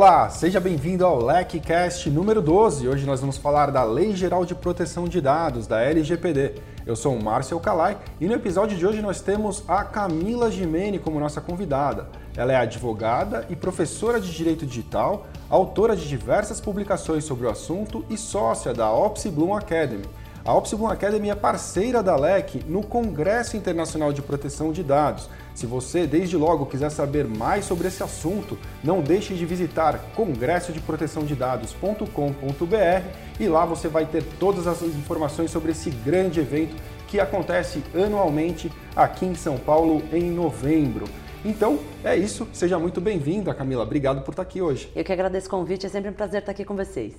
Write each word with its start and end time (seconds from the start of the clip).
Olá, 0.00 0.30
seja 0.30 0.58
bem-vindo 0.58 1.04
ao 1.04 1.22
LecCast 1.22 2.08
número 2.08 2.40
12. 2.40 2.88
Hoje 2.88 3.04
nós 3.04 3.20
vamos 3.20 3.36
falar 3.36 3.70
da 3.70 3.84
Lei 3.84 4.16
Geral 4.16 4.46
de 4.46 4.54
Proteção 4.54 5.06
de 5.06 5.20
Dados, 5.20 5.66
da 5.66 5.82
LGPD. 5.82 6.54
Eu 6.86 6.96
sou 6.96 7.14
o 7.14 7.22
Márcio 7.22 7.60
Calai 7.60 7.98
e 8.18 8.26
no 8.26 8.32
episódio 8.32 8.78
de 8.78 8.86
hoje 8.86 9.02
nós 9.02 9.20
temos 9.20 9.62
a 9.68 9.84
Camila 9.84 10.50
Gimene 10.50 10.98
como 10.98 11.20
nossa 11.20 11.38
convidada. 11.38 12.08
Ela 12.34 12.54
é 12.54 12.56
advogada 12.56 13.44
e 13.50 13.54
professora 13.54 14.18
de 14.18 14.32
Direito 14.32 14.64
Digital, 14.64 15.26
autora 15.50 15.94
de 15.94 16.08
diversas 16.08 16.62
publicações 16.62 17.24
sobre 17.24 17.46
o 17.46 17.50
assunto 17.50 18.02
e 18.08 18.16
sócia 18.16 18.72
da 18.72 18.90
Opsi 18.90 19.28
Bloom 19.28 19.54
Academy. 19.54 20.06
A 20.42 20.54
Opsi 20.54 20.76
Bloom 20.76 20.88
Academy 20.88 21.28
é 21.28 21.34
parceira 21.34 22.02
da 22.02 22.16
LEC 22.16 22.64
no 22.66 22.82
Congresso 22.82 23.54
Internacional 23.54 24.14
de 24.14 24.22
Proteção 24.22 24.72
de 24.72 24.82
Dados 24.82 25.28
se 25.54 25.66
você, 25.66 26.06
desde 26.06 26.36
logo, 26.36 26.66
quiser 26.66 26.90
saber 26.90 27.26
mais 27.26 27.64
sobre 27.64 27.88
esse 27.88 28.02
assunto, 28.02 28.58
não 28.82 29.00
deixe 29.00 29.34
de 29.34 29.44
visitar 29.44 29.98
congressodeprotecãodedados.com.br 30.14 33.06
e 33.38 33.48
lá 33.48 33.64
você 33.64 33.88
vai 33.88 34.06
ter 34.06 34.22
todas 34.38 34.66
as 34.66 34.82
informações 34.82 35.50
sobre 35.50 35.72
esse 35.72 35.90
grande 35.90 36.40
evento 36.40 36.76
que 37.08 37.18
acontece 37.18 37.82
anualmente 37.94 38.70
aqui 38.94 39.26
em 39.26 39.34
São 39.34 39.58
Paulo 39.58 40.02
em 40.12 40.30
novembro. 40.30 41.06
Então, 41.44 41.80
é 42.04 42.16
isso. 42.16 42.46
Seja 42.52 42.78
muito 42.78 43.00
bem-vinda, 43.00 43.54
Camila. 43.54 43.82
Obrigado 43.82 44.22
por 44.22 44.32
estar 44.32 44.42
aqui 44.42 44.60
hoje. 44.60 44.92
Eu 44.94 45.02
que 45.02 45.12
agradeço 45.12 45.48
o 45.48 45.50
convite. 45.50 45.86
É 45.86 45.88
sempre 45.88 46.10
um 46.10 46.12
prazer 46.12 46.40
estar 46.40 46.52
aqui 46.52 46.64
com 46.64 46.76
vocês. 46.76 47.14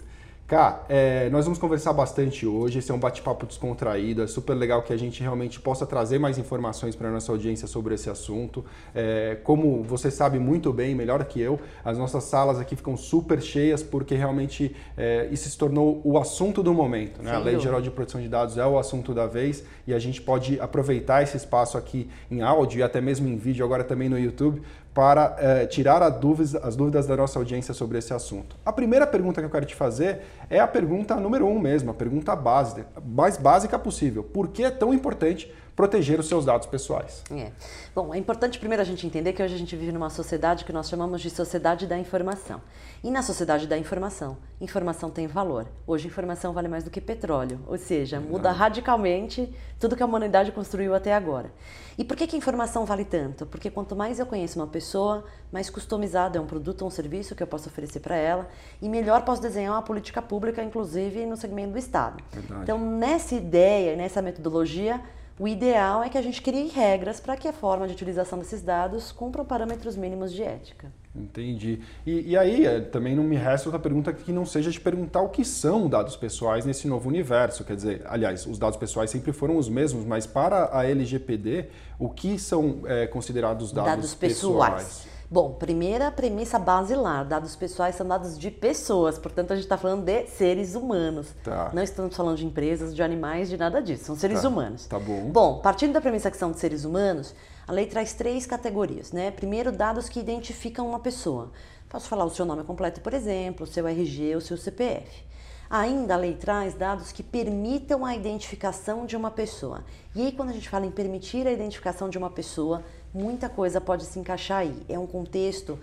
Cá, 0.52 0.84
é, 0.90 1.30
nós 1.30 1.46
vamos 1.46 1.58
conversar 1.58 1.94
bastante 1.94 2.46
hoje. 2.46 2.80
Esse 2.80 2.92
é 2.92 2.94
um 2.94 3.00
bate-papo 3.00 3.46
descontraído. 3.46 4.22
É 4.22 4.28
super 4.28 4.54
legal 4.54 4.84
que 4.84 4.92
a 4.92 4.98
gente 4.98 5.22
realmente 5.22 5.62
possa 5.62 5.86
trazer 5.86 6.20
mais 6.20 6.38
informações 6.38 6.94
para 6.94 7.08
a 7.08 7.12
nossa 7.14 7.32
audiência 7.32 7.70
sobre 7.70 7.96
esse 7.96 8.10
assunto. 8.10 8.66
É, 8.94 9.38
como 9.46 9.82
você 9.82 10.12
sabe 10.12 10.40
muito 10.40 10.74
bem, 10.74 10.94
melhor 10.94 11.24
que 11.24 11.40
eu, 11.40 11.58
as 11.86 11.98
nossas 11.98 12.26
salas 12.26 12.60
aqui 12.60 12.76
ficam 12.76 12.98
super 12.98 13.42
cheias 13.42 13.82
porque 13.82 14.14
realmente 14.14 14.76
é, 14.98 15.30
isso 15.32 15.48
se 15.50 15.58
tornou 15.58 16.02
o 16.04 16.18
assunto 16.18 16.62
do 16.62 16.74
momento. 16.74 17.24
Né? 17.24 17.32
A 17.32 17.40
Lei 17.40 17.58
Geral 17.58 17.82
de 17.82 17.90
Proteção 17.90 18.20
de 18.20 18.28
Dados 18.28 18.58
é 18.58 18.66
o 18.66 18.78
assunto 18.78 19.14
da 19.14 19.28
vez 19.28 19.64
e 19.88 19.94
a 19.94 20.00
gente 20.00 20.22
pode 20.22 20.60
aproveitar 20.60 21.24
esse 21.24 21.38
espaço 21.38 21.78
aqui 21.78 22.10
em 22.30 22.42
áudio 22.42 22.80
e 22.80 22.84
até 22.84 23.00
mesmo 23.00 23.26
em 23.30 23.38
vídeo, 23.38 23.64
agora 23.64 23.86
também 23.86 24.10
no 24.10 24.20
YouTube, 24.20 24.62
para 24.94 25.36
é, 25.40 25.66
tirar 25.66 26.08
dúvidas, 26.10 26.56
as 26.56 26.76
dúvidas 26.76 27.08
da 27.08 27.16
nossa 27.16 27.40
audiência 27.40 27.74
sobre 27.74 27.98
esse 27.98 28.14
assunto. 28.14 28.56
A 28.66 28.74
primeira 28.74 29.08
pergunta 29.08 29.40
que 29.40 29.46
eu 29.46 29.50
quero 29.50 29.66
te 29.66 29.76
fazer 29.76 30.22
é 30.50 30.60
a 30.60 30.68
pergunta 30.68 31.16
número 31.16 31.48
um 31.48 31.60
mesmo, 31.60 31.92
a 31.92 31.94
pergunta 31.94 32.36
básica, 32.36 32.86
mais 33.06 33.38
básica 33.38 33.80
possível. 33.80 34.24
Por 34.24 34.50
que 34.50 34.64
é 34.64 34.70
tão 34.70 34.94
importante 34.94 35.52
proteger 35.76 36.20
os 36.20 36.28
seus 36.28 36.46
dados 36.46 36.68
pessoais. 36.68 37.24
É. 37.32 37.52
Bom, 37.96 38.14
é 38.14 38.18
importante 38.18 38.60
primeiro 38.60 38.82
a 38.82 38.86
gente 38.86 39.06
entender 39.06 39.34
que 39.34 39.42
hoje 39.42 39.56
a 39.56 39.58
gente 39.58 39.76
vive 39.76 39.92
numa 39.92 40.10
sociedade 40.10 40.66
que 40.66 40.74
nós 40.74 40.90
chamamos 40.90 41.22
de 41.22 41.30
sociedade 41.30 41.88
da 41.88 41.98
informação. 41.98 42.62
E 43.04 43.10
na 43.10 43.24
sociedade 43.24 43.66
da 43.68 43.78
informação, 43.78 44.38
informação 44.60 45.10
tem 45.10 45.26
valor. 45.26 45.66
Hoje 45.88 46.08
informação 46.08 46.54
vale 46.54 46.68
mais 46.68 46.84
do 46.84 46.92
que 46.92 47.02
petróleo, 47.02 47.60
ou 47.68 47.78
seja, 47.78 48.20
muda 48.20 48.52
radicalmente 48.52 49.52
tudo 49.80 49.96
que 49.96 50.04
a 50.04 50.06
humanidade 50.06 50.52
construiu 50.52 50.94
até 50.94 51.14
agora. 51.14 51.52
E 51.98 52.06
por 52.06 52.16
que, 52.16 52.28
que 52.28 52.36
a 52.36 52.38
informação 52.38 52.86
vale 52.86 53.04
tanto? 53.04 53.46
Porque 53.46 53.70
quanto 53.70 53.96
mais 53.96 54.20
eu 54.20 54.26
conheço 54.26 54.60
uma 54.60 54.68
pessoa, 54.68 55.26
mais 55.52 55.70
customizado 55.70 56.38
é 56.38 56.42
um 56.42 56.46
produto 56.46 56.84
ou 56.84 56.88
um 56.88 56.92
serviço 56.92 57.36
que 57.36 57.44
eu 57.44 57.48
posso 57.48 57.70
oferecer 57.70 58.00
para 58.00 58.16
ela 58.16 58.48
e 58.82 58.88
melhor 58.88 59.24
posso 59.24 59.42
desenhar 59.42 59.74
uma 59.74 59.82
política 59.82 60.22
pública, 60.22 60.64
inclusive 60.64 61.26
no 61.26 61.36
segmento 61.36 61.74
do 61.74 61.80
Estado. 61.80 62.24
Verdade. 62.32 62.62
Então, 62.64 62.78
nessa 62.78 63.36
ideia, 63.36 63.96
nessa 63.96 64.22
metodologia, 64.22 65.02
o 65.42 65.48
ideal 65.48 66.04
é 66.04 66.10
que 66.10 66.20
a 66.20 66.22
gente 66.22 66.40
crie 66.40 66.68
regras 66.68 67.20
para 67.20 67.36
que 67.36 67.48
a 67.48 67.52
forma 67.52 67.88
de 67.88 67.94
utilização 67.94 68.38
desses 68.38 68.62
dados 68.62 69.12
cumpra 69.12 69.44
parâmetros 69.44 69.98
mínimos 69.98 70.32
de 70.32 70.44
ética. 70.44 70.92
Entendi. 71.16 71.82
E, 72.06 72.30
e, 72.30 72.38
aí, 72.38 72.64
é, 72.64 72.80
também 72.80 73.16
não 73.16 73.24
me 73.24 73.36
resta 73.36 73.68
outra 73.68 73.80
pergunta 73.80 74.14
que 74.14 74.32
não 74.32 74.46
seja 74.46 74.70
de 74.70 74.80
perguntar 74.80 75.20
o 75.22 75.30
que 75.30 75.44
são 75.44 75.90
dados 75.90 76.16
pessoais 76.16 76.64
nesse 76.64 76.88
novo 76.88 77.10
universo. 77.10 77.64
Quer 77.64 77.76
dizer, 77.76 78.04
aliás, 78.06 78.46
os 78.46 78.60
dados 78.60 78.78
pessoais 78.78 79.10
sempre 79.10 79.34
foram 79.34 79.58
os 79.58 79.68
mesmos, 79.68 80.06
mas 80.06 80.28
para 80.28 80.70
a 80.72 80.88
LGPD, 80.88 81.66
o 81.98 82.08
que 82.08 82.38
são 82.38 82.82
é, 82.86 83.08
considerados 83.08 83.72
dados, 83.72 83.90
dados 83.90 84.14
pessoais? 84.14 84.84
pessoais? 84.84 85.21
Bom, 85.32 85.54
primeira 85.54 86.12
premissa 86.12 86.60
basilar: 86.60 87.26
dados 87.26 87.56
pessoais 87.56 87.96
são 87.96 88.06
dados 88.06 88.38
de 88.38 88.52
pessoas, 88.52 89.18
portanto, 89.18 89.54
a 89.54 89.56
gente 89.56 89.64
está 89.64 89.78
falando 89.78 90.04
de 90.04 90.28
seres 90.28 90.76
humanos. 90.76 91.30
Tá. 91.42 91.72
Não 91.74 91.82
estamos 91.82 92.14
falando 92.18 92.36
de 92.36 92.46
empresas, 92.46 92.94
de 92.94 93.02
animais, 93.02 93.48
de 93.48 93.56
nada 93.56 93.82
disso. 93.82 94.04
São 94.04 94.18
seres 94.18 94.42
tá. 94.42 94.50
humanos. 94.50 94.88
Tá 94.88 95.00
bom. 95.00 95.30
Bom, 95.32 95.60
partindo 95.62 95.94
da 95.94 96.02
premissa 96.02 96.30
que 96.30 96.36
são 96.36 96.52
de 96.52 96.60
seres 96.60 96.84
humanos, 96.84 97.34
a 97.66 97.72
lei 97.72 97.86
traz 97.86 98.12
três 98.12 98.46
categorias, 98.46 99.14
né? 99.14 99.32
Primeiro, 99.32 99.72
dados 99.72 100.10
que 100.10 100.20
identificam 100.20 100.86
uma 100.86 101.00
pessoa. 101.00 101.50
Posso 101.88 102.10
falar 102.10 102.26
o 102.26 102.30
seu 102.30 102.46
nome 102.46 102.66
completo, 102.66 103.00
por 103.00 103.14
exemplo, 103.14 103.64
o 103.64 103.70
seu 103.70 103.88
RG, 103.88 104.36
o 104.36 104.42
seu 104.42 104.58
CPF. 104.58 105.32
Ainda 105.70 106.16
a 106.16 106.18
lei 106.18 106.34
traz 106.34 106.74
dados 106.74 107.14
que 107.14 107.24
permitam 107.24 108.06
a 108.06 108.14
identificação 108.14 109.06
de 109.06 109.16
uma 109.16 109.32
pessoa. 109.32 109.86
E 110.14 110.26
aí, 110.26 110.34
quando 110.34 110.50
a 110.50 110.52
gente 110.52 110.68
fala 110.68 110.86
em 110.86 110.92
permitir 110.92 111.48
a 111.48 111.52
identificação 111.54 112.10
de 112.10 112.18
uma 112.18 112.30
pessoa, 112.30 112.84
muita 113.14 113.50
coisa 113.50 113.80
pode 113.82 114.06
se 114.06 114.20
encaixar 114.20 114.60
aí. 114.60 114.86
É 114.88 114.98
um 114.98 115.08
contexto, 115.08 115.80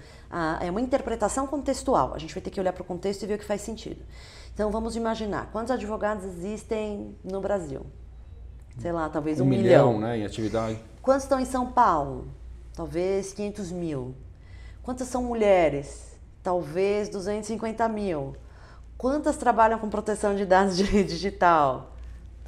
é 0.61 0.71
uma 0.71 0.81
interpretação 0.81 1.47
contextual. 1.47 2.15
A 2.15 2.19
gente 2.19 2.34
vai 2.34 2.43
ter 2.43 2.50
que 2.50 2.61
olhar 2.61 2.72
para 2.72 2.83
o 2.83 2.84
contexto 2.84 3.22
e 3.22 3.27
ver 3.27 3.34
o 3.34 3.39
que 3.39 3.44
faz 3.44 3.61
sentido. 3.61 4.00
Então 4.55 4.71
vamos 4.71 4.97
imaginar 4.97 5.50
quantos 5.53 5.71
advogados 5.71 6.25
existem 6.25 7.17
no 7.22 7.41
Brasil? 7.41 7.87
Sei 8.78 8.93
lá, 8.93 9.09
talvez 9.09 9.41
um, 9.41 9.44
um 9.44 9.47
milhão, 9.47 9.94
milhão, 9.94 10.00
né, 10.00 10.19
em 10.19 10.25
atividade. 10.25 10.78
Quantos 11.03 11.25
estão 11.25 11.41
em 11.41 11.44
São 11.44 11.67
Paulo? 11.67 12.28
Talvez 12.75 13.33
500 13.33 13.72
mil. 13.72 14.15
Quantas 14.83 15.09
são 15.09 15.22
mulheres? 15.22 16.17
Talvez 16.43 17.09
250 17.09 17.88
mil. 17.88 18.37
Quantas 18.97 19.37
trabalham 19.37 19.78
com 19.78 19.88
proteção 19.88 20.34
de 20.34 20.44
dados 20.44 20.77
digital? 20.78 21.93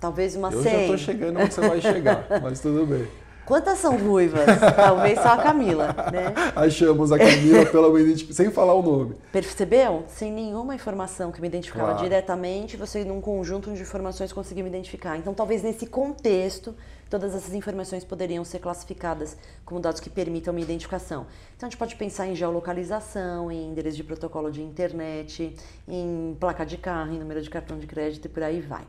Talvez 0.01 0.35
uma 0.35 0.51
Eu 0.51 0.63
100. 0.63 0.73
Eu 0.73 0.79
já 0.79 0.83
estou 0.83 0.99
chegando 0.99 1.41
onde 1.41 1.55
você 1.55 1.61
vai 1.61 1.81
chegar, 1.81 2.27
mas 2.43 2.61
tudo 2.61 2.87
bem. 2.87 3.07
Quantas 3.51 3.79
são 3.79 3.99
ruivas? 3.99 4.45
Talvez 4.77 5.19
só 5.21 5.31
a 5.31 5.39
Camila, 5.39 5.89
né? 6.13 6.33
Achamos 6.55 7.11
a 7.11 7.19
Camila 7.19 7.67
pela 7.67 7.91
sem 8.33 8.49
falar 8.49 8.75
o 8.75 8.81
nome. 8.81 9.17
Percebeu? 9.33 10.05
Sem 10.07 10.31
nenhuma 10.31 10.73
informação 10.73 11.33
que 11.33 11.41
me 11.41 11.49
identificava 11.49 11.89
claro. 11.89 12.01
diretamente, 12.01 12.77
você 12.77 13.03
num 13.03 13.21
conjunto 13.21 13.73
de 13.73 13.83
informações 13.83 14.33
conseguiu 14.33 14.63
me 14.63 14.71
identificar. 14.71 15.17
Então, 15.17 15.35
talvez 15.35 15.65
nesse 15.65 15.85
contexto, 15.85 16.77
todas 17.11 17.35
essas 17.35 17.53
informações 17.53 18.05
poderiam 18.05 18.45
ser 18.45 18.61
classificadas 18.61 19.37
como 19.65 19.81
dados 19.81 20.01
que 20.01 20.09
permitam 20.09 20.55
minha 20.55 20.65
identificação. 20.65 21.27
Então, 21.57 21.67
a 21.67 21.71
gente 21.71 21.77
pode 21.79 21.97
pensar 21.97 22.29
em 22.29 22.37
geolocalização, 22.37 23.51
em 23.51 23.67
endereço 23.67 23.97
de 23.97 24.05
protocolo 24.05 24.53
de 24.53 24.63
internet, 24.63 25.57
em 25.89 26.37
placa 26.39 26.65
de 26.65 26.77
carro, 26.77 27.13
em 27.13 27.19
número 27.19 27.43
de 27.43 27.51
cartão 27.51 27.77
de 27.81 27.89
crédito 27.89 28.27
e 28.27 28.29
por 28.29 28.45
aí 28.45 28.61
vai. 28.61 28.85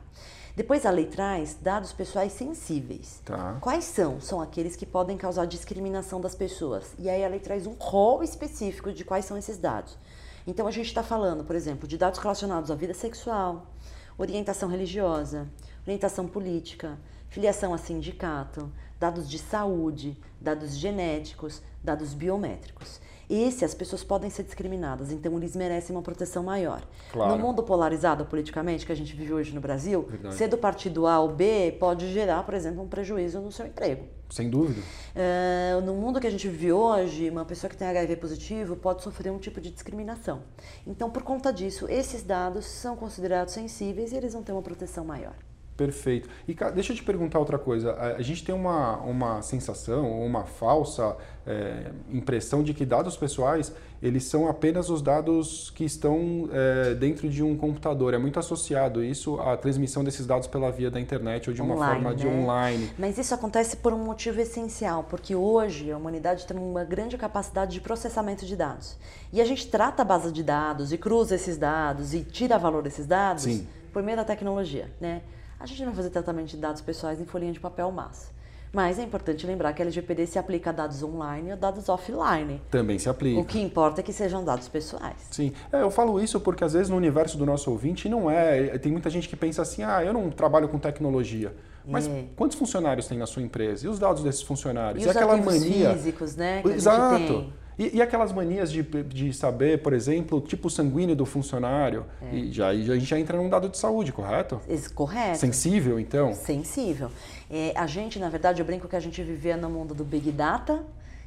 Depois 0.62 0.86
a 0.86 0.92
lei 0.92 1.08
traz 1.08 1.58
dados 1.60 1.92
pessoais 1.92 2.34
sensíveis. 2.34 3.20
Tá. 3.26 3.58
Quais 3.60 3.84
são? 3.84 4.22
São 4.22 4.40
aqueles 4.40 4.76
que 4.76 4.86
podem 4.86 5.18
causar 5.18 5.48
discriminação 5.48 6.22
das 6.22 6.36
pessoas. 6.36 6.94
E 7.00 7.10
aí 7.10 7.26
a 7.26 7.28
lei 7.28 7.40
traz 7.40 7.66
um 7.66 7.74
rol 7.80 8.22
específico 8.22 8.94
de 8.94 9.04
quais 9.04 9.26
são 9.26 9.36
esses 9.36 9.58
dados. 9.58 9.98
Então 10.46 10.68
a 10.68 10.72
gente 10.72 10.86
está 10.86 11.02
falando, 11.02 11.44
por 11.44 11.56
exemplo, 11.56 11.88
de 11.88 11.98
dados 11.98 12.20
relacionados 12.20 12.70
à 12.70 12.76
vida 12.76 12.94
sexual, 12.94 13.74
orientação 14.20 14.70
religiosa, 14.70 15.50
orientação 15.84 16.28
política, 16.28 16.96
filiação 17.28 17.74
a 17.74 17.80
sindicato, 17.80 18.72
dados 19.00 19.28
de 19.28 19.40
saúde, 19.40 20.16
dados 20.40 20.78
genéticos, 20.78 21.60
dados 21.84 22.14
biométricos. 22.14 23.01
Esse, 23.32 23.64
as 23.64 23.74
pessoas 23.74 24.04
podem 24.04 24.30
ser 24.30 24.44
discriminadas, 24.44 25.10
então 25.10 25.38
eles 25.38 25.56
merecem 25.56 25.96
uma 25.96 26.02
proteção 26.02 26.44
maior. 26.44 26.82
Claro. 27.14 27.32
No 27.32 27.42
mundo 27.42 27.64
polarizado 27.64 28.26
politicamente 28.26 28.86
que 28.86 28.92
a 28.92 28.96
gente 28.96 29.16
vive 29.16 29.32
hoje 29.32 29.56
no 29.56 29.62
Brasil, 29.62 30.06
Verdade. 30.10 30.36
ser 30.36 30.50
do 30.50 30.58
partido 30.58 31.08
A 31.08 31.18
ou 31.22 31.30
B 31.30 31.78
pode 31.80 32.12
gerar, 32.12 32.44
por 32.44 32.54
exemplo, 32.54 32.84
um 32.84 32.90
prejuízo 32.90 33.40
no 33.40 33.50
seu 33.50 33.66
emprego. 33.66 34.04
Sem 34.30 34.50
dúvida. 34.50 34.82
Uh, 35.16 35.82
no 35.82 35.94
mundo 35.94 36.20
que 36.20 36.28
a 36.28 36.30
gente 36.30 36.46
vive 36.50 36.74
hoje, 36.74 37.30
uma 37.30 37.46
pessoa 37.46 37.70
que 37.70 37.78
tem 37.78 37.88
HIV 37.88 38.18
positivo 38.18 38.76
pode 38.76 39.02
sofrer 39.02 39.32
um 39.32 39.40
tipo 39.40 39.62
de 39.62 39.70
discriminação. 39.72 40.42
Então, 40.86 41.10
por 41.10 41.24
conta 41.24 41.54
disso, 41.54 41.88
esses 41.90 42.24
dados 42.24 42.66
são 42.66 42.98
considerados 42.98 43.54
sensíveis 43.54 44.12
e 44.12 44.18
eles 44.18 44.34
vão 44.34 44.44
ter 44.44 44.52
uma 44.52 44.62
proteção 44.62 45.06
maior. 45.06 45.36
Perfeito. 45.82 46.30
E 46.48 46.56
deixa 46.74 46.94
eu 46.94 46.96
te 46.96 47.04
perguntar 47.04 47.40
outra 47.40 47.58
coisa. 47.58 47.96
A, 47.96 48.22
gente 48.22 48.44
tem 48.44 48.54
uma, 48.54 48.98
uma 48.98 49.42
sensação, 49.42 50.24
uma 50.24 50.44
falsa 50.44 51.18
é, 51.46 51.92
impressão 52.12 52.62
de 52.62 52.72
que 52.72 52.86
dados 52.86 53.18
pessoais 53.18 53.74
eles 54.02 54.24
são 54.24 54.48
apenas 54.48 54.90
os 54.90 55.02
dados 55.02 55.70
que 55.72 55.84
estão 55.84 56.50
é, 56.52 56.96
dentro 56.96 57.30
de 57.30 57.44
um 57.44 57.56
computador. 57.56 58.14
É 58.14 58.18
muito 58.18 58.40
associado 58.40 59.04
isso 59.04 59.40
à 59.40 59.56
transmissão 59.56 60.04
desses 60.04 60.26
dados 60.26 60.48
pela 60.48 60.72
via 60.72 60.90
da 60.90 61.00
internet 61.00 61.50
ou 61.50 61.56
de 61.56 61.62
uma 61.62 61.76
online, 61.76 61.94
forma 61.94 62.10
né? 62.10 62.16
de 62.16 62.28
online. 62.28 62.90
Mas 62.98 63.18
isso 63.18 63.34
acontece 63.34 63.78
por 63.78 63.94
um 63.94 64.04
motivo 64.04 64.40
essencial, 64.40 65.04
porque 65.04 65.36
hoje 65.36 65.92
a 65.92 65.98
humanidade 65.98 66.48
tem 66.48 66.58
uma 66.58 66.84
grande 66.84 67.16
capacidade 67.18 67.74
de 67.74 67.82
processamento 67.82 68.46
de 68.46 68.56
dados. 68.56 68.98
E 69.32 69.40
a 69.40 69.46
gente 69.46 69.68
trata 69.68 70.02
a 70.02 70.06
base 70.06 70.32
de 70.32 70.44
dados 70.44 70.92
e 70.92 70.98
cruza 70.98 71.36
esses 71.36 71.58
dados 71.58 72.14
e 72.14 72.22
tira 72.22 72.58
valor 72.58 72.82
desses 72.82 73.06
dados 73.06 73.44
Sim. 73.44 73.68
por 73.94 74.02
meio 74.02 74.18
da 74.18 74.24
tecnologia, 74.24 74.92
né? 75.00 75.22
A 75.62 75.66
gente 75.68 75.80
não 75.80 75.88
vai 75.88 75.98
fazer 75.98 76.10
tratamento 76.10 76.48
de 76.48 76.58
dados 76.58 76.82
pessoais 76.82 77.22
em 77.22 77.26
folhinha 77.26 77.54
de 77.54 77.60
papel 77.60 77.92
massa. 77.92 78.32
Mas 78.74 78.98
é 78.98 79.04
importante 79.04 79.46
lembrar 79.46 79.74
que 79.74 79.82
a 79.82 79.86
LGPD 79.86 80.26
se 80.26 80.40
aplica 80.40 80.70
a 80.70 80.74
dados 80.74 81.04
online 81.04 81.50
e 81.50 81.52
a 81.52 81.56
dados 81.56 81.90
offline. 81.90 82.62
Também 82.72 82.98
se 82.98 83.10
aplica. 83.10 83.40
O 83.40 83.46
que 83.46 83.60
importa 83.60 84.00
é 84.00 84.04
que 84.04 84.14
sejam 84.14 84.44
dados 84.46 84.70
pessoais. 84.70 85.18
Sim, 85.30 85.52
é, 85.72 85.82
eu 85.82 85.92
falo 85.92 86.20
isso 86.20 86.40
porque 86.40 86.64
às 86.64 86.74
vezes 86.74 86.90
no 86.90 86.96
universo 86.96 87.38
do 87.38 87.46
nosso 87.46 87.70
ouvinte 87.70 88.08
não 88.08 88.32
é. 88.32 88.78
Tem 88.80 88.92
muita 88.92 89.10
gente 89.10 89.28
que 89.28 89.36
pensa 89.36 89.62
assim, 89.62 89.84
ah, 89.84 90.04
eu 90.04 90.14
não 90.14 90.30
trabalho 90.32 90.70
com 90.70 90.80
tecnologia. 90.80 91.54
Mas 91.86 92.08
é. 92.08 92.26
quantos 92.36 92.58
funcionários 92.58 93.08
tem 93.08 93.18
na 93.18 93.26
sua 93.26 93.42
empresa? 93.42 93.86
E 93.86 93.90
os 93.90 94.00
dados 94.00 94.24
desses 94.24 94.42
funcionários? 94.42 95.04
E, 95.04 95.08
e 95.08 95.10
aquela 95.10 95.36
mania. 95.36 95.94
físicos, 95.94 96.36
né? 96.36 96.64
Exato. 96.66 97.52
E, 97.82 97.98
e, 97.98 98.02
aquelas 98.02 98.32
manias 98.32 98.72
de, 98.72 98.84
de 98.84 99.34
saber, 99.34 99.82
por 99.82 99.92
exemplo, 99.92 100.38
o 100.38 100.42
tipo 100.42 100.70
sanguíneo 100.70 101.16
do 101.16 101.26
funcionário. 101.26 102.06
É. 102.22 102.36
E 102.36 102.52
já, 102.52 102.76
já, 102.76 102.94
a 102.94 102.96
gente 102.96 103.10
já 103.10 103.20
entra 103.20 103.36
num 103.36 103.50
dado 103.50 103.68
de 103.70 103.76
saúde, 103.76 104.12
correto? 104.12 104.62
Correto. 104.94 105.40
Sensível, 105.40 106.00
então? 106.00 106.32
Sensível. 106.36 107.10
É, 107.50 107.74
a 107.76 107.88
gente, 107.88 108.20
na 108.20 108.30
verdade, 108.30 108.62
eu 108.62 108.66
brinco 108.68 108.88
que 108.88 108.96
a 108.96 109.00
gente 109.00 109.24
vivia 109.24 109.58
no 109.58 109.68
mundo 109.68 109.96
do 109.96 110.04
Big 110.04 110.32
Data, 110.32 110.84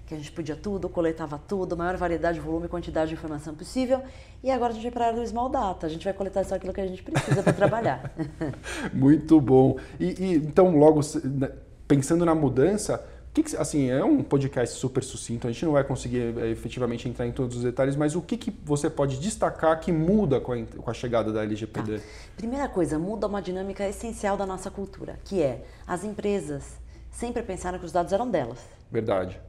que 0.06 0.15
a 0.15 0.17
gente 0.17 0.31
podia 0.31 0.55
tudo, 0.55 0.89
coletava 0.89 1.41
tudo, 1.49 1.77
maior 1.77 1.97
variedade, 1.97 2.39
volume 2.39 2.67
e 2.67 2.69
quantidade 2.69 3.09
de 3.09 3.15
informação 3.17 3.53
possível. 3.53 4.00
E 4.41 4.49
agora 4.49 4.71
a 4.71 4.75
gente 4.77 4.85
vai 4.85 4.93
para 4.93 5.05
a 5.07 5.09
área 5.09 5.21
do 5.21 5.27
Small 5.27 5.49
Data. 5.49 5.89
A 5.89 5.91
gente 5.91 6.05
vai 6.05 6.15
coletar 6.15 6.45
só 6.45 6.55
aquilo 6.55 6.73
que 6.73 6.81
a 6.81 6.87
gente 6.87 7.03
precisa 7.03 7.43
para 7.43 7.53
trabalhar. 7.53 8.15
Muito 8.95 9.41
bom. 9.41 9.77
E, 9.99 10.23
e 10.23 10.35
então, 10.37 10.77
logo 10.77 11.00
né, 11.25 11.50
pensando 11.89 12.25
na 12.25 12.35
mudança, 12.35 13.05
que, 13.35 13.43
que, 13.43 13.57
assim, 13.57 13.91
é 13.91 14.05
um 14.05 14.23
podcast 14.23 14.79
super 14.79 15.03
sucinto, 15.03 15.49
a 15.49 15.51
gente 15.51 15.65
não 15.65 15.73
vai 15.73 15.83
conseguir 15.83 16.39
é, 16.39 16.51
efetivamente 16.51 17.09
entrar 17.09 17.27
em 17.27 17.33
todos 17.33 17.57
os 17.57 17.65
detalhes, 17.65 17.97
mas 17.97 18.15
o 18.15 18.23
que, 18.23 18.37
que 18.37 18.57
você 18.65 18.89
pode 18.89 19.19
destacar 19.19 19.81
que 19.81 19.91
muda 19.91 20.41
com 20.41 20.53
a, 20.53 20.65
com 20.65 20.89
a 20.89 20.95
chegada 20.95 21.33
da 21.33 21.43
LGPD? 21.43 21.99
Tá. 21.99 22.05
Primeira 22.37 22.69
coisa, 22.69 22.97
muda 22.97 23.27
uma 23.27 23.43
dinâmica 23.43 23.89
essencial 23.89 24.37
da 24.37 24.47
nossa 24.47 24.71
cultura, 24.71 25.19
que 25.25 25.43
é 25.43 25.65
as 25.85 26.05
empresas 26.05 26.79
sempre 27.11 27.43
pensaram 27.43 27.77
que 27.77 27.85
os 27.85 27.91
dados 27.91 28.13
eram 28.13 28.31
delas. 28.31 28.61
Verdade. 28.89 29.41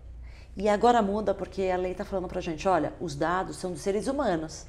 E 0.57 0.67
agora 0.67 0.99
muda 1.03 1.35
porque 1.35 1.63
a 1.63 1.77
lei 1.77 1.91
está 1.91 2.03
falando 2.03 2.27
para 2.27 2.39
a 2.39 2.41
gente, 2.41 2.67
olha, 2.67 2.91
os 2.99 3.15
dados 3.15 3.57
são 3.57 3.71
dos 3.71 3.81
seres 3.81 4.07
humanos. 4.07 4.65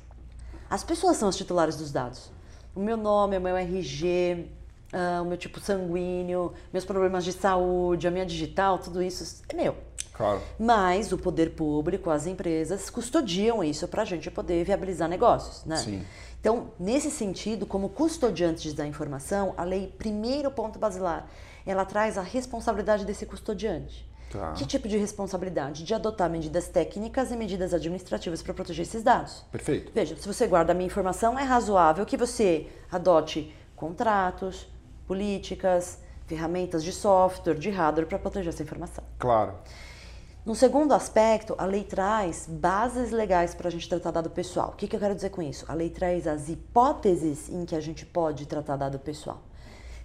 As 0.68 0.84
pessoas 0.84 1.16
são 1.16 1.28
as 1.28 1.36
titulares 1.36 1.76
dos 1.76 1.90
dados. 1.90 2.30
O 2.74 2.80
meu 2.80 2.98
nome, 2.98 3.38
o 3.38 3.40
meu 3.40 3.56
RG, 3.56 4.46
uh, 4.92 5.22
o 5.22 5.24
meu 5.24 5.36
tipo 5.36 5.60
sanguíneo, 5.60 6.52
meus 6.72 6.84
problemas 6.84 7.24
de 7.24 7.32
saúde, 7.32 8.06
a 8.06 8.10
minha 8.10 8.26
digital, 8.26 8.78
tudo 8.78 9.02
isso 9.02 9.42
é 9.48 9.54
meu. 9.54 9.76
Claro. 10.12 10.40
Mas 10.58 11.12
o 11.12 11.18
poder 11.18 11.50
público, 11.50 12.08
as 12.10 12.26
empresas 12.26 12.88
custodiam 12.88 13.62
isso 13.62 13.86
para 13.86 14.02
a 14.02 14.04
gente 14.04 14.30
poder 14.30 14.64
viabilizar 14.64 15.08
negócios, 15.08 15.64
né? 15.64 15.76
Sim. 15.76 16.04
Então, 16.40 16.70
nesse 16.78 17.10
sentido, 17.10 17.66
como 17.66 17.88
custodiantes 17.88 18.72
da 18.72 18.86
informação, 18.86 19.52
a 19.56 19.64
lei, 19.64 19.92
primeiro 19.98 20.50
ponto 20.50 20.78
basilar, 20.78 21.28
ela 21.66 21.84
traz 21.84 22.16
a 22.16 22.22
responsabilidade 22.22 23.04
desse 23.04 23.26
custodiante. 23.26 24.08
Tá. 24.30 24.52
Que 24.52 24.64
tipo 24.64 24.88
de 24.88 24.96
responsabilidade? 24.96 25.84
De 25.84 25.94
adotar 25.94 26.30
medidas 26.30 26.68
técnicas 26.68 27.30
e 27.30 27.36
medidas 27.36 27.74
administrativas 27.74 28.42
para 28.42 28.54
proteger 28.54 28.84
esses 28.84 29.02
dados. 29.02 29.44
Perfeito. 29.52 29.92
Veja, 29.94 30.16
se 30.16 30.26
você 30.26 30.46
guarda 30.46 30.72
a 30.72 30.74
minha 30.74 30.86
informação, 30.86 31.38
é 31.38 31.42
razoável 31.42 32.04
que 32.06 32.16
você 32.16 32.68
adote 32.90 33.54
contratos, 33.74 34.66
políticas, 35.06 35.98
ferramentas 36.26 36.82
de 36.82 36.92
software, 36.92 37.54
de 37.54 37.70
hardware 37.70 38.06
para 38.06 38.18
proteger 38.18 38.52
essa 38.52 38.62
informação. 38.62 39.04
Claro. 39.18 39.54
No 40.44 40.54
segundo 40.54 40.94
aspecto, 40.94 41.56
a 41.58 41.64
lei 41.64 41.82
traz 41.82 42.46
bases 42.48 43.10
legais 43.10 43.52
para 43.52 43.66
a 43.66 43.70
gente 43.70 43.88
tratar 43.88 44.12
dado 44.12 44.30
pessoal. 44.30 44.68
O 44.68 44.72
que, 44.76 44.86
que 44.86 44.94
eu 44.94 45.00
quero 45.00 45.14
dizer 45.14 45.30
com 45.30 45.42
isso? 45.42 45.64
A 45.66 45.74
lei 45.74 45.90
traz 45.90 46.26
as 46.26 46.48
hipóteses 46.48 47.48
em 47.48 47.64
que 47.64 47.74
a 47.74 47.80
gente 47.80 48.06
pode 48.06 48.46
tratar 48.46 48.76
dado 48.76 48.96
pessoal. 48.98 49.42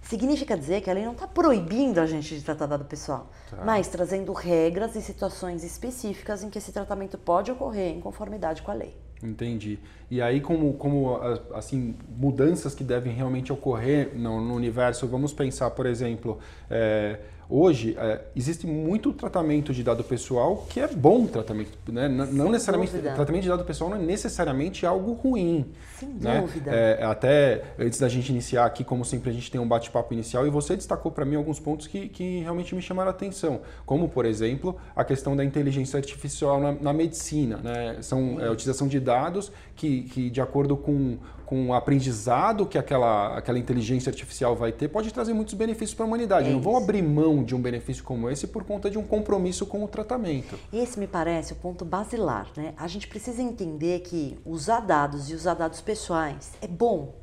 Significa 0.02 0.56
dizer 0.56 0.80
que 0.80 0.90
a 0.90 0.94
lei 0.94 1.04
não 1.04 1.12
está 1.12 1.28
proibindo 1.28 2.00
a 2.00 2.06
gente 2.06 2.36
de 2.36 2.42
tratar 2.44 2.66
dado 2.66 2.84
pessoal, 2.84 3.30
tá. 3.48 3.62
mas 3.64 3.86
trazendo 3.86 4.32
regras 4.32 4.96
e 4.96 5.00
situações 5.00 5.62
específicas 5.62 6.42
em 6.42 6.50
que 6.50 6.58
esse 6.58 6.72
tratamento 6.72 7.16
pode 7.16 7.52
ocorrer 7.52 7.96
em 7.96 8.00
conformidade 8.00 8.62
com 8.62 8.72
a 8.72 8.74
lei. 8.74 8.96
Entendi. 9.22 9.78
E 10.10 10.20
aí, 10.20 10.40
como, 10.40 10.72
como 10.74 11.16
assim, 11.54 11.94
mudanças 12.18 12.74
que 12.74 12.82
devem 12.82 13.14
realmente 13.14 13.52
ocorrer 13.52 14.10
no, 14.14 14.40
no 14.40 14.54
universo, 14.54 15.06
vamos 15.06 15.32
pensar, 15.32 15.70
por 15.70 15.86
exemplo, 15.86 16.38
é, 16.68 17.18
Hoje, 17.54 17.94
é, 17.98 18.22
existe 18.34 18.66
muito 18.66 19.12
tratamento 19.12 19.74
de 19.74 19.82
dado 19.82 20.02
pessoal 20.02 20.64
que 20.70 20.80
é 20.80 20.88
bom 20.88 21.26
tratamento. 21.26 21.70
Né? 21.92 22.08
Não, 22.08 22.50
necessariamente. 22.50 22.92
Dúvida. 22.92 23.12
Tratamento 23.12 23.42
de 23.42 23.48
dado 23.50 23.62
pessoal 23.62 23.90
não 23.90 23.98
é 23.98 24.00
necessariamente 24.00 24.86
algo 24.86 25.12
ruim. 25.12 25.66
Sem 25.98 26.08
né? 26.08 26.40
dúvida. 26.40 26.70
É, 26.70 27.04
até 27.04 27.62
antes 27.78 27.98
da 27.98 28.08
gente 28.08 28.30
iniciar 28.30 28.64
aqui, 28.64 28.82
como 28.82 29.04
sempre, 29.04 29.28
a 29.28 29.34
gente 29.34 29.50
tem 29.50 29.60
um 29.60 29.68
bate-papo 29.68 30.14
inicial 30.14 30.46
e 30.46 30.50
você 30.50 30.76
destacou 30.76 31.12
para 31.12 31.26
mim 31.26 31.36
alguns 31.36 31.60
pontos 31.60 31.86
que, 31.86 32.08
que 32.08 32.40
realmente 32.40 32.74
me 32.74 32.80
chamaram 32.80 33.10
a 33.10 33.12
atenção. 33.12 33.60
Como, 33.84 34.08
por 34.08 34.24
exemplo, 34.24 34.78
a 34.96 35.04
questão 35.04 35.36
da 35.36 35.44
inteligência 35.44 35.98
artificial 35.98 36.58
na, 36.58 36.72
na 36.72 36.92
medicina. 36.94 37.58
Né? 37.58 37.98
São 38.00 38.40
é, 38.40 38.46
a 38.46 38.50
utilização 38.50 38.88
de 38.88 38.98
dados 38.98 39.52
que, 39.76 40.04
que, 40.04 40.30
de 40.30 40.40
acordo 40.40 40.74
com, 40.74 41.18
com 41.52 41.68
o 41.68 41.74
aprendizado 41.74 42.64
que 42.64 42.78
aquela, 42.78 43.36
aquela 43.36 43.58
inteligência 43.58 44.08
artificial 44.08 44.56
vai 44.56 44.72
ter, 44.72 44.88
pode 44.88 45.12
trazer 45.12 45.34
muitos 45.34 45.52
benefícios 45.52 45.92
para 45.92 46.06
a 46.06 46.08
humanidade. 46.08 46.48
É 46.48 46.50
não 46.50 46.62
vão 46.62 46.78
abrir 46.78 47.02
mão 47.02 47.44
de 47.44 47.54
um 47.54 47.60
benefício 47.60 48.02
como 48.02 48.30
esse 48.30 48.46
por 48.46 48.64
conta 48.64 48.88
de 48.88 48.96
um 48.96 49.02
compromisso 49.02 49.66
com 49.66 49.84
o 49.84 49.86
tratamento. 49.86 50.58
Esse 50.72 50.98
me 50.98 51.06
parece 51.06 51.52
o 51.52 51.56
ponto 51.56 51.84
basilar. 51.84 52.48
Né? 52.56 52.72
A 52.74 52.88
gente 52.88 53.06
precisa 53.06 53.42
entender 53.42 54.00
que 54.00 54.38
usar 54.46 54.80
dados 54.80 55.28
e 55.28 55.34
usar 55.34 55.52
dados 55.52 55.82
pessoais 55.82 56.52
é 56.62 56.66
bom. 56.66 57.16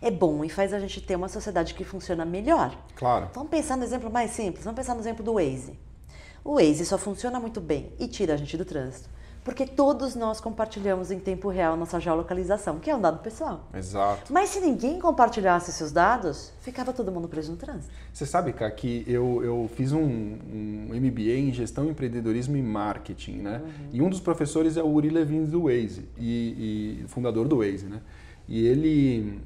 É 0.00 0.10
bom 0.10 0.42
e 0.42 0.48
faz 0.48 0.72
a 0.72 0.78
gente 0.78 1.02
ter 1.02 1.14
uma 1.14 1.28
sociedade 1.28 1.74
que 1.74 1.84
funciona 1.84 2.24
melhor. 2.24 2.74
Claro. 2.96 3.28
Vamos 3.34 3.50
pensar 3.50 3.76
no 3.76 3.84
exemplo 3.84 4.10
mais 4.10 4.30
simples. 4.30 4.64
Vamos 4.64 4.78
pensar 4.78 4.94
no 4.94 5.00
exemplo 5.00 5.22
do 5.22 5.34
Waze. 5.34 5.78
O 6.42 6.54
Waze 6.54 6.86
só 6.86 6.96
funciona 6.96 7.38
muito 7.38 7.60
bem 7.60 7.92
e 7.98 8.08
tira 8.08 8.32
a 8.32 8.36
gente 8.38 8.56
do 8.56 8.64
trânsito 8.64 9.10
porque 9.44 9.66
todos 9.66 10.14
nós 10.16 10.40
compartilhamos 10.40 11.10
em 11.10 11.18
tempo 11.18 11.50
real 11.50 11.76
nossa 11.76 12.00
geolocalização, 12.00 12.80
que 12.80 12.90
é 12.90 12.96
um 12.96 13.00
dado 13.00 13.18
pessoal. 13.18 13.68
Exato. 13.74 14.32
Mas 14.32 14.48
se 14.48 14.60
ninguém 14.60 14.98
compartilhasse 14.98 15.70
seus 15.70 15.92
dados, 15.92 16.50
ficava 16.62 16.94
todo 16.94 17.12
mundo 17.12 17.28
preso 17.28 17.52
no 17.52 17.58
trânsito. 17.58 17.92
Você 18.10 18.24
sabe, 18.24 18.54
Cá, 18.54 18.70
que 18.70 19.04
eu, 19.06 19.44
eu 19.44 19.70
fiz 19.74 19.92
um, 19.92 20.00
um 20.00 20.88
MBA 20.94 21.36
em 21.36 21.52
gestão, 21.52 21.90
empreendedorismo 21.90 22.56
e 22.56 22.62
marketing, 22.62 23.36
né? 23.36 23.60
Uhum. 23.62 23.88
E 23.92 24.02
um 24.02 24.08
dos 24.08 24.20
professores 24.20 24.78
é 24.78 24.82
o 24.82 24.88
Uri 24.88 25.10
Levin 25.10 25.44
do 25.44 25.64
Waze, 25.64 26.08
e, 26.16 27.02
e 27.04 27.08
fundador 27.08 27.46
do 27.46 27.58
Waze, 27.58 27.84
né? 27.84 28.00
E 28.48 28.66
ele 28.66 29.40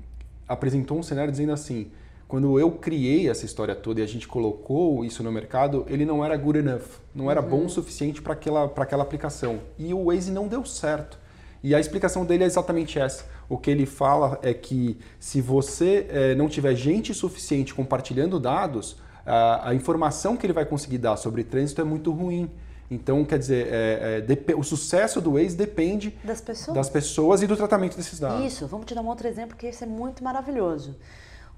apresentou 0.46 0.98
um 0.98 1.02
cenário 1.02 1.32
dizendo 1.32 1.52
assim, 1.52 1.90
quando 2.28 2.60
eu 2.60 2.70
criei 2.70 3.30
essa 3.30 3.46
história 3.46 3.74
toda 3.74 4.00
e 4.00 4.02
a 4.02 4.06
gente 4.06 4.28
colocou 4.28 5.02
isso 5.02 5.22
no 5.22 5.32
mercado, 5.32 5.86
ele 5.88 6.04
não 6.04 6.22
era 6.22 6.36
good 6.36 6.58
enough, 6.58 7.00
não 7.14 7.30
era 7.30 7.40
uhum. 7.40 7.48
bom 7.48 7.64
o 7.64 7.70
suficiente 7.70 8.20
para 8.20 8.34
aquela, 8.34 8.66
aquela 8.66 9.02
aplicação. 9.02 9.60
E 9.78 9.94
o 9.94 10.04
Waze 10.04 10.30
não 10.30 10.46
deu 10.46 10.62
certo. 10.66 11.18
E 11.64 11.74
a 11.74 11.80
explicação 11.80 12.26
dele 12.26 12.44
é 12.44 12.46
exatamente 12.46 12.98
essa. 12.98 13.24
O 13.48 13.56
que 13.56 13.70
ele 13.70 13.86
fala 13.86 14.38
é 14.42 14.52
que 14.52 14.98
se 15.18 15.40
você 15.40 16.06
é, 16.10 16.34
não 16.34 16.48
tiver 16.48 16.74
gente 16.74 17.14
suficiente 17.14 17.74
compartilhando 17.74 18.38
dados, 18.38 18.98
a, 19.24 19.70
a, 19.70 19.74
informação 19.74 20.36
que 20.36 20.44
ele 20.44 20.52
vai 20.52 20.66
conseguir 20.66 20.98
dar 20.98 21.16
sobre 21.16 21.42
trânsito 21.42 21.80
é 21.80 21.84
muito 21.84 22.12
ruim. 22.12 22.50
Então, 22.90 23.24
quer 23.24 23.38
dizer, 23.38 23.68
é, 23.70 24.24
é, 24.48 24.54
o 24.54 24.62
sucesso 24.62 25.20
do 25.20 25.32
Waze 25.32 25.56
depende 25.56 26.14
das 26.22 26.42
pessoas. 26.42 26.74
das 26.76 26.90
pessoas 26.90 27.42
e 27.42 27.46
do 27.46 27.56
tratamento 27.56 27.96
desses 27.96 28.20
dados. 28.20 28.44
Isso, 28.44 28.66
vamos 28.66 28.86
te 28.86 28.94
dar 28.94 29.00
um 29.00 29.08
outro 29.08 29.26
exemplo 29.26 29.56
que 29.56 29.66
esse 29.66 29.82
é 29.82 29.86
muito 29.86 30.22
maravilhoso 30.22 30.94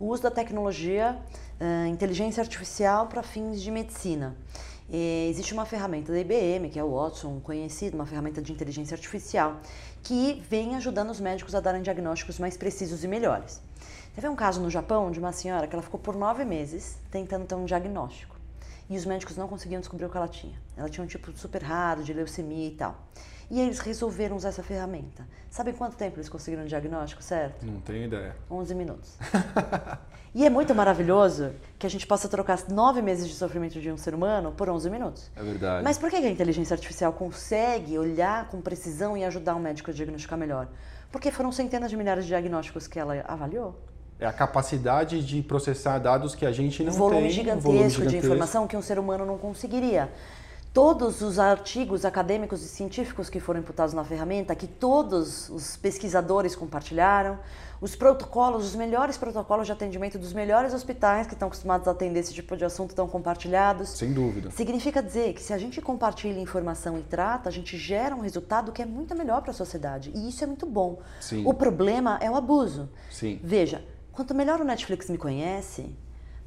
o 0.00 0.06
uso 0.06 0.22
da 0.22 0.30
tecnologia, 0.30 1.16
uh, 1.60 1.86
inteligência 1.86 2.40
artificial 2.40 3.06
para 3.06 3.22
fins 3.22 3.60
de 3.60 3.70
medicina. 3.70 4.34
E 4.88 5.28
existe 5.30 5.52
uma 5.52 5.66
ferramenta 5.66 6.10
da 6.10 6.18
IBM, 6.18 6.70
que 6.70 6.78
é 6.78 6.82
o 6.82 6.96
Watson, 6.96 7.38
conhecido, 7.40 7.94
uma 7.94 8.06
ferramenta 8.06 8.42
de 8.42 8.50
inteligência 8.50 8.94
artificial, 8.94 9.60
que 10.02 10.42
vem 10.48 10.74
ajudando 10.74 11.10
os 11.10 11.20
médicos 11.20 11.54
a 11.54 11.60
darem 11.60 11.82
diagnósticos 11.82 12.38
mais 12.38 12.56
precisos 12.56 13.04
e 13.04 13.08
melhores. 13.08 13.60
Teve 14.14 14.28
um 14.28 14.34
caso 14.34 14.60
no 14.60 14.70
Japão 14.70 15.10
de 15.10 15.20
uma 15.20 15.32
senhora 15.32 15.68
que 15.68 15.74
ela 15.74 15.82
ficou 15.82 16.00
por 16.00 16.16
nove 16.16 16.44
meses 16.44 16.96
tentando 17.10 17.46
ter 17.46 17.54
um 17.54 17.64
diagnóstico. 17.64 18.39
E 18.90 18.96
os 18.96 19.06
médicos 19.06 19.36
não 19.36 19.46
conseguiam 19.46 19.78
descobrir 19.78 20.04
o 20.04 20.10
que 20.10 20.16
ela 20.16 20.26
tinha. 20.26 20.60
Ela 20.76 20.88
tinha 20.88 21.04
um 21.04 21.06
tipo 21.06 21.30
super 21.38 21.62
raro 21.62 22.02
de 22.02 22.12
leucemia 22.12 22.66
e 22.66 22.72
tal. 22.72 22.96
E 23.48 23.60
eles 23.60 23.78
resolveram 23.78 24.34
usar 24.34 24.48
essa 24.48 24.64
ferramenta. 24.64 25.26
Sabe 25.48 25.72
quanto 25.72 25.96
tempo 25.96 26.16
eles 26.16 26.28
conseguiram 26.28 26.64
o 26.64 26.66
diagnóstico, 26.66 27.22
certo? 27.22 27.64
Não 27.64 27.80
tenho 27.80 28.06
ideia. 28.06 28.36
11 28.50 28.74
minutos. 28.74 29.16
e 30.34 30.44
é 30.44 30.50
muito 30.50 30.74
maravilhoso 30.74 31.52
que 31.78 31.86
a 31.86 31.90
gente 31.90 32.04
possa 32.04 32.28
trocar 32.28 32.68
nove 32.68 33.00
meses 33.00 33.28
de 33.28 33.34
sofrimento 33.34 33.80
de 33.80 33.92
um 33.92 33.96
ser 33.96 34.12
humano 34.12 34.50
por 34.50 34.68
11 34.68 34.90
minutos. 34.90 35.30
É 35.36 35.42
verdade. 35.42 35.84
Mas 35.84 35.96
por 35.96 36.10
que 36.10 36.16
a 36.16 36.28
inteligência 36.28 36.74
artificial 36.74 37.12
consegue 37.12 37.96
olhar 37.96 38.48
com 38.48 38.60
precisão 38.60 39.16
e 39.16 39.24
ajudar 39.24 39.54
um 39.54 39.60
médico 39.60 39.92
a 39.92 39.94
diagnosticar 39.94 40.36
melhor? 40.36 40.68
Porque 41.12 41.30
foram 41.30 41.52
centenas 41.52 41.90
de 41.90 41.96
milhares 41.96 42.24
de 42.24 42.28
diagnósticos 42.28 42.88
que 42.88 42.98
ela 42.98 43.24
avaliou. 43.26 43.76
É 44.20 44.26
a 44.26 44.32
capacidade 44.32 45.24
de 45.24 45.40
processar 45.42 45.98
dados 45.98 46.34
que 46.34 46.44
a 46.44 46.52
gente 46.52 46.84
não 46.84 46.92
volume 46.92 47.22
tem. 47.22 47.30
Gigantesco 47.30 47.62
volume 47.62 47.88
gigantesco 47.88 48.10
de 48.10 48.16
informação 48.18 48.66
que 48.66 48.76
um 48.76 48.82
ser 48.82 48.98
humano 48.98 49.24
não 49.24 49.38
conseguiria. 49.38 50.10
todos 50.72 51.20
os 51.20 51.38
artigos 51.38 52.04
acadêmicos 52.04 52.62
e 52.62 52.68
científicos 52.68 53.28
que 53.28 53.40
foram 53.40 53.60
imputados 53.60 53.92
na 53.92 54.04
ferramenta, 54.04 54.54
que 54.54 54.68
todos 54.68 55.48
os 55.48 55.76
pesquisadores 55.76 56.54
compartilharam, 56.54 57.38
os 57.80 57.96
protocolos, 57.96 58.66
os 58.66 58.76
melhores 58.76 59.16
protocolos 59.16 59.66
de 59.66 59.72
atendimento 59.72 60.18
dos 60.18 60.32
melhores 60.32 60.74
hospitais 60.74 61.26
que 61.26 61.32
estão 61.32 61.48
acostumados 61.48 61.88
a 61.88 61.90
atender 61.90 62.20
esse 62.20 62.32
tipo 62.32 62.56
de 62.56 62.64
assunto 62.64 62.90
estão 62.90 63.08
compartilhados. 63.08 63.88
Sem 63.88 64.12
dúvida. 64.12 64.50
Significa 64.50 65.02
dizer 65.02 65.32
que 65.32 65.42
se 65.42 65.52
a 65.52 65.58
gente 65.58 65.80
compartilha 65.80 66.38
informação 66.38 66.98
e 66.98 67.02
trata, 67.02 67.48
a 67.48 67.52
gente 67.52 67.76
gera 67.78 68.14
um 68.14 68.20
resultado 68.20 68.70
que 68.70 68.82
é 68.82 68.86
muito 68.86 69.16
melhor 69.16 69.40
para 69.40 69.50
a 69.50 69.54
sociedade. 69.54 70.12
E 70.14 70.28
isso 70.28 70.44
é 70.44 70.46
muito 70.46 70.66
bom. 70.66 71.00
Sim. 71.20 71.42
O 71.46 71.54
problema 71.54 72.18
é 72.20 72.30
o 72.30 72.36
abuso. 72.36 72.88
Sim. 73.10 73.40
Veja, 73.42 73.82
quanto 74.20 74.34
melhor 74.34 74.60
o 74.60 74.64
Netflix 74.64 75.08
me 75.08 75.16
conhece, 75.16 75.96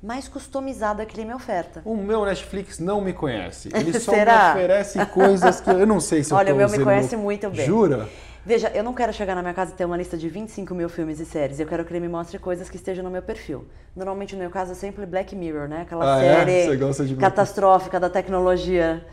mais 0.01 0.27
customizado 0.27 1.01
é 1.01 1.08
que 1.08 1.20
ele 1.20 1.25
me 1.25 1.34
oferta. 1.34 1.82
O 1.84 1.98
meu 1.98 2.24
Netflix 2.24 2.77
não 2.77 3.01
me 3.01 3.13
conhece. 3.13 3.70
Ele 3.74 3.92
só 4.00 4.12
me 4.12 4.22
oferece 4.22 5.03
coisas 5.08 5.60
que 5.60 5.72
eu 5.72 5.88
não 5.88 6.00
sei 6.00 6.24
se 6.24 6.32
eu 6.32 6.38
Olha, 6.38 6.53
o 6.53 6.58
meu 6.58 6.70
me 6.70 6.77
conhece 6.77 7.15
muito 7.18 7.50
bem. 7.50 7.65
Jura? 7.65 8.08
Veja, 8.46 8.70
eu 8.75 8.84
não 8.84 8.94
quero 8.94 9.12
chegar 9.12 9.34
na 9.34 9.42
minha 9.42 9.56
casa 9.56 9.72
e 9.74 9.75
ter 9.75 9.86
uma 9.86 9.98
lista 9.98 10.15
de 10.15 10.30
25 10.30 10.75
mil 10.75 10.88
filmes 10.88 11.20
e 11.20 11.25
séries. 11.25 11.60
Eu 11.60 11.65
quero 11.65 11.84
que 11.84 11.92
ele 11.92 12.01
me 12.01 12.10
mostre 12.10 12.38
coisas 12.38 12.70
que 12.70 12.75
estejam 12.75 13.03
no 13.03 13.10
meu 13.10 13.24
perfil. 13.24 13.65
Normalmente, 13.96 14.36
no 14.36 14.42
meu 14.42 14.51
caso, 14.51 14.74
é 14.74 14.75
sempre 14.75 15.03
Black 15.08 15.36
Mirror, 15.36 15.68
né? 15.68 15.82
Aquela 15.82 16.18
Ah, 16.18 16.24
é? 16.24 16.46
série 16.46 16.77
Black- 16.77 17.18
catastrófica 17.18 18.00
da 18.00 18.10
tecnologia. 18.10 19.03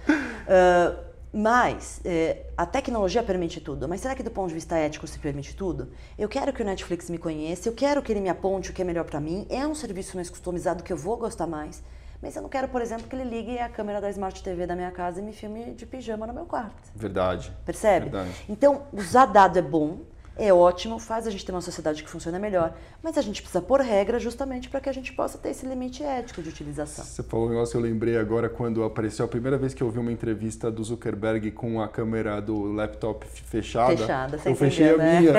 Ah, 0.47 0.97
mas 1.33 2.01
é, 2.05 2.47
a 2.57 2.67
tecnologia 2.67 3.23
permite 3.23 3.61
tudo. 3.61 3.89
Mas 3.89 4.01
será 4.01 4.15
que 4.15 4.23
do 4.23 4.31
ponto 4.31 4.49
de 4.49 4.55
vista 4.55 4.77
ético 4.77 5.07
se 5.07 5.19
permite 5.19 5.55
tudo? 5.55 5.89
Eu 6.19 6.29
quero 6.29 6.53
que 6.53 6.63
o 6.63 6.65
Netflix 6.65 7.09
me 7.09 7.19
conheça, 7.19 7.69
eu 7.69 7.73
quero 7.73 8.03
que 8.03 8.13
ele 8.13 8.21
me 8.21 8.29
aponte 8.29 8.71
o 8.71 8.73
que 8.73 8.83
é 8.83 8.85
melhor 8.85 9.05
para 9.05 9.21
mim. 9.21 9.47
É 9.49 9.67
um 9.67 9.75
serviço 9.75 10.17
mais 10.17 10.29
customizado 10.29 10.83
que 10.83 10.93
eu 10.93 10.97
vou 10.97 11.17
gostar 11.17 11.47
mais. 11.47 11.83
Mas 12.23 12.37
eu 12.37 12.43
não 12.43 12.51
quero, 12.51 12.69
por 12.69 12.83
exemplo, 12.83 13.09
que 13.09 13.17
ele 13.17 13.25
ligue 13.25 13.59
a 13.59 13.69
câmera 13.69 14.01
da 14.01 14.11
Smart 14.11 14.43
TV 14.43 14.67
da 14.67 14.77
minha 14.77 14.91
casa 14.91 15.21
e 15.21 15.23
me 15.23 15.33
filme 15.33 15.73
de 15.73 15.87
pijama 15.87 16.27
no 16.27 16.35
meu 16.35 16.45
quarto. 16.45 16.91
Verdade. 16.95 17.51
Percebe? 17.65 18.11
Verdade. 18.11 18.45
Então, 18.49 18.83
usar 18.93 19.25
dado 19.27 19.59
é 19.59 19.63
bom, 19.63 20.01
é 20.37 20.53
ótimo, 20.53 20.99
faz 20.99 21.27
a 21.27 21.31
gente 21.31 21.45
ter 21.45 21.53
uma 21.53 21.61
sociedade 21.61 22.03
que 22.03 22.09
funciona 22.09 22.39
melhor, 22.39 22.75
mas 23.03 23.19
a 23.19 23.23
gente 23.23 23.43
precisa 23.43 23.61
pôr 23.63 23.81
regra 23.81 24.19
justamente 24.19 24.69
para 24.69 24.81
que 24.81 24.89
a 24.89 24.93
gente 24.93 25.13
possa 25.13 25.37
ter 25.37 25.51
esse 25.51 25.67
limite 25.67 26.03
ético 26.03 26.41
de 26.43 26.49
utilização. 26.49 27.05
Você 27.05 27.23
falou 27.23 27.47
um 27.47 27.51
negócio, 27.51 27.77
eu 27.77 27.81
lembrei 27.83 28.17
agora 28.17 28.49
quando 28.49 28.83
apareceu 28.83 29.25
a 29.25 29.29
primeira 29.29 29.59
vez 29.59 29.75
que 29.75 29.83
eu 29.83 29.91
vi 29.91 29.99
uma 29.99 30.13
entrevista 30.13 30.71
do 30.71 30.83
Zuckerberg 30.83 31.51
com 31.51 31.81
a 31.81 31.89
câmera 31.89 32.41
do 32.41 32.73
laptop 32.73 33.27
fechada. 33.27 33.97
Fechada, 33.97 34.39
você 34.39 34.49
eu 34.49 34.57
fechei 34.57 34.91
a 34.91 34.97
né? 34.97 35.21
minha. 35.21 35.33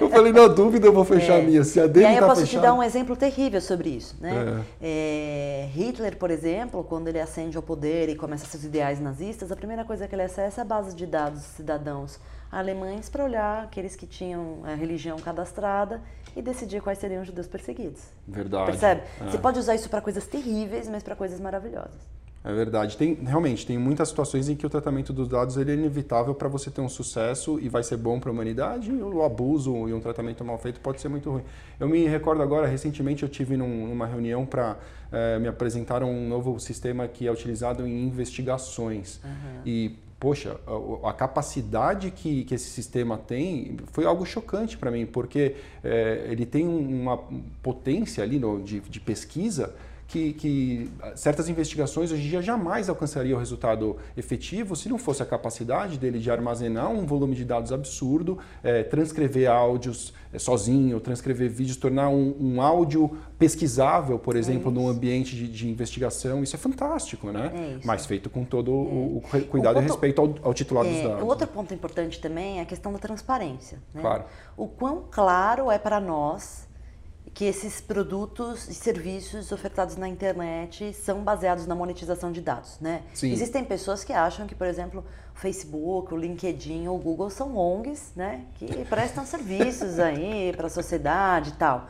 Eu 0.00 0.08
falei, 0.10 0.32
na 0.32 0.48
dúvida 0.48 0.86
eu 0.86 0.92
vou 0.92 1.04
fechar 1.04 1.34
a 1.34 1.38
É. 1.38 1.42
minha. 1.42 1.62
Se 1.64 1.80
a 1.80 1.84
E 1.84 1.88
dele 1.88 2.06
aí 2.06 2.14
eu 2.16 2.20
tá 2.20 2.26
posso 2.28 2.40
fechada. 2.42 2.60
te 2.60 2.62
dar 2.68 2.74
um 2.74 2.82
exemplo 2.82 3.16
terrível 3.16 3.60
sobre 3.60 3.90
isso. 3.90 4.16
Né? 4.20 4.64
É, 4.80 5.68
Hitler, 5.72 6.16
por 6.16 6.30
exemplo, 6.30 6.82
quando 6.84 7.08
ele 7.08 7.20
ascende 7.20 7.56
ao 7.56 7.62
poder 7.62 8.08
e 8.08 8.16
começa 8.16 8.46
seus 8.46 8.64
ideais 8.64 9.00
nazistas, 9.00 9.52
a 9.52 9.56
primeira 9.56 9.84
coisa 9.84 10.08
que 10.08 10.14
ele 10.14 10.22
acessa 10.22 10.60
é 10.60 10.62
a 10.62 10.64
base 10.64 10.94
de 10.94 11.06
dados 11.06 11.40
de 11.40 11.46
cidadãos 11.48 12.18
alemães 12.50 13.08
para 13.08 13.24
olhar 13.24 13.64
aqueles 13.64 13.94
que 13.96 14.06
tinham 14.06 14.60
a 14.64 14.74
religião 14.74 15.18
cadastrada 15.18 16.00
e 16.36 16.42
decidir 16.42 16.80
quais 16.80 16.98
seriam 16.98 17.20
os 17.22 17.26
judeus 17.26 17.46
perseguidos. 17.46 18.02
Verdade. 18.26 18.66
Percebe? 18.70 19.02
É. 19.20 19.24
Você 19.30 19.38
pode 19.38 19.58
usar 19.58 19.74
isso 19.74 19.88
para 19.90 20.00
coisas 20.00 20.26
terríveis, 20.26 20.88
mas 20.88 21.02
para 21.02 21.14
coisas 21.16 21.40
maravilhosas. 21.40 22.18
É 22.44 22.52
verdade. 22.54 22.96
Tem, 22.96 23.14
realmente, 23.14 23.66
tem 23.66 23.76
muitas 23.76 24.08
situações 24.08 24.48
em 24.48 24.54
que 24.54 24.64
o 24.64 24.70
tratamento 24.70 25.12
dos 25.12 25.28
dados 25.28 25.56
ele 25.56 25.72
é 25.72 25.74
inevitável 25.74 26.34
para 26.34 26.48
você 26.48 26.70
ter 26.70 26.80
um 26.80 26.88
sucesso 26.88 27.58
e 27.60 27.68
vai 27.68 27.82
ser 27.82 27.96
bom 27.96 28.20
para 28.20 28.30
a 28.30 28.32
humanidade, 28.32 28.90
e 28.92 29.02
o 29.02 29.22
abuso 29.24 29.88
e 29.88 29.92
um 29.92 30.00
tratamento 30.00 30.44
mal 30.44 30.56
feito 30.56 30.80
pode 30.80 31.00
ser 31.00 31.08
muito 31.08 31.28
ruim. 31.30 31.42
Eu 31.80 31.88
me 31.88 32.06
recordo 32.06 32.40
agora, 32.40 32.66
recentemente 32.66 33.24
eu 33.24 33.28
tive 33.28 33.56
num- 33.56 33.88
numa 33.88 34.06
reunião 34.06 34.46
para 34.46 34.76
me 35.40 35.48
apresentar 35.48 36.02
um 36.04 36.28
novo 36.28 36.58
sistema 36.60 37.08
que 37.08 37.26
é 37.26 37.32
utilizado 37.32 37.86
em 37.86 38.04
investigações. 38.06 39.20
E 39.66 39.96
Poxa, 40.20 40.56
a, 41.04 41.12
capacidade 41.12 42.10
que, 42.10 42.42
que 42.44 42.54
esse 42.54 42.68
sistema 42.70 43.16
tem 43.16 43.76
foi 43.92 44.04
algo 44.04 44.26
chocante 44.26 44.76
para 44.76 44.90
mim, 44.90 45.06
porque 45.06 45.54
é, 45.84 46.26
ele 46.28 46.44
tem 46.44 46.66
um- 46.66 47.02
uma 47.02 47.18
potência 47.62 48.24
ali 48.24 48.36
no- 48.38 48.60
de, 48.60 48.80
de 48.80 48.98
pesquisa 48.98 49.74
que, 50.08 50.32
que 50.32 50.90
certas 51.14 51.48
investigações 51.50 52.10
hoje 52.10 52.26
em 52.26 52.30
dia 52.30 52.40
jamais 52.42 52.88
alcançariam 52.88 53.36
o 53.36 53.38
resultado 53.38 53.96
efetivo 54.16 54.74
se 54.74 54.88
não 54.88 54.96
fosse 54.98 55.22
a 55.22 55.26
capacidade 55.26 55.98
dele 55.98 56.18
de 56.18 56.30
armazenar 56.30 56.90
um 56.90 57.04
volume 57.04 57.34
de 57.36 57.44
dados 57.44 57.72
absurdo, 57.72 58.38
é, 58.64 58.82
transcrever 58.82 59.50
áudios 59.50 60.14
é, 60.32 60.38
sozinho, 60.38 60.98
transcrever 60.98 61.50
vídeos, 61.50 61.76
tornar 61.76 62.08
um, 62.08 62.34
um 62.40 62.62
áudio 62.62 63.18
pesquisável, 63.38 64.18
por 64.18 64.34
exemplo, 64.34 64.70
num 64.70 64.88
ambiente 64.88 65.36
de, 65.36 65.46
de 65.46 65.68
investigação. 65.68 66.42
Isso 66.42 66.56
é 66.56 66.58
fantástico, 66.58 67.30
né? 67.30 67.52
É. 67.54 67.86
Mas 67.86 68.06
feito 68.06 68.30
com 68.30 68.44
todo 68.44 68.72
o, 68.72 69.18
o 69.18 69.20
cuidado 69.46 69.76
O 69.78 69.80
e 69.80 69.84
respeito 69.84 70.20
ao, 70.20 70.34
ao 70.42 70.54
titular 70.54 70.84
dos 70.84 70.94
É, 70.96 71.02
dados. 71.06 71.22
o 71.22 71.26
outro 71.26 71.46
ponto 71.46 71.72
importante 71.74 72.20
também 72.20 72.58
é 72.58 72.62
a 72.62 72.66
questão 72.66 72.92
da 72.92 72.98
transparência. 72.98 73.78
né? 73.94 74.00
Claro. 74.00 74.24
O 74.56 74.66
quão 74.66 75.04
claro 75.10 75.70
é 75.70 75.78
para 75.78 76.00
nós 76.00 76.66
que 77.38 77.44
esses 77.44 77.80
produtos 77.80 78.68
e 78.68 78.74
serviços 78.74 79.52
ofertados 79.52 79.94
na 79.94 80.08
internet 80.08 80.92
são 80.92 81.22
baseados 81.22 81.68
na 81.68 81.74
monetização 81.76 82.32
de 82.32 82.40
dados, 82.40 82.80
né? 82.80 83.04
Sim. 83.14 83.30
Existem 83.30 83.64
pessoas 83.64 84.02
que 84.02 84.12
acham 84.12 84.44
que, 84.44 84.56
por 84.56 84.66
exemplo, 84.66 85.04
o 85.36 85.38
Facebook, 85.38 86.12
o 86.12 86.16
LinkedIn 86.16 86.88
ou 86.88 86.96
o 86.96 87.00
Google 87.00 87.30
são 87.30 87.56
ONGs, 87.56 88.10
né? 88.16 88.44
Que 88.56 88.84
prestam 88.86 89.22
serviços 89.24 90.00
aí 90.00 90.52
para 90.56 90.66
a 90.66 90.68
sociedade 90.68 91.50
e 91.50 91.52
tal. 91.52 91.86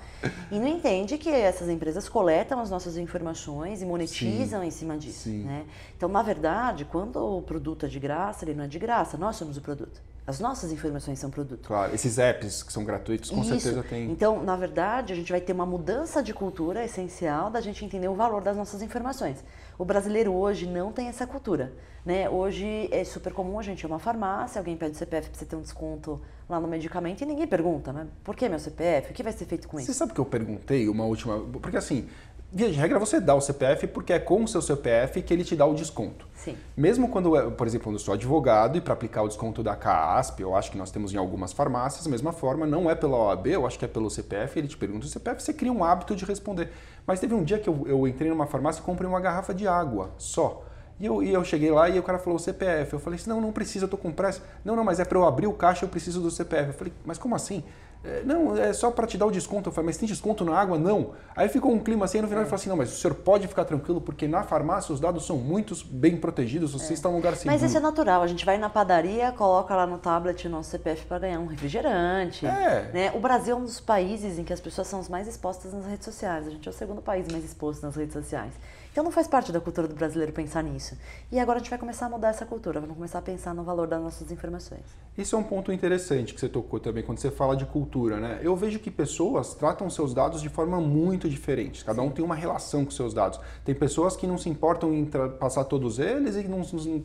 E 0.51 0.59
não 0.59 0.69
entende 0.69 1.17
que 1.17 1.31
essas 1.31 1.71
empresas 1.71 2.11
coletam 2.11 2.61
as 2.61 2.69
nossas 2.69 2.99
informações 2.99 3.81
e 3.81 3.87
monetizam 3.87 4.63
em 4.63 4.71
cima 4.71 4.99
disso, 4.99 5.31
Sim. 5.31 5.45
né? 5.45 5.65
Então, 5.97 6.11
na 6.11 6.21
verdade, 6.21 6.85
quando 6.85 7.17
o 7.25 7.41
produto 7.41 7.87
é 7.87 7.89
de 7.89 7.99
graça, 7.99 8.45
ele 8.45 8.53
não 8.53 8.65
é 8.65 8.69
de 8.69 8.79
graça, 8.79 9.17
nós 9.17 9.37
somos 9.37 9.57
o 9.57 9.63
produto. 9.63 9.99
As 10.29 10.39
nossas 10.41 10.71
informações 10.71 11.19
são 11.19 11.31
produto. 11.31 11.67
Claro, 11.67 11.95
esses 11.95 12.19
apps 12.19 12.63
que 12.63 12.71
são 12.71 12.85
gratuitos, 12.85 13.31
com 13.31 13.41
Isso. 13.41 13.49
certeza 13.49 13.83
tem. 13.83 14.11
Então, 14.11 14.45
na 14.45 14.57
verdade, 14.57 15.11
a 15.15 15.17
gente 15.17 15.33
vai 15.33 15.41
ter 15.41 15.55
uma 15.55 15.65
mudança 15.65 16.23
de 16.23 16.35
cultura 16.35 16.85
essencial 16.85 17.49
da 17.49 17.63
gente 17.63 17.83
entender 17.83 18.09
o 18.09 18.15
valor 18.15 18.43
das 18.43 18.55
nossas 18.55 18.83
informações. 18.83 19.43
O 19.79 19.87
brasileiro 19.87 20.35
hoje 20.35 20.67
não 20.67 20.93
tem 20.93 21.09
essa 21.09 21.27
cultura. 21.27 21.73
Né? 22.05 22.29
Hoje 22.29 22.91
é 22.93 23.05
super 23.05 23.33
comum 23.33 23.59
a 23.59 23.63
gente 23.63 23.81
ir 23.81 23.87
a 23.87 23.89
uma 23.89 23.99
farmácia, 23.99 24.59
alguém 24.59 24.77
pede 24.77 24.93
o 24.93 24.99
CPF 24.99 25.31
para 25.31 25.39
você 25.39 25.47
ter 25.47 25.57
um 25.57 25.63
desconto 25.63 26.21
lá 26.47 26.61
no 26.61 26.69
medicamento 26.69 27.23
e 27.23 27.27
ninguém 27.27 27.47
pergunta, 27.47 27.93
né? 27.93 28.07
Por 28.25 28.37
que 28.37 28.49
meu 28.49 28.59
CPF? 28.59 29.11
O 29.11 29.15
que 29.15 29.23
vai 29.23 29.33
ser 29.33 29.47
feito 29.47 29.67
com 29.67 29.79
Você 29.79 29.91
isso? 29.91 29.95
sabe 29.95 30.13
que 30.13 30.21
eu 30.21 30.25
perguntei 30.25 30.89
uma 30.89 31.05
última. 31.05 31.39
Porque 31.61 31.77
assim, 31.77 32.07
via 32.53 32.71
de 32.71 32.77
regra, 32.77 32.99
você 32.99 33.21
dá 33.21 33.35
o 33.35 33.41
CPF 33.41 33.87
porque 33.89 34.13
é 34.13 34.19
com 34.19 34.43
o 34.45 34.49
seu 34.49 34.63
CPF 34.63 35.21
que 35.23 35.33
ele 35.35 35.45
te 35.45 35.55
dá 35.55 35.67
o 35.67 35.75
desconto. 35.75 36.27
Sim. 36.35 36.57
Mesmo 36.77 37.09
quando, 37.09 37.37
é- 37.37 37.51
por 37.51 37.67
exemplo, 37.67 37.85
quando 37.85 37.97
eu 37.97 38.01
sou 38.01 38.15
advogado 38.15 38.79
e 38.79 38.81
para 38.81 38.93
aplicar 38.95 39.23
o 39.23 39.29
desconto 39.29 39.63
da 39.63 39.77
CASP, 39.77 40.41
eu 40.43 40.55
acho 40.57 40.71
que 40.71 40.79
nós 40.79 40.91
temos 40.91 41.13
em 41.13 41.17
algumas 41.17 41.53
farmácias, 41.53 42.05
da 42.05 42.11
mesma 42.11 42.33
forma, 42.33 42.67
não 42.67 42.89
é 42.91 42.95
pela 42.95 43.17
OAB, 43.17 43.49
eu 43.49 43.67
acho 43.67 43.79
que 43.79 43.85
é 43.85 43.89
pelo 43.89 44.09
CPF, 44.11 44.59
ele 44.59 44.69
te 44.69 44.77
pergunta 44.77 45.05
o 45.05 45.09
CPF, 45.09 45.43
você 45.43 45.53
cria 45.53 45.73
um 45.73 45.85
hábito 45.85 46.15
de 46.17 46.25
responder. 46.25 46.71
Mas 47.07 47.21
teve 47.21 47.35
um 47.35 47.43
dia 47.43 47.59
que 47.59 47.69
eu, 47.69 47.85
eu 47.87 48.07
entrei 48.09 48.31
numa 48.31 48.47
farmácia 48.47 48.81
e 48.81 48.85
comprei 48.85 49.09
uma 49.09 49.21
garrafa 49.21 49.53
de 49.53 49.67
água 49.67 50.11
só. 50.17 50.65
E 51.01 51.07
eu, 51.07 51.23
e 51.23 51.33
eu 51.33 51.45
cheguei 51.45 51.71
lá 51.71 51.89
e 51.89 51.99
o 51.99 52.03
cara 52.03 52.19
falou 52.19 52.37
o 52.37 52.41
CPF. 52.41 52.93
Eu 52.95 52.99
falei 52.99 53.19
assim, 53.19 53.31
não, 53.31 53.41
não 53.41 53.53
precisa, 53.53 53.85
eu 53.85 53.89
tô 53.89 53.97
com 53.97 54.11
pressa. 54.11 54.43
Não, 54.65 54.75
não, 54.75 54.83
mas 54.83 54.99
é 54.99 55.05
para 55.05 55.17
eu 55.17 55.25
abrir 55.25 55.47
o 55.47 55.53
caixa, 55.53 55.85
eu 55.85 55.89
preciso 55.89 56.21
do 56.21 56.29
CPF. 56.31 56.69
Eu 56.69 56.75
falei, 56.75 56.93
mas 57.05 57.17
como 57.19 57.37
assim? 57.37 57.63
"É, 58.05 58.23
não, 58.25 58.57
é 58.57 58.73
só 58.73 58.91
para 58.91 59.07
te 59.07 59.19
dar 59.19 59.27
o 59.27 59.31
desconto. 59.31 59.69
Eu 59.69 59.73
falei, 59.73 59.87
mas 59.87 59.97
tem 59.97 60.07
desconto 60.07 60.45
na 60.45 60.57
água? 60.57 60.79
Não. 60.79 61.13
Aí 61.35 61.49
ficou 61.49 61.73
um 61.73 61.79
clima 61.79 62.05
assim, 62.05 62.19
e 62.19 62.23
no 62.23 62.29
final 62.29 62.43
ele 62.43 62.49
falou 62.49 62.61
assim, 62.61 62.69
não, 62.69 62.77
mas 62.77 62.93
o 62.93 62.97
senhor 62.97 63.15
pode 63.15 63.47
ficar 63.47 63.65
tranquilo, 63.65 64.01
porque 64.01 64.27
na 64.27 64.43
farmácia 64.43 64.93
os 64.93 65.01
dados 65.01 65.27
são 65.27 65.37
muito 65.37 65.75
bem 65.87 66.17
protegidos, 66.17 66.73
você 66.73 66.95
está 66.95 67.09
num 67.09 67.17
lugar 67.17 67.35
seguro. 67.35 67.53
Mas 67.53 67.63
isso 67.63 67.77
é 67.77 67.81
natural. 67.81 68.23
A 68.23 68.27
gente 68.27 68.45
vai 68.45 68.59
na 68.59 68.71
padaria, 68.71 69.33
coloca 69.33 69.75
lá 69.75 69.87
no 69.87 69.99
tablet 69.99 70.47
o 70.47 70.51
nosso 70.51 70.71
CPF 70.71 71.07
para 71.07 71.19
ganhar 71.19 71.41
um 71.41 71.47
refrigerante. 71.47 72.47
É. 72.47 72.91
Né? 72.93 73.13
O 73.15 73.21
Brasil 73.21 73.57
é 73.57 73.59
um 73.59 73.65
dos 73.65 73.81
países 73.81 74.39
em 74.39 74.45
que 74.45 74.53
as 74.53 74.61
pessoas 74.61 74.87
são 74.87 75.01
as 75.01 75.09
mais 75.09 75.27
expostas 75.27 75.73
nas 75.73 75.87
redes 75.87 76.05
sociais. 76.05 76.47
A 76.47 76.51
gente 76.51 76.69
é 76.69 76.71
o 76.71 76.75
segundo 76.75 77.03
país 77.03 77.27
mais 77.31 77.45
exposto 77.45 77.83
nas 77.83 77.97
redes 77.97 78.13
sociais. 78.13 78.53
Então 78.99 79.05
não 79.05 79.13
faz 79.13 79.29
parte 79.29 79.53
da 79.53 79.61
cultura 79.61 79.87
do 79.87 79.95
brasileiro 79.95 80.33
pensar 80.33 80.61
nisso. 80.61 80.99
E 81.31 81.39
agora 81.39 81.59
a 81.59 81.63
gente 81.63 81.71
vai 81.71 81.79
começar 81.79 82.07
a 82.07 82.09
mudar 82.09 82.31
essa 82.31 82.45
cultura. 82.45 82.81
Vamos 82.81 82.97
começar 82.97 83.21
a 83.21 83.23
pensar 83.23 83.55
no 83.55 83.63
valor 83.63 83.87
das 83.87 84.03
nossas 84.03 84.33
informações. 84.33 84.81
Isso 85.17 85.37
é 85.37 85.39
um 85.39 85.45
ponto 85.45 85.71
interessante 85.71 86.35
que 86.35 86.41
você 86.41 86.49
tocou 86.49 86.81
também 86.81 87.05
quando 87.05 87.19
você 87.19 87.31
fala 87.31 87.57
de 87.57 87.65
cultura, 87.65 88.19
né? 88.19 88.41
Eu 88.43 88.57
vejo 88.57 88.81
que 88.81 88.91
pessoas 88.91 89.55
tratam 89.55 89.89
seus 89.89 90.13
dados 90.13 90.43
de 90.43 90.49
forma 90.49 90.81
muito 90.81 91.29
diferente. 91.29 91.85
Cada 91.85 92.03
um 92.03 92.11
tem 92.11 92.25
uma 92.25 92.35
relação 92.35 92.85
com 92.85 92.91
seus 92.91 93.15
dados. 93.15 93.39
Tem 93.65 93.73
pessoas 93.73 94.17
que 94.17 94.27
não 94.27 94.37
se 94.37 94.49
importam 94.49 94.93
em 94.93 95.05
passar 95.39 95.63
todos 95.63 96.01
eles 96.01 96.35
e 96.35 96.49
não- 96.49 96.63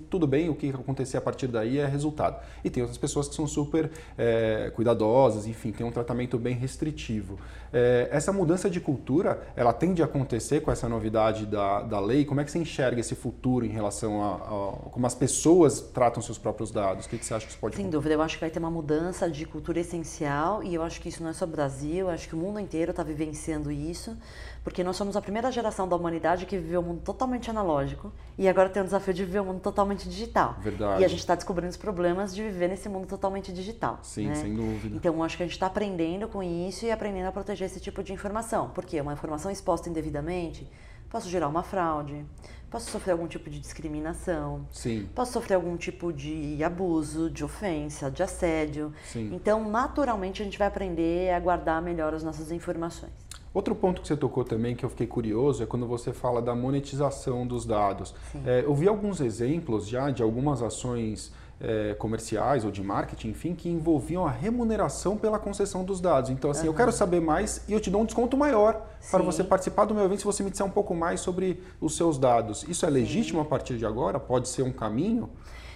tudo 0.09 0.25
bem, 0.25 0.49
o 0.49 0.55
que 0.55 0.71
acontecer 0.71 1.17
a 1.17 1.21
partir 1.21 1.45
daí 1.45 1.77
é 1.77 1.85
resultado. 1.85 2.43
E 2.63 2.71
tem 2.71 2.81
outras 2.81 2.97
pessoas 2.97 3.27
que 3.27 3.35
são 3.35 3.45
super 3.45 3.91
é, 4.17 4.71
cuidadosas, 4.75 5.45
enfim, 5.45 5.71
tem 5.71 5.85
um 5.85 5.91
tratamento 5.91 6.39
bem 6.39 6.55
restritivo. 6.55 7.37
É, 7.73 8.07
essa 8.11 8.31
mudança 8.31 8.69
de 8.69 8.79
cultura, 8.79 9.41
ela 9.55 9.73
tende 9.73 10.03
a 10.03 10.05
acontecer 10.05 10.61
com 10.61 10.71
essa 10.71 10.87
novidade 10.87 11.47
da, 11.47 11.81
da 11.81 11.99
lei, 11.99 12.23
como 12.23 12.39
é 12.39 12.43
que 12.43 12.51
você 12.51 12.59
enxerga 12.59 12.99
esse 12.99 13.15
futuro 13.15 13.65
em 13.65 13.69
relação 13.69 14.21
a, 14.21 14.35
a 14.35 14.89
como 14.91 15.07
as 15.07 15.15
pessoas 15.15 15.81
tratam 15.81 16.21
seus 16.21 16.37
próprios 16.37 16.69
dados? 16.71 17.07
O 17.07 17.09
que, 17.09 17.17
que 17.17 17.25
você 17.25 17.33
acha 17.33 17.45
que 17.45 17.51
isso 17.51 17.59
pode 17.59 17.75
Sem 17.75 17.89
dúvida, 17.89 18.13
eu 18.13 18.21
acho 18.21 18.35
que 18.35 18.41
vai 18.41 18.51
ter 18.51 18.59
uma 18.59 18.69
mudança 18.69 19.27
de 19.29 19.45
cultura 19.45 19.79
essencial 19.79 20.63
e 20.63 20.75
eu 20.75 20.83
acho 20.83 21.01
que 21.01 21.09
isso 21.09 21.23
não 21.23 21.31
é 21.31 21.33
só 21.33 21.47
Brasil, 21.47 22.07
eu 22.07 22.09
acho 22.09 22.27
que 22.27 22.35
o 22.35 22.37
mundo 22.37 22.59
inteiro 22.59 22.91
está 22.91 23.01
vivenciando 23.01 23.71
isso, 23.71 24.15
porque 24.63 24.83
nós 24.83 24.95
somos 24.95 25.17
a 25.17 25.21
primeira 25.21 25.51
geração 25.51 25.87
da 25.87 25.95
humanidade 25.95 26.45
que 26.45 26.57
viveu 26.57 26.79
um 26.79 26.83
mundo 26.83 27.01
totalmente 27.01 27.49
analógico 27.49 28.11
e 28.37 28.47
agora 28.47 28.69
tem 28.69 28.81
o 28.81 28.85
desafio 28.85 29.13
de 29.13 29.25
viver 29.25 29.41
um 29.41 29.45
mundo 29.45 29.59
totalmente 29.59 30.07
digital. 30.07 30.55
Verdade. 30.59 31.01
E 31.01 31.05
a 31.05 31.07
gente 31.07 31.19
está 31.19 31.35
descobrindo 31.35 31.69
os 31.69 31.77
problemas 31.77 32.33
de 32.33 32.41
viver 32.41 32.69
nesse 32.69 32.87
mundo 32.87 33.05
totalmente 33.05 33.51
digital. 33.51 33.99
Sim, 34.01 34.27
né? 34.27 34.35
sem 34.35 34.55
dúvida. 34.55 34.95
Então, 34.95 35.21
acho 35.21 35.35
que 35.35 35.43
a 35.43 35.45
gente 35.45 35.53
está 35.53 35.67
aprendendo 35.67 36.27
com 36.27 36.41
isso 36.41 36.85
e 36.85 36.91
aprendendo 36.91 37.27
a 37.27 37.31
proteger 37.31 37.67
esse 37.67 37.79
tipo 37.79 38.01
de 38.01 38.13
informação, 38.13 38.69
porque 38.73 38.99
uma 39.01 39.13
informação 39.13 39.51
exposta 39.51 39.89
indevidamente 39.89 40.67
posso 41.13 41.29
gerar 41.29 41.47
uma 41.47 41.61
fraude, 41.61 42.25
posso 42.71 42.89
sofrer 42.89 43.11
algum 43.11 43.27
tipo 43.27 43.47
de 43.47 43.59
discriminação, 43.59 44.67
Sim. 44.71 45.07
posso 45.13 45.33
sofrer 45.33 45.53
algum 45.53 45.77
tipo 45.77 46.11
de 46.11 46.63
abuso, 46.63 47.29
de 47.29 47.43
ofensa, 47.43 48.09
de 48.09 48.23
assédio. 48.23 48.91
Sim. 49.05 49.29
Então, 49.31 49.69
naturalmente, 49.69 50.41
a 50.41 50.45
gente 50.45 50.57
vai 50.57 50.67
aprender 50.67 51.31
a 51.31 51.39
guardar 51.39 51.83
melhor 51.83 52.15
as 52.15 52.23
nossas 52.23 52.51
informações. 52.51 53.11
Outro 53.53 53.75
ponto 53.75 54.01
que 54.01 54.07
você 54.07 54.17
tocou 54.17 54.43
também 54.43 54.75
que 54.75 54.83
eu 54.83 54.89
fiquei 54.89 55.05
curioso 55.05 55.61
é 55.61 55.65
quando 55.65 55.85
você 55.85 56.11
fala 56.11 56.41
da 56.41 56.55
monetização 56.55 57.45
dos 57.45 57.65
dados. 57.65 58.15
É, 58.45 58.63
eu 58.65 58.73
vi 58.73 58.87
alguns 58.87 59.21
exemplos 59.21 59.87
já 59.87 60.09
de 60.09 60.23
algumas 60.23 60.63
ações 60.63 61.31
é, 61.61 61.93
comerciais 61.93 62.65
ou 62.65 62.71
de 62.71 62.83
marketing, 62.83 63.29
enfim, 63.29 63.53
que 63.55 63.69
envolviam 63.69 64.25
a 64.25 64.31
remuneração 64.31 65.15
pela 65.15 65.37
concessão 65.37 65.85
dos 65.85 66.01
dados. 66.01 66.29
Então, 66.29 66.49
assim, 66.49 66.63
uhum. 66.63 66.73
eu 66.73 66.73
quero 66.73 66.91
saber 66.91 67.21
mais 67.21 67.63
e 67.67 67.73
eu 67.73 67.79
te 67.79 67.89
dou 67.89 68.01
um 68.01 68.05
desconto 68.05 68.35
maior 68.35 68.85
Sim. 68.99 69.11
para 69.11 69.23
você 69.23 69.43
participar 69.43 69.85
do 69.85 69.93
meu 69.93 70.03
evento 70.03 70.19
se 70.19 70.25
você 70.25 70.43
me 70.43 70.49
disser 70.49 70.65
um 70.65 70.71
pouco 70.71 70.95
mais 70.95 71.21
sobre 71.21 71.61
os 71.79 71.95
seus 71.95 72.17
dados. 72.17 72.63
Isso 72.67 72.85
é 72.85 72.89
legítimo 72.89 73.39
Sim. 73.39 73.45
a 73.45 73.49
partir 73.49 73.77
de 73.77 73.85
agora? 73.85 74.19
Pode 74.19 74.49
ser 74.49 74.63
um 74.63 74.73
caminho? 74.73 75.29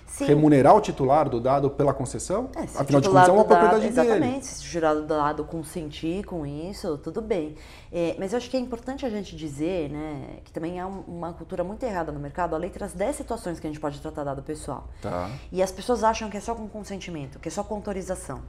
Sim. 0.08 0.26
remunerar 0.26 0.76
o 0.76 0.82
titular 0.82 1.30
do 1.30 1.40
dado 1.40 1.70
pela 1.70 1.94
concessão? 1.94 2.50
É, 2.56 2.62
Afinal 2.62 3.02
de 3.02 3.10
contas, 3.10 3.30
é 3.30 3.32
uma 3.32 3.44
propriedade 3.44 3.80
dado, 3.82 3.92
exatamente, 3.92 4.14
dele. 4.14 4.26
Exatamente, 4.26 4.46
se 4.48 4.66
o 4.66 4.70
titular 4.70 4.96
do 4.96 5.06
dado 5.06 5.44
consentir 5.44 6.26
com 6.26 6.46
isso, 6.46 6.98
tudo 6.98 7.22
bem. 7.22 7.56
É, 7.92 8.16
mas 8.18 8.34
eu 8.34 8.38
acho 8.38 8.50
que 8.50 8.58
é 8.58 8.60
importante 8.60 9.06
a 9.06 9.10
gente 9.10 9.36
dizer 9.36 9.90
né, 9.90 10.40
que 10.44 10.52
também 10.52 10.80
há 10.80 10.88
uma 10.88 11.34
cultura 11.34 11.64
muito 11.64 11.84
errada 11.84 12.12
no 12.12 12.20
mercado. 12.20 12.56
A 12.56 12.58
lei 12.58 12.70
traz 12.70 12.94
10 12.94 13.16
situações 13.16 13.60
que 13.60 13.68
a 13.68 13.70
gente 13.70 13.80
pode 13.80 14.00
tratar 14.02 14.24
dado 14.24 14.42
pessoal. 14.42 14.88
Tá. 15.02 15.30
E 15.52 15.62
as 15.62 15.72
pessoas 15.72 16.04
acham 16.04 16.30
que 16.30 16.38
é 16.38 16.42
só 16.42 16.56
com 16.56 16.68
consentimento, 16.68 17.40
que 17.40 17.48
é 17.48 17.52
só 17.52 17.64
com 17.64 17.76
autorização. 17.76 18.42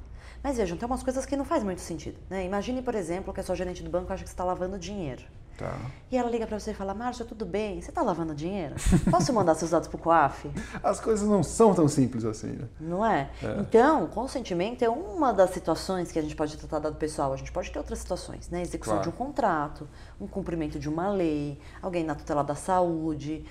Mas 0.42 0.56
vejam, 0.56 0.76
tem 0.76 0.86
umas 0.86 1.02
coisas 1.02 1.26
que 1.26 1.36
não 1.36 1.44
faz 1.44 1.64
muito 1.64 1.80
sentido. 1.80 2.18
Né? 2.30 2.44
Imagine, 2.44 2.82
por 2.82 2.94
exemplo, 2.94 3.34
que 3.34 3.40
a 3.40 3.42
sua 3.42 3.56
gerente 3.56 3.82
do 3.82 3.90
banco 3.90 4.12
acha 4.12 4.22
que 4.22 4.28
você 4.28 4.34
está 4.34 4.44
lavando 4.44 4.78
dinheiro. 4.78 5.22
Tá. 5.58 5.76
E 6.08 6.16
ela 6.16 6.30
liga 6.30 6.46
para 6.46 6.58
você 6.58 6.70
e 6.70 6.74
fala: 6.74 6.94
Márcia, 6.94 7.24
tudo 7.24 7.44
bem? 7.44 7.82
Você 7.82 7.90
está 7.90 8.00
lavando 8.00 8.32
dinheiro? 8.32 8.76
Posso 9.10 9.32
mandar 9.32 9.56
seus 9.56 9.72
dados 9.72 9.88
para 9.88 9.96
o 9.96 9.98
COAF? 9.98 10.48
As 10.84 11.00
coisas 11.00 11.28
não 11.28 11.42
são 11.42 11.74
tão 11.74 11.88
simples 11.88 12.24
assim, 12.24 12.52
né? 12.52 12.68
Não 12.78 13.04
é? 13.04 13.28
é? 13.42 13.58
Então, 13.58 14.06
consentimento 14.06 14.82
é 14.82 14.88
uma 14.88 15.32
das 15.32 15.50
situações 15.50 16.12
que 16.12 16.18
a 16.18 16.22
gente 16.22 16.36
pode 16.36 16.56
tratar 16.56 16.78
dado 16.78 16.94
pessoal. 16.94 17.32
A 17.32 17.36
gente 17.36 17.50
pode 17.50 17.72
ter 17.72 17.78
outras 17.78 17.98
situações, 17.98 18.48
né? 18.48 18.62
Execução 18.62 18.94
claro. 18.94 19.10
de 19.10 19.14
um 19.14 19.18
contrato, 19.18 19.88
um 20.20 20.28
cumprimento 20.28 20.78
de 20.78 20.88
uma 20.88 21.10
lei, 21.10 21.58
alguém 21.82 22.04
na 22.04 22.14
tutela 22.14 22.44
da 22.44 22.54
saúde, 22.54 23.44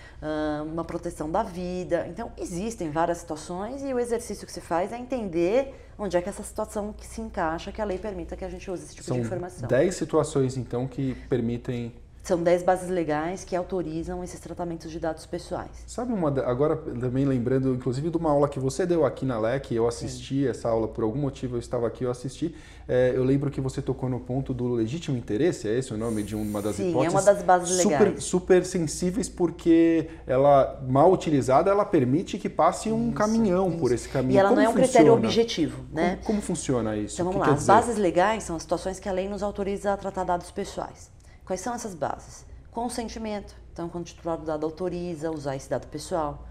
uma 0.71 0.85
proteção 0.85 1.29
da 1.29 1.43
vida. 1.43 2.07
Então, 2.07 2.31
existem 2.37 2.89
várias 2.89 3.17
situações 3.17 3.83
e 3.83 3.93
o 3.93 3.99
exercício 3.99 4.47
que 4.47 4.53
se 4.53 4.61
faz 4.61 4.93
é 4.93 4.97
entender 4.97 5.86
onde 5.97 6.15
é 6.15 6.21
que 6.21 6.29
essa 6.29 6.43
situação 6.43 6.93
que 6.93 7.05
se 7.05 7.21
encaixa, 7.21 7.71
que 7.71 7.81
a 7.81 7.85
lei 7.85 7.97
permita 7.97 8.35
que 8.35 8.45
a 8.45 8.49
gente 8.49 8.69
use 8.69 8.83
esse 8.83 8.95
tipo 8.95 9.07
São 9.07 9.17
de 9.17 9.23
informação. 9.23 9.67
10 9.67 9.95
situações, 9.95 10.57
então, 10.57 10.87
que 10.87 11.15
permitem 11.27 11.93
são 12.27 12.43
10 12.43 12.63
bases 12.63 12.89
legais 12.89 13.45
que 13.45 13.55
autorizam 13.55 14.21
esses 14.23 14.39
tratamentos 14.39 14.91
de 14.91 14.99
dados 14.99 15.25
pessoais. 15.25 15.71
Sabe 15.87 16.11
uma. 16.11 16.27
Agora, 16.41 16.75
também 16.75 17.25
lembrando, 17.25 17.73
inclusive, 17.73 18.09
de 18.09 18.17
uma 18.17 18.31
aula 18.31 18.49
que 18.49 18.59
você 18.59 18.85
deu 18.85 19.05
aqui 19.05 19.25
na 19.25 19.39
LEC, 19.39 19.71
eu 19.71 19.87
assisti 19.87 20.43
Sim. 20.43 20.47
essa 20.47 20.69
aula 20.69 20.87
por 20.87 21.03
algum 21.03 21.19
motivo, 21.19 21.55
eu 21.55 21.59
estava 21.59 21.87
aqui, 21.87 22.03
eu 22.03 22.11
assisti. 22.11 22.53
É, 22.87 23.13
eu 23.15 23.23
lembro 23.23 23.49
que 23.49 23.59
você 23.59 23.81
tocou 23.81 24.09
no 24.09 24.19
ponto 24.19 24.53
do 24.53 24.67
legítimo 24.67 25.17
interesse, 25.17 25.67
é 25.67 25.77
esse 25.77 25.93
o 25.93 25.97
nome 25.97 26.23
de 26.23 26.35
uma 26.35 26.61
das 26.61 26.75
Sim, 26.75 26.89
hipóteses? 26.89 27.11
Sim, 27.11 27.17
é 27.17 27.19
uma 27.19 27.33
das 27.33 27.43
bases 27.43 27.81
super, 27.81 27.99
legais. 27.99 28.23
Super 28.23 28.65
sensíveis, 28.65 29.29
porque 29.29 30.09
ela, 30.25 30.81
mal 30.87 31.11
utilizada, 31.11 31.71
ela 31.71 31.85
permite 31.85 32.37
que 32.37 32.49
passe 32.49 32.89
um 32.89 33.07
isso, 33.07 33.17
caminhão 33.17 33.69
isso. 33.69 33.77
por 33.77 33.91
esse 33.91 34.07
caminho. 34.09 34.35
E 34.35 34.37
ela 34.37 34.49
como 34.49 34.61
não 34.61 34.65
é 34.65 34.69
um 34.69 34.73
funciona? 34.73 34.87
critério 34.87 35.13
objetivo, 35.13 35.85
né? 35.93 36.11
Como, 36.15 36.23
como 36.23 36.41
funciona 36.41 36.95
isso? 36.95 37.15
Então 37.15 37.31
vamos 37.31 37.45
lá, 37.45 37.53
as 37.53 37.65
bases 37.65 37.97
legais 37.97 38.43
são 38.43 38.55
as 38.55 38.61
situações 38.61 38.99
que 38.99 39.07
a 39.07 39.11
lei 39.11 39.27
nos 39.27 39.43
autoriza 39.43 39.93
a 39.93 39.97
tratar 39.97 40.23
dados 40.23 40.51
pessoais. 40.51 41.15
Quais 41.47 41.61
são 41.61 41.73
essas 41.73 41.95
bases? 41.95 42.45
Consentimento, 42.71 43.55
então 43.71 43.87
quando 43.87 44.03
o 44.03 44.05
titular 44.05 44.37
do 44.37 44.43
dado 44.43 44.65
autoriza 44.65 45.31
usar 45.31 45.55
esse 45.55 45.69
dado 45.69 45.87
pessoal. 45.87 46.45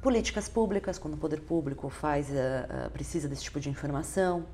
Políticas 0.00 0.48
públicas, 0.48 0.96
quando 0.96 1.14
o 1.14 1.16
poder 1.16 1.40
público 1.40 1.88
faz, 1.88 2.30
uh, 2.30 2.86
uh, 2.86 2.90
precisa 2.90 3.28
desse 3.28 3.42
tipo 3.42 3.58
de 3.58 3.68
informação. 3.68 4.46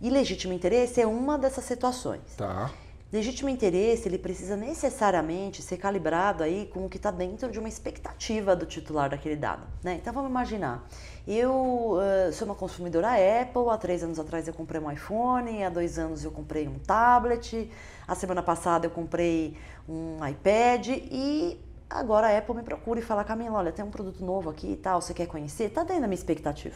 E 0.00 0.08
legítimo 0.08 0.54
interesse 0.54 1.02
é 1.02 1.06
uma 1.06 1.36
dessas 1.36 1.64
situações. 1.64 2.22
Tá. 2.34 2.70
Legítimo 3.12 3.48
interesse, 3.48 4.08
ele 4.08 4.18
precisa 4.18 4.56
necessariamente 4.56 5.62
ser 5.62 5.76
calibrado 5.76 6.42
aí 6.42 6.66
com 6.66 6.84
o 6.84 6.88
que 6.88 6.96
está 6.96 7.12
dentro 7.12 7.52
de 7.52 7.58
uma 7.60 7.68
expectativa 7.68 8.56
do 8.56 8.66
titular 8.66 9.08
daquele 9.08 9.36
dado. 9.36 9.62
Né? 9.80 9.94
Então 9.94 10.12
vamos 10.12 10.28
imaginar, 10.28 10.84
eu 11.26 11.52
uh, 11.52 12.32
sou 12.32 12.46
uma 12.46 12.54
consumidora 12.56 13.10
Apple, 13.40 13.70
há 13.70 13.78
três 13.78 14.02
anos 14.02 14.18
atrás 14.18 14.48
eu 14.48 14.54
comprei 14.54 14.80
um 14.80 14.90
iPhone, 14.90 15.62
há 15.62 15.68
dois 15.68 16.00
anos 16.00 16.24
eu 16.24 16.32
comprei 16.32 16.66
um 16.66 16.80
tablet, 16.80 17.70
a 18.08 18.14
semana 18.16 18.42
passada 18.42 18.86
eu 18.86 18.90
comprei 18.90 19.56
um 19.88 20.26
iPad 20.26 20.88
e 20.88 21.60
agora 21.88 22.26
a 22.26 22.36
Apple 22.36 22.56
me 22.56 22.62
procura 22.64 22.98
e 22.98 23.02
fala, 23.04 23.22
Camila, 23.22 23.58
olha, 23.58 23.70
tem 23.70 23.84
um 23.84 23.90
produto 23.90 24.24
novo 24.24 24.50
aqui 24.50 24.72
e 24.72 24.76
tal, 24.76 25.00
você 25.00 25.14
quer 25.14 25.28
conhecer? 25.28 25.66
Está 25.66 25.84
dentro 25.84 26.02
da 26.02 26.08
minha 26.08 26.18
expectativa. 26.18 26.74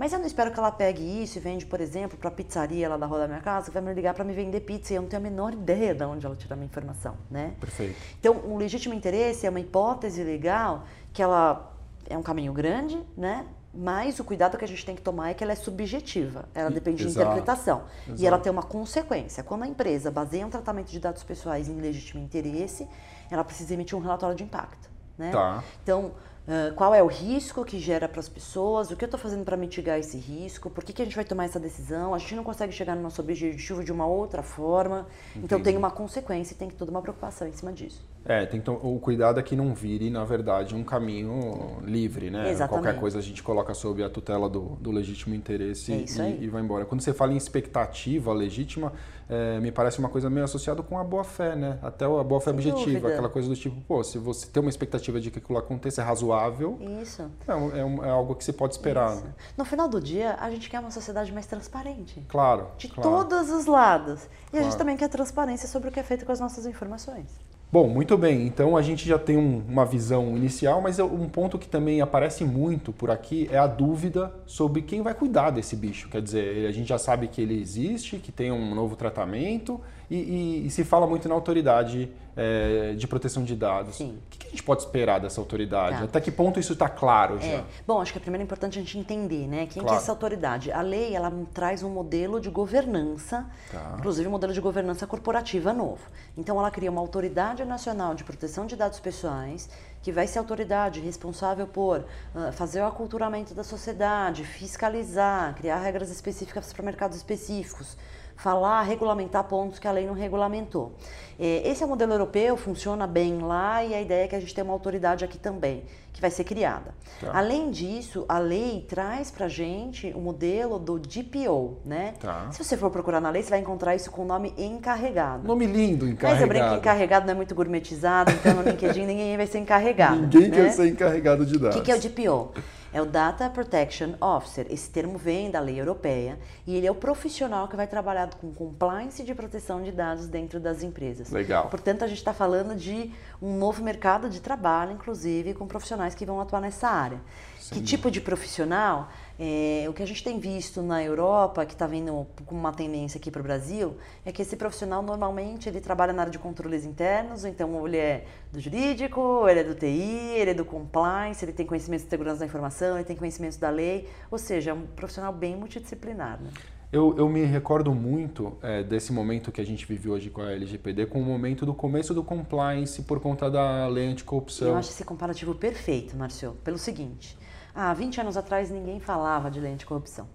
Mas 0.00 0.14
eu 0.14 0.18
não 0.18 0.24
espero 0.24 0.50
que 0.50 0.58
ela 0.58 0.72
pegue 0.72 1.02
isso 1.22 1.36
e 1.36 1.40
vende, 1.42 1.66
por 1.66 1.78
exemplo, 1.78 2.16
para 2.16 2.28
a 2.28 2.32
pizzaria 2.32 2.88
lá 2.88 2.96
da 2.96 3.04
rua 3.04 3.18
da 3.18 3.28
minha 3.28 3.42
casa, 3.42 3.66
que 3.66 3.72
vai 3.72 3.82
me 3.82 3.92
ligar 3.92 4.14
para 4.14 4.24
me 4.24 4.32
vender 4.32 4.60
pizza 4.60 4.94
e 4.94 4.96
eu 4.96 5.02
não 5.02 5.08
tenho 5.10 5.20
a 5.20 5.22
menor 5.22 5.52
ideia 5.52 5.94
de 5.94 6.02
onde 6.04 6.24
ela 6.24 6.34
tira 6.34 6.54
a 6.54 6.56
minha 6.56 6.64
informação, 6.64 7.16
né? 7.30 7.52
Perfeito. 7.60 7.96
Então, 8.18 8.34
o 8.46 8.56
legítimo 8.56 8.94
interesse 8.94 9.46
é 9.46 9.50
uma 9.50 9.60
hipótese 9.60 10.24
legal 10.24 10.84
que 11.12 11.22
ela 11.22 11.70
é 12.08 12.16
um 12.16 12.22
caminho 12.22 12.50
grande, 12.54 12.98
né? 13.14 13.44
Mas 13.74 14.18
o 14.18 14.24
cuidado 14.24 14.56
que 14.56 14.64
a 14.64 14.68
gente 14.68 14.86
tem 14.86 14.96
que 14.96 15.02
tomar 15.02 15.32
é 15.32 15.34
que 15.34 15.44
ela 15.44 15.52
é 15.52 15.56
subjetiva, 15.56 16.48
ela 16.54 16.70
depende 16.70 17.02
Exato. 17.04 17.18
de 17.18 17.20
interpretação. 17.20 17.82
Exato. 18.06 18.22
E 18.22 18.26
ela 18.26 18.38
tem 18.38 18.50
uma 18.50 18.62
consequência. 18.62 19.42
Quando 19.42 19.64
a 19.64 19.66
empresa 19.66 20.10
baseia 20.10 20.46
um 20.46 20.50
tratamento 20.50 20.90
de 20.90 20.98
dados 20.98 21.22
pessoais 21.22 21.68
em 21.68 21.78
legítimo 21.78 22.22
interesse, 22.22 22.88
ela 23.30 23.44
precisa 23.44 23.74
emitir 23.74 23.98
um 23.98 24.00
relatório 24.00 24.34
de 24.34 24.44
impacto. 24.44 24.88
Né? 25.18 25.30
Tá. 25.30 25.62
Então, 25.82 26.12
Uh, 26.48 26.74
qual 26.74 26.94
é 26.94 27.02
o 27.02 27.06
risco 27.06 27.64
que 27.64 27.78
gera 27.78 28.08
para 28.08 28.18
as 28.18 28.28
pessoas, 28.28 28.90
o 28.90 28.96
que 28.96 29.04
eu 29.04 29.06
estou 29.06 29.20
fazendo 29.20 29.44
para 29.44 29.56
mitigar 29.56 29.98
esse 29.98 30.16
risco, 30.16 30.68
por 30.68 30.82
que, 30.82 30.92
que 30.92 31.02
a 31.02 31.04
gente 31.04 31.14
vai 31.14 31.24
tomar 31.24 31.44
essa 31.44 31.60
decisão, 31.60 32.14
a 32.14 32.18
gente 32.18 32.34
não 32.34 32.42
consegue 32.42 32.72
chegar 32.72 32.96
no 32.96 33.02
nosso 33.02 33.20
objetivo 33.20 33.84
de 33.84 33.92
uma 33.92 34.06
outra 34.06 34.42
forma, 34.42 35.06
Entendi. 35.30 35.44
então 35.44 35.62
tem 35.62 35.76
uma 35.76 35.90
consequência 35.90 36.54
e 36.54 36.56
tem 36.56 36.68
toda 36.68 36.90
uma 36.90 37.02
preocupação 37.02 37.46
em 37.46 37.52
cima 37.52 37.72
disso. 37.72 38.02
É, 38.24 38.44
tem 38.44 38.60
que 38.60 38.70
o 38.70 38.98
cuidado 39.00 39.40
é 39.40 39.42
que 39.42 39.56
não 39.56 39.74
vire, 39.74 40.10
na 40.10 40.24
verdade, 40.24 40.74
um 40.74 40.84
caminho 40.84 41.78
livre, 41.82 42.30
né? 42.30 42.50
Exatamente. 42.50 42.84
Qualquer 42.84 43.00
coisa 43.00 43.18
a 43.18 43.22
gente 43.22 43.42
coloca 43.42 43.72
sob 43.72 44.04
a 44.04 44.10
tutela 44.10 44.48
do, 44.48 44.76
do 44.80 44.90
legítimo 44.90 45.34
interesse 45.34 45.92
é 45.92 46.30
e, 46.30 46.44
e, 46.44 46.48
vai 46.48 46.62
embora. 46.62 46.84
Quando 46.84 47.00
você 47.00 47.14
fala 47.14 47.32
em 47.32 47.36
expectativa 47.36 48.32
legítima, 48.32 48.92
é, 49.28 49.58
me 49.60 49.72
parece 49.72 49.98
uma 49.98 50.08
coisa 50.08 50.28
meio 50.28 50.44
associada 50.44 50.82
com 50.82 50.98
a 50.98 51.04
boa-fé, 51.04 51.56
né? 51.56 51.78
Até 51.82 52.04
a 52.04 52.22
boa-fé 52.22 52.50
objetiva, 52.50 52.84
dúvida. 52.84 53.08
aquela 53.08 53.28
coisa 53.30 53.48
do 53.48 53.56
tipo, 53.56 53.80
pô, 53.82 54.04
se 54.04 54.18
você 54.18 54.46
tem 54.46 54.60
uma 54.60 54.70
expectativa 54.70 55.18
de 55.18 55.30
que 55.30 55.38
aquilo 55.38 55.58
aconteça, 55.58 56.02
é 56.02 56.04
razoável. 56.04 56.78
Isso. 57.02 57.22
É, 57.48 57.52
é, 57.52 57.84
um, 57.84 58.04
é 58.04 58.10
algo 58.10 58.34
que 58.34 58.44
se 58.44 58.52
pode 58.52 58.74
esperar. 58.74 59.16
Né? 59.16 59.32
No 59.56 59.64
final 59.64 59.88
do 59.88 60.00
dia, 60.00 60.36
a 60.38 60.50
gente 60.50 60.68
quer 60.68 60.80
uma 60.80 60.90
sociedade 60.90 61.32
mais 61.32 61.46
transparente. 61.46 62.22
Claro. 62.28 62.68
De 62.76 62.88
claro. 62.88 63.10
todos 63.10 63.50
os 63.50 63.64
lados. 63.64 64.24
E 64.24 64.50
claro. 64.50 64.66
a 64.66 64.68
gente 64.68 64.76
também 64.76 64.96
quer 64.96 65.08
transparência 65.08 65.66
sobre 65.66 65.88
o 65.88 65.92
que 65.92 65.98
é 65.98 66.02
feito 66.02 66.26
com 66.26 66.32
as 66.32 66.38
nossas 66.38 66.66
informações. 66.66 67.49
Bom, 67.72 67.88
muito 67.88 68.18
bem. 68.18 68.48
Então 68.48 68.76
a 68.76 68.82
gente 68.82 69.06
já 69.06 69.16
tem 69.16 69.36
um, 69.36 69.62
uma 69.68 69.86
visão 69.86 70.36
inicial, 70.36 70.80
mas 70.80 70.98
um 70.98 71.28
ponto 71.28 71.56
que 71.56 71.68
também 71.68 72.00
aparece 72.00 72.44
muito 72.44 72.92
por 72.92 73.12
aqui 73.12 73.48
é 73.52 73.58
a 73.58 73.66
dúvida 73.68 74.34
sobre 74.44 74.82
quem 74.82 75.02
vai 75.02 75.14
cuidar 75.14 75.50
desse 75.50 75.76
bicho. 75.76 76.08
Quer 76.08 76.20
dizer, 76.20 76.66
a 76.66 76.72
gente 76.72 76.88
já 76.88 76.98
sabe 76.98 77.28
que 77.28 77.40
ele 77.40 77.60
existe, 77.60 78.18
que 78.18 78.32
tem 78.32 78.50
um 78.50 78.74
novo 78.74 78.96
tratamento 78.96 79.80
e, 80.10 80.16
e, 80.16 80.66
e 80.66 80.70
se 80.70 80.82
fala 80.82 81.06
muito 81.06 81.28
na 81.28 81.34
autoridade 81.34 82.10
é, 82.36 82.94
de 82.94 83.06
proteção 83.06 83.44
de 83.44 83.54
dados. 83.54 83.96
Sim. 83.96 84.18
O 84.26 84.30
que 84.30 84.46
a 84.46 84.50
gente 84.50 84.62
pode 84.62 84.82
esperar 84.82 85.20
dessa 85.20 85.40
autoridade? 85.40 85.98
Tá. 85.98 86.04
Até 86.04 86.20
que 86.20 86.30
ponto 86.30 86.58
isso 86.58 86.72
está 86.72 86.88
claro 86.88 87.38
já? 87.38 87.46
É. 87.46 87.64
Bom, 87.86 88.00
acho 88.00 88.12
que 88.12 88.18
é 88.18 88.20
primeiro 88.20 88.42
importante 88.42 88.78
a 88.78 88.82
gente 88.82 88.98
entender, 88.98 89.46
né? 89.46 89.66
Quem 89.66 89.82
claro. 89.82 89.88
que 89.88 89.94
é 89.94 89.96
essa 89.96 90.10
autoridade? 90.10 90.72
A 90.72 90.80
lei, 90.80 91.14
ela 91.14 91.32
traz 91.54 91.82
um 91.82 91.90
modelo 91.90 92.40
de 92.40 92.50
governança, 92.50 93.46
tá. 93.70 93.96
inclusive 93.98 94.26
um 94.26 94.30
modelo 94.30 94.52
de 94.52 94.60
governança 94.60 95.06
corporativa 95.06 95.72
novo. 95.72 96.00
Então, 96.36 96.58
ela 96.58 96.70
cria 96.70 96.90
uma 96.90 97.00
autoridade 97.00 97.64
nacional 97.64 98.14
de 98.14 98.24
proteção 98.24 98.66
de 98.66 98.74
dados 98.74 98.98
pessoais, 98.98 99.68
que 100.02 100.10
vai 100.10 100.26
ser 100.26 100.38
a 100.38 100.42
autoridade 100.42 100.98
responsável 101.00 101.66
por 101.66 102.00
uh, 102.00 102.52
fazer 102.52 102.80
o 102.80 102.86
aculturamento 102.86 103.54
da 103.54 103.62
sociedade, 103.62 104.44
fiscalizar, 104.44 105.54
criar 105.54 105.78
regras 105.78 106.10
específicas 106.10 106.72
para 106.72 106.82
mercados 106.82 107.16
específicos, 107.16 107.96
falar, 108.40 108.82
regulamentar 108.82 109.44
pontos 109.44 109.78
que 109.78 109.86
a 109.86 109.92
lei 109.92 110.06
não 110.06 110.14
regulamentou. 110.14 110.92
É, 111.38 111.68
esse 111.68 111.82
é 111.82 111.86
o 111.86 111.88
modelo 111.88 112.12
europeu, 112.12 112.56
funciona 112.56 113.06
bem 113.06 113.38
lá 113.38 113.84
e 113.84 113.94
a 113.94 114.00
ideia 114.00 114.24
é 114.24 114.28
que 114.28 114.34
a 114.34 114.40
gente 114.40 114.54
tenha 114.54 114.64
uma 114.64 114.72
autoridade 114.72 115.24
aqui 115.24 115.38
também, 115.38 115.84
que 116.12 116.20
vai 116.22 116.30
ser 116.30 116.44
criada. 116.44 116.94
Tá. 117.20 117.32
Além 117.34 117.70
disso, 117.70 118.24
a 118.28 118.38
lei 118.38 118.84
traz 118.88 119.30
para 119.30 119.46
gente 119.46 120.10
o 120.14 120.20
modelo 120.20 120.78
do 120.78 120.98
DPO, 120.98 121.78
né? 121.84 122.14
Tá. 122.18 122.48
Se 122.50 122.64
você 122.64 122.78
for 122.78 122.90
procurar 122.90 123.20
na 123.20 123.28
lei, 123.28 123.42
você 123.42 123.50
vai 123.50 123.60
encontrar 123.60 123.94
isso 123.94 124.10
com 124.10 124.22
o 124.22 124.26
nome 124.26 124.54
encarregado. 124.56 125.46
Nome 125.46 125.66
lindo, 125.66 126.08
encarregado. 126.08 126.32
Mas 126.32 126.40
eu 126.40 126.48
brinco 126.48 126.68
que 126.70 126.76
encarregado 126.76 127.26
não 127.26 127.32
é 127.32 127.36
muito 127.36 127.54
gourmetizado, 127.54 128.32
então 128.32 128.54
no 128.54 128.62
LinkedIn 128.62 129.04
ninguém 129.06 129.36
vai 129.36 129.46
ser 129.46 129.58
encarregado. 129.58 130.22
ninguém 130.22 130.48
né? 130.48 130.56
quer 130.56 130.70
ser 130.72 130.88
encarregado 130.88 131.44
de 131.44 131.58
dados. 131.58 131.76
O 131.76 131.78
que, 131.78 131.84
que 131.84 131.92
é 131.92 131.96
o 131.96 132.00
DPO? 132.00 132.54
É 132.92 133.00
o 133.00 133.06
Data 133.06 133.48
Protection 133.48 134.14
Officer. 134.20 134.66
Esse 134.68 134.90
termo 134.90 135.16
vem 135.16 135.50
da 135.50 135.60
lei 135.60 135.80
europeia 135.80 136.38
e 136.66 136.76
ele 136.76 136.86
é 136.86 136.90
o 136.90 136.94
profissional 136.94 137.68
que 137.68 137.76
vai 137.76 137.86
trabalhar 137.86 138.28
com 138.34 138.52
compliance 138.52 139.22
de 139.22 139.34
proteção 139.34 139.82
de 139.82 139.92
dados 139.92 140.26
dentro 140.26 140.58
das 140.58 140.82
empresas. 140.82 141.30
Legal. 141.30 141.68
Portanto, 141.68 142.04
a 142.04 142.08
gente 142.08 142.18
está 142.18 142.34
falando 142.34 142.74
de 142.74 143.12
um 143.40 143.56
novo 143.56 143.82
mercado 143.82 144.28
de 144.28 144.40
trabalho, 144.40 144.92
inclusive 144.92 145.54
com 145.54 145.66
profissionais 145.66 146.14
que 146.14 146.26
vão 146.26 146.40
atuar 146.40 146.60
nessa 146.60 146.88
área. 146.88 147.20
Sim. 147.60 147.74
Que 147.74 147.82
tipo 147.82 148.10
de 148.10 148.20
profissional? 148.20 149.08
É, 149.42 149.88
o 149.88 149.94
que 149.94 150.02
a 150.02 150.06
gente 150.06 150.22
tem 150.22 150.38
visto 150.38 150.82
na 150.82 151.02
Europa, 151.02 151.64
que 151.64 151.72
está 151.72 151.86
vindo 151.86 152.26
com 152.44 152.54
uma 152.54 152.74
tendência 152.74 153.16
aqui 153.16 153.30
para 153.30 153.40
o 153.40 153.42
Brasil, 153.42 153.96
é 154.22 154.30
que 154.30 154.42
esse 154.42 154.54
profissional 154.54 155.00
normalmente 155.02 155.66
ele 155.66 155.80
trabalha 155.80 156.12
na 156.12 156.20
área 156.20 156.30
de 156.30 156.38
controles 156.38 156.84
internos, 156.84 157.46
então 157.46 157.86
ele 157.86 157.96
é 157.96 158.26
do 158.52 158.60
jurídico, 158.60 159.48
ele 159.48 159.60
é 159.60 159.64
do 159.64 159.74
TI, 159.74 160.34
ele 160.36 160.50
é 160.50 160.54
do 160.54 160.66
compliance, 160.66 161.42
ele 161.42 161.54
tem 161.54 161.64
conhecimento 161.64 162.04
de 162.04 162.10
segurança 162.10 162.40
da 162.40 162.44
informação, 162.44 162.96
ele 162.96 163.04
tem 163.04 163.16
conhecimento 163.16 163.58
da 163.58 163.70
lei, 163.70 164.06
ou 164.30 164.36
seja, 164.36 164.72
é 164.72 164.74
um 164.74 164.82
profissional 164.82 165.32
bem 165.32 165.56
multidisciplinar. 165.56 166.38
Né? 166.38 166.50
Eu, 166.92 167.16
eu, 167.16 167.26
me 167.26 167.42
recordo 167.44 167.94
muito 167.94 168.58
é, 168.60 168.82
desse 168.82 169.10
momento 169.10 169.50
que 169.50 169.60
a 169.62 169.64
gente 169.64 169.86
vive 169.86 170.10
hoje 170.10 170.28
com 170.28 170.42
a 170.42 170.52
LGPD, 170.52 171.06
com 171.06 171.18
o 171.18 171.24
momento 171.24 171.64
do 171.64 171.72
começo 171.72 172.12
do 172.12 172.22
compliance 172.22 173.00
por 173.00 173.20
conta 173.20 173.50
da 173.50 173.86
lei 173.86 174.08
anticorrupção. 174.08 174.68
Eu 174.68 174.76
acho 174.76 174.90
esse 174.90 175.04
comparativo 175.04 175.54
perfeito, 175.54 176.14
Marcio, 176.14 176.58
pelo 176.62 176.76
seguinte. 176.76 177.38
Há 177.74 177.92
20 177.94 178.20
anos 178.20 178.36
atrás 178.36 178.70
ninguém 178.70 179.00
falava 179.00 179.50
de 179.50 179.60
lei 179.60 179.72
anticorrupção. 179.72 180.26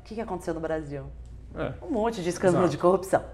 O 0.00 0.04
que, 0.04 0.14
que 0.14 0.20
aconteceu 0.20 0.54
no 0.54 0.60
Brasil? 0.60 1.04
É. 1.54 1.72
Um 1.82 1.90
monte 1.90 2.22
de 2.22 2.28
escândalo 2.28 2.68
de 2.68 2.76
corrupção. 2.76 3.24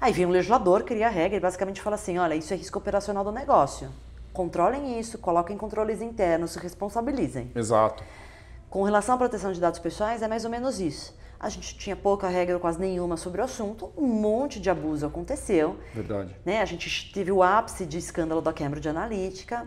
Aí 0.00 0.12
vem 0.12 0.26
um 0.26 0.30
legislador, 0.30 0.82
cria 0.84 1.06
a 1.06 1.10
regra 1.10 1.36
e 1.36 1.40
basicamente 1.40 1.80
fala 1.80 1.96
assim: 1.96 2.18
olha, 2.18 2.34
isso 2.34 2.52
é 2.52 2.56
risco 2.56 2.78
operacional 2.78 3.24
do 3.24 3.32
negócio. 3.32 3.90
Controlem 4.32 5.00
isso, 5.00 5.18
coloquem 5.18 5.56
controles 5.56 6.00
internos, 6.00 6.52
se 6.52 6.58
responsabilizem. 6.58 7.50
Exato. 7.54 8.04
Com 8.70 8.82
relação 8.82 9.14
à 9.14 9.18
proteção 9.18 9.52
de 9.52 9.60
dados 9.60 9.80
pessoais, 9.80 10.22
é 10.22 10.28
mais 10.28 10.44
ou 10.44 10.50
menos 10.50 10.78
isso. 10.78 11.16
A 11.40 11.48
gente 11.48 11.76
tinha 11.78 11.96
pouca 11.96 12.28
regra, 12.28 12.58
quase 12.58 12.78
nenhuma 12.78 13.16
sobre 13.16 13.40
o 13.40 13.44
assunto, 13.44 13.92
um 13.96 14.06
monte 14.06 14.60
de 14.60 14.68
abuso 14.68 15.06
aconteceu. 15.06 15.78
Verdade. 15.94 16.34
Né? 16.44 16.60
A 16.60 16.64
gente 16.64 17.12
teve 17.12 17.30
o 17.30 17.42
ápice 17.42 17.86
de 17.86 17.96
escândalo 17.96 18.40
da 18.40 18.52
Cambridge 18.52 18.88
Analytica, 18.88 19.66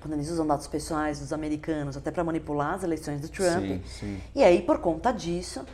quando 0.00 0.14
eles 0.14 0.30
usam 0.30 0.46
dados 0.46 0.66
pessoais 0.66 1.20
dos 1.20 1.32
americanos 1.32 1.96
até 1.96 2.10
para 2.10 2.24
manipular 2.24 2.74
as 2.74 2.84
eleições 2.84 3.20
do 3.20 3.28
Trump. 3.28 3.64
Sim, 3.64 3.82
sim. 3.86 4.20
E 4.34 4.42
aí, 4.42 4.62
por 4.62 4.78
conta 4.78 5.12
disso, 5.12 5.64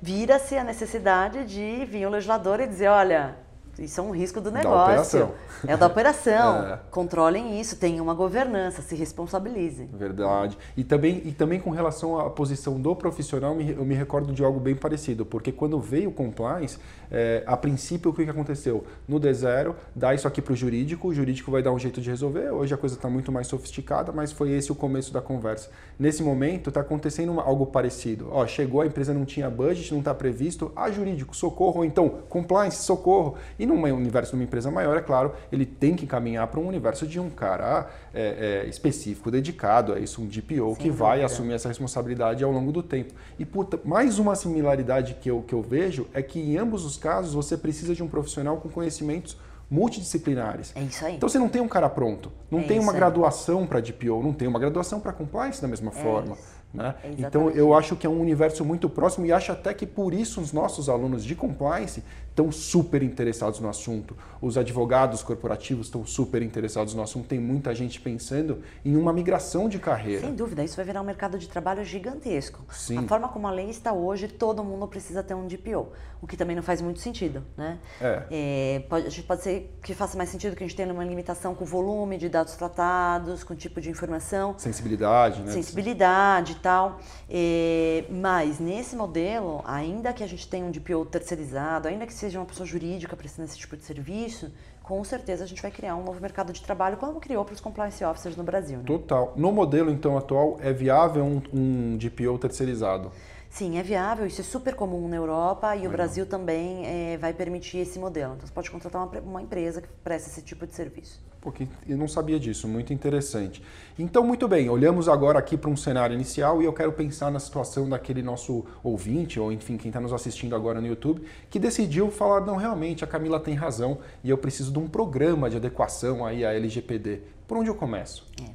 vira-se 0.00 0.56
a 0.56 0.64
necessidade 0.64 1.44
de 1.44 1.84
vir 1.86 2.06
o 2.06 2.10
legislador 2.10 2.60
e 2.60 2.66
dizer, 2.66 2.88
olha, 2.88 3.36
isso 3.78 4.00
é 4.00 4.02
um 4.02 4.10
risco 4.10 4.40
do 4.40 4.50
negócio. 4.50 4.76
Da 4.76 4.84
operação. 4.84 5.32
É 5.66 5.76
da 5.76 5.86
operação. 5.86 6.66
é. 6.68 6.78
Controlem 6.90 7.60
isso, 7.60 7.76
tenham 7.76 8.04
uma 8.04 8.14
governança, 8.14 8.82
se 8.82 8.94
responsabilizem. 8.94 9.88
Verdade. 9.92 10.58
E 10.76 10.84
também, 10.84 11.22
e 11.24 11.32
também 11.32 11.60
com 11.60 11.70
relação 11.70 12.18
à 12.18 12.28
posição 12.30 12.80
do 12.80 12.94
profissional, 12.94 13.60
eu 13.60 13.84
me 13.84 13.94
recordo 13.94 14.32
de 14.32 14.44
algo 14.44 14.58
bem 14.58 14.74
parecido, 14.74 15.24
porque 15.24 15.52
quando 15.52 15.80
veio 15.80 16.10
o 16.10 16.12
compliance, 16.12 16.78
é, 17.10 17.42
a 17.46 17.56
princípio 17.56 18.10
o 18.10 18.14
que 18.14 18.22
aconteceu? 18.28 18.84
No 19.06 19.20
D0, 19.20 19.74
dá 19.94 20.14
isso 20.14 20.26
aqui 20.26 20.42
para 20.42 20.52
o 20.52 20.56
jurídico, 20.56 21.08
o 21.08 21.14
jurídico 21.14 21.50
vai 21.50 21.62
dar 21.62 21.72
um 21.72 21.78
jeito 21.78 22.00
de 22.00 22.10
resolver. 22.10 22.50
Hoje 22.50 22.74
a 22.74 22.76
coisa 22.76 22.96
está 22.96 23.08
muito 23.08 23.30
mais 23.32 23.46
sofisticada, 23.46 24.12
mas 24.12 24.32
foi 24.32 24.50
esse 24.50 24.72
o 24.72 24.74
começo 24.74 25.12
da 25.12 25.20
conversa. 25.20 25.70
Nesse 25.98 26.22
momento 26.22 26.68
está 26.68 26.80
acontecendo 26.80 27.38
algo 27.40 27.66
parecido. 27.66 28.28
Ó, 28.30 28.46
chegou, 28.46 28.80
a 28.80 28.86
empresa 28.86 29.14
não 29.14 29.24
tinha 29.24 29.48
budget, 29.48 29.92
não 29.92 30.00
está 30.00 30.14
previsto, 30.14 30.72
ah, 30.76 30.90
jurídico, 30.90 31.36
socorro, 31.36 31.78
ou 31.78 31.84
então 31.84 32.08
compliance, 32.28 32.82
socorro. 32.82 33.36
E 33.58 33.66
num 33.68 33.82
universo 33.94 34.30
de 34.32 34.36
uma 34.36 34.44
empresa 34.44 34.70
maior, 34.70 34.96
é 34.96 35.00
claro, 35.00 35.32
ele 35.52 35.64
tem 35.64 35.94
que 35.94 36.06
caminhar 36.06 36.46
para 36.48 36.58
um 36.58 36.66
universo 36.66 37.06
de 37.06 37.20
um 37.20 37.30
cara 37.30 37.88
é, 38.12 38.62
é, 38.64 38.68
específico, 38.68 39.30
dedicado 39.30 39.92
a 39.92 39.98
isso, 39.98 40.22
um 40.22 40.26
DPO, 40.26 40.74
Sem 40.74 40.76
que 40.76 40.90
vai 40.90 41.22
assumir 41.22 41.54
essa 41.54 41.68
responsabilidade 41.68 42.42
ao 42.42 42.50
longo 42.50 42.72
do 42.72 42.82
tempo. 42.82 43.14
E 43.38 43.44
puta, 43.44 43.78
mais 43.84 44.18
uma 44.18 44.34
similaridade 44.34 45.14
que 45.14 45.30
eu, 45.30 45.42
que 45.42 45.54
eu 45.54 45.62
vejo 45.62 46.06
é 46.12 46.22
que 46.22 46.40
em 46.40 46.56
ambos 46.56 46.84
os 46.84 46.96
casos 46.96 47.34
você 47.34 47.56
precisa 47.56 47.94
de 47.94 48.02
um 48.02 48.08
profissional 48.08 48.56
com 48.56 48.68
conhecimentos 48.68 49.36
multidisciplinares. 49.70 50.72
É 50.74 50.82
isso 50.82 51.04
aí. 51.04 51.16
Então 51.16 51.28
você 51.28 51.38
não 51.38 51.48
tem 51.48 51.60
um 51.60 51.68
cara 51.68 51.88
pronto, 51.88 52.32
não 52.50 52.60
é 52.60 52.62
tem 52.62 52.78
uma 52.78 52.92
graduação 52.92 53.66
para 53.66 53.80
DPO, 53.80 54.22
não 54.22 54.32
tem 54.32 54.48
uma 54.48 54.58
graduação 54.58 54.98
para 54.98 55.12
compliance 55.12 55.60
da 55.60 55.68
mesma 55.68 55.90
é 55.90 56.02
forma. 56.02 56.34
Isso. 56.34 56.57
Né? 56.72 56.94
Então 57.16 57.48
eu 57.50 57.72
acho 57.72 57.96
que 57.96 58.06
é 58.06 58.10
um 58.10 58.20
universo 58.20 58.64
muito 58.64 58.88
próximo 58.90 59.24
e 59.24 59.32
acho 59.32 59.50
até 59.50 59.72
que 59.72 59.86
por 59.86 60.12
isso 60.12 60.40
os 60.40 60.52
nossos 60.52 60.88
alunos 60.88 61.24
de 61.24 61.34
compliance 61.34 62.02
estão 62.38 62.52
super 62.52 63.02
interessados 63.02 63.58
no 63.58 63.68
assunto. 63.68 64.16
Os 64.40 64.56
advogados 64.56 65.22
corporativos 65.22 65.88
estão 65.88 66.06
super 66.06 66.40
interessados 66.40 66.94
no 66.94 67.02
assunto. 67.02 67.26
Tem 67.26 67.40
muita 67.40 67.74
gente 67.74 68.00
pensando 68.00 68.62
em 68.84 68.96
uma 68.96 69.12
migração 69.12 69.68
de 69.68 69.78
carreira. 69.78 70.20
Sem 70.20 70.34
dúvida, 70.34 70.62
isso 70.62 70.76
vai 70.76 70.84
virar 70.84 71.02
um 71.02 71.04
mercado 71.04 71.36
de 71.36 71.48
trabalho 71.48 71.84
gigantesco. 71.84 72.64
Sim. 72.70 72.98
A 72.98 73.02
forma 73.02 73.28
como 73.28 73.48
a 73.48 73.50
lei 73.50 73.68
está 73.68 73.92
hoje, 73.92 74.28
todo 74.28 74.62
mundo 74.62 74.86
precisa 74.86 75.22
ter 75.22 75.34
um 75.34 75.48
DPO, 75.48 75.88
o 76.22 76.26
que 76.26 76.36
também 76.36 76.54
não 76.54 76.62
faz 76.62 76.80
muito 76.80 77.00
sentido. 77.00 77.42
Né? 77.56 77.78
É. 78.00 78.22
É, 78.30 78.80
pode, 78.88 79.22
pode 79.22 79.42
ser 79.42 79.76
que 79.82 79.92
faça 79.94 80.16
mais 80.16 80.30
sentido 80.30 80.54
que 80.54 80.62
a 80.62 80.66
gente 80.66 80.76
tenha 80.76 80.92
uma 80.92 81.04
limitação 81.04 81.56
com 81.56 81.64
o 81.64 81.66
volume 81.66 82.18
de 82.18 82.28
dados 82.28 82.54
tratados, 82.54 83.42
com 83.42 83.52
o 83.52 83.56
tipo 83.56 83.80
de 83.80 83.90
informação. 83.90 84.54
Sensibilidade, 84.58 85.42
né? 85.42 85.50
Sensibilidade 85.50 86.54
e 86.58 86.62
tal. 86.62 87.00
É, 87.28 88.04
mas 88.08 88.60
nesse 88.60 88.94
modelo, 88.94 89.60
ainda 89.64 90.12
que 90.12 90.22
a 90.22 90.26
gente 90.26 90.48
tenha 90.48 90.64
um 90.64 90.70
DPO 90.70 91.04
terceirizado, 91.06 91.88
ainda 91.88 92.06
que 92.06 92.12
seja 92.12 92.28
seja 92.28 92.38
uma 92.38 92.46
pessoa 92.46 92.66
jurídica 92.66 93.16
prestando 93.16 93.48
esse 93.48 93.58
tipo 93.58 93.76
de 93.76 93.82
serviço, 93.82 94.52
com 94.82 95.02
certeza 95.04 95.44
a 95.44 95.46
gente 95.46 95.60
vai 95.60 95.70
criar 95.70 95.96
um 95.96 96.04
novo 96.04 96.20
mercado 96.20 96.52
de 96.52 96.62
trabalho, 96.62 96.96
como 96.96 97.20
criou 97.20 97.44
para 97.44 97.54
os 97.54 97.60
compliance 97.60 98.02
officers 98.04 98.36
no 98.36 98.44
Brasil. 98.44 98.78
Né? 98.78 98.84
Total. 98.86 99.32
No 99.36 99.52
modelo, 99.52 99.90
então, 99.90 100.16
atual, 100.16 100.58
é 100.60 100.72
viável 100.72 101.24
um, 101.24 101.42
um 101.52 101.96
DPO 101.96 102.38
terceirizado? 102.38 103.10
Sim, 103.50 103.78
é 103.78 103.82
viável, 103.82 104.26
isso 104.26 104.40
é 104.40 104.44
super 104.44 104.74
comum 104.74 105.08
na 105.08 105.16
Europa 105.16 105.74
e 105.74 105.86
o 105.86 105.90
Brasil 105.90 106.26
também 106.26 106.86
é, 106.86 107.16
vai 107.16 107.32
permitir 107.32 107.78
esse 107.78 107.98
modelo. 107.98 108.34
Então 108.34 108.46
você 108.46 108.52
pode 108.52 108.70
contratar 108.70 109.06
uma, 109.06 109.20
uma 109.20 109.42
empresa 109.42 109.80
que 109.80 109.88
presta 110.04 110.28
esse 110.28 110.42
tipo 110.42 110.66
de 110.66 110.74
serviço. 110.74 111.20
Porque 111.40 111.68
eu 111.88 111.96
não 111.96 112.08
sabia 112.08 112.38
disso, 112.38 112.66
muito 112.66 112.92
interessante. 112.92 113.62
Então, 113.98 114.24
muito 114.24 114.48
bem, 114.48 114.68
olhamos 114.68 115.08
agora 115.08 115.38
aqui 115.38 115.56
para 115.56 115.70
um 115.70 115.76
cenário 115.76 116.14
inicial 116.14 116.60
e 116.60 116.64
eu 116.64 116.72
quero 116.72 116.92
pensar 116.92 117.30
na 117.30 117.38
situação 117.38 117.88
daquele 117.88 118.22
nosso 118.22 118.64
ouvinte, 118.82 119.38
ou 119.38 119.52
enfim, 119.52 119.76
quem 119.76 119.88
está 119.88 120.00
nos 120.00 120.12
assistindo 120.12 120.56
agora 120.56 120.80
no 120.80 120.86
YouTube, 120.86 121.22
que 121.48 121.58
decidiu 121.58 122.10
falar, 122.10 122.40
não, 122.40 122.56
realmente, 122.56 123.04
a 123.04 123.06
Camila 123.06 123.38
tem 123.38 123.54
razão 123.54 123.98
e 124.22 124.30
eu 124.30 124.36
preciso 124.36 124.72
de 124.72 124.78
um 124.78 124.88
programa 124.88 125.48
de 125.48 125.56
adequação 125.56 126.26
aí 126.26 126.44
à 126.44 126.52
LGPD. 126.52 127.22
Por 127.48 127.56
onde 127.56 127.70
eu 127.70 127.74
começo? 127.74 128.26
É. 128.42 128.50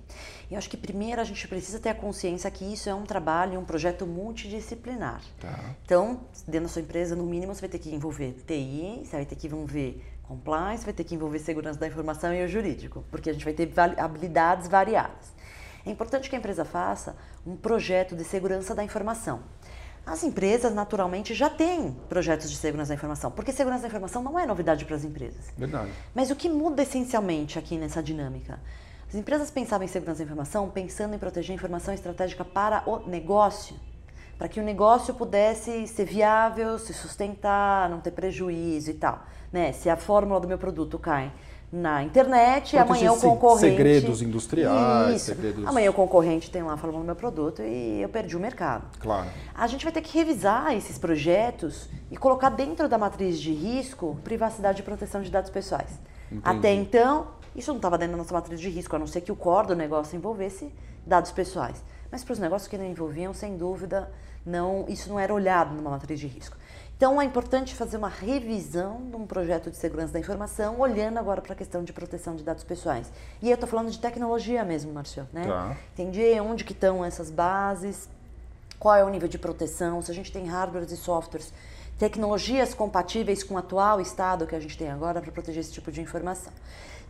Eu 0.51 0.58
acho 0.60 0.69
que 0.69 0.77
primeiro 0.77 1.19
a 1.19 1.23
gente 1.23 1.47
precisa 1.47 1.79
ter 1.79 1.89
a 1.89 1.95
consciência 1.95 2.49
que 2.51 2.63
isso 2.63 2.88
é 2.88 2.93
um 2.93 3.03
trabalho, 3.03 3.60
um 3.60 3.65
projeto 3.65 4.06
multidisciplinar. 4.06 5.19
Tá. 5.39 5.75
Então, 5.84 6.21
dentro 6.47 6.67
da 6.67 6.73
sua 6.73 6.84
empresa, 6.84 7.15
no 7.15 7.23
mínimo, 7.23 7.56
você 7.56 7.62
vai 7.62 7.69
ter 7.71 7.79
que 7.79 7.93
envolver 7.93 8.34
TI, 8.45 9.01
você 9.03 9.15
vai 9.15 9.25
ter 9.25 9.36
que 9.36 9.47
envolver 9.47 9.99
compliance, 10.21 10.86
vai 10.86 10.93
ter 10.93 11.03
que 11.03 11.15
envolver 11.15 11.39
segurança 11.39 11.79
da 11.79 11.88
informação 11.88 12.32
e 12.34 12.43
o 12.43 12.47
jurídico, 12.47 13.03
porque 13.10 13.32
a 13.32 13.34
gente 13.34 13.43
vai 13.43 13.53
ter 13.53 13.71
habilidades 13.97 14.67
variadas. 14.67 15.34
É 15.84 15.89
importante 15.89 16.29
que 16.29 16.36
a 16.36 16.39
empresa 16.39 16.63
faça 16.63 17.15
um 17.45 17.56
projeto 17.56 18.15
de 18.15 18.23
segurança 18.23 18.75
da 18.75 18.84
informação. 18.84 19.41
As 20.06 20.21
empresas, 20.23 20.73
naturalmente, 20.73 21.34
já 21.34 21.49
têm 21.49 21.93
projetos 22.10 22.51
de 22.51 22.58
segurança 22.58 22.89
da 22.89 22.95
informação, 22.95 23.32
porque 23.32 23.51
segurança 23.51 23.84
da 23.84 23.88
informação 23.88 24.21
não 24.21 24.38
é 24.38 24.45
novidade 24.45 24.86
para 24.86 24.95
as 24.95 25.03
empresas. 25.03 25.45
Verdade. 25.58 25.89
Mas 26.13 26.29
o 26.29 26.36
que 26.36 26.49
muda 26.49 26.84
essencialmente 26.84 27.58
aqui 27.58 27.77
nessa 27.77 28.03
dinâmica? 28.03 28.60
As 29.13 29.19
empresas 29.19 29.52
pensavam 29.52 29.86
em 29.86 29.88
segurança 29.88 30.17
da 30.17 30.23
informação 30.23 30.67
pensando 30.71 31.13
em 31.13 31.19
proteger 31.19 31.52
a 31.52 31.56
informação 31.56 31.93
estratégica 31.93 32.43
para 32.43 32.82
o 32.88 33.08
negócio, 33.08 33.76
para 34.39 34.47
que 34.47 34.60
o 34.60 34.63
negócio 34.63 35.13
pudesse 35.13 35.86
ser 35.86 36.06
viável, 36.06 36.80
se 36.80 36.95
sustentar, 36.95 37.88
não 37.91 37.99
ter 37.99 38.10
prejuízo 38.10 38.89
e 38.89 38.95
tal. 38.95 39.23
Né? 39.52 39.71
Se 39.71 39.88
a 39.88 39.95
fórmula 39.95 40.39
do 40.39 40.47
meu 40.47 40.58
produto 40.58 40.97
cai 40.97 41.32
na 41.71 42.02
internet, 42.02 42.76
Proteger 42.76 42.82
amanhã 42.82 43.12
o 43.12 43.19
concorrente. 43.19 43.69
Segredos 43.69 44.23
industriais, 44.23 45.17
Isso. 45.17 45.26
segredos. 45.26 45.67
Amanhã 45.67 45.91
o 45.91 45.93
concorrente 45.93 46.49
tem 46.49 46.63
lá 46.63 46.73
a 46.73 46.78
fórmula 46.78 47.04
do 47.04 47.06
meu 47.06 47.15
produto 47.15 47.62
e 47.62 48.02
eu 48.02 48.10
perdi 48.10 48.36
o 48.36 48.39
mercado. 48.39 48.88
Claro. 48.99 49.30
A 49.54 49.67
gente 49.67 49.84
vai 49.84 49.93
ter 49.93 50.02
que 50.02 50.17
revisar 50.17 50.76
esses 50.76 50.97
projetos 50.97 51.88
e 52.10 52.17
colocar 52.17 52.49
dentro 52.49 52.89
da 52.89 52.97
matriz 52.97 53.39
de 53.39 53.54
risco 53.54 54.17
privacidade 54.23 54.82
e 54.82 54.84
proteção 54.84 55.21
de 55.21 55.30
dados 55.30 55.52
pessoais. 55.52 55.99
Entendi. 56.32 56.41
Até 56.43 56.73
então, 56.73 57.28
isso 57.55 57.71
não 57.71 57.77
estava 57.77 57.97
dentro 57.97 58.13
da 58.13 58.17
nossa 58.17 58.33
matriz 58.33 58.59
de 58.59 58.69
risco, 58.69 58.95
a 58.95 58.99
não 58.99 59.07
ser 59.07 59.21
que 59.21 59.31
o 59.31 59.35
core 59.35 59.67
do 59.67 59.75
negócio 59.75 60.15
envolvesse 60.15 60.73
dados 61.05 61.31
pessoais. 61.31 61.83
Mas 62.11 62.23
para 62.23 62.33
os 62.33 62.39
negócios 62.39 62.67
que 62.67 62.77
não 62.77 62.85
envolviam, 62.85 63.33
sem 63.33 63.57
dúvida, 63.57 64.11
não, 64.45 64.85
isso 64.87 65.09
não 65.09 65.19
era 65.19 65.33
olhado 65.33 65.73
numa 65.73 65.89
matriz 65.89 66.19
de 66.19 66.27
risco. 66.27 66.57
Então 66.95 67.21
é 67.21 67.25
importante 67.25 67.75
fazer 67.75 67.97
uma 67.97 68.07
revisão 68.07 69.01
de 69.09 69.15
um 69.15 69.25
projeto 69.25 69.69
de 69.69 69.77
segurança 69.77 70.13
da 70.13 70.19
informação, 70.19 70.79
olhando 70.79 71.17
agora 71.17 71.41
para 71.41 71.53
a 71.53 71.55
questão 71.55 71.83
de 71.83 71.91
proteção 71.91 72.35
de 72.35 72.43
dados 72.43 72.63
pessoais. 72.63 73.11
E 73.41 73.49
eu 73.49 73.55
estou 73.55 73.67
falando 73.67 73.89
de 73.91 73.99
tecnologia 73.99 74.63
mesmo, 74.63 74.93
Marcio, 74.93 75.27
né? 75.33 75.45
Tá. 75.45 75.75
Entender 75.93 76.39
onde 76.41 76.63
que 76.63 76.71
estão 76.71 77.03
essas 77.03 77.29
bases, 77.29 78.07
qual 78.79 78.95
é 78.95 79.03
o 79.03 79.09
nível 79.09 79.27
de 79.27 79.37
proteção, 79.37 80.01
se 80.01 80.11
a 80.11 80.13
gente 80.13 80.31
tem 80.31 80.45
hardwares 80.45 80.91
e 80.91 80.97
softwares, 80.97 81.53
tecnologias 81.97 82.73
compatíveis 82.73 83.43
com 83.43 83.55
o 83.55 83.57
atual 83.57 83.99
estado 83.99 84.45
que 84.45 84.55
a 84.55 84.59
gente 84.59 84.77
tem 84.77 84.89
agora 84.89 85.21
para 85.21 85.31
proteger 85.31 85.61
esse 85.61 85.71
tipo 85.71 85.91
de 85.91 86.01
informação. 86.01 86.53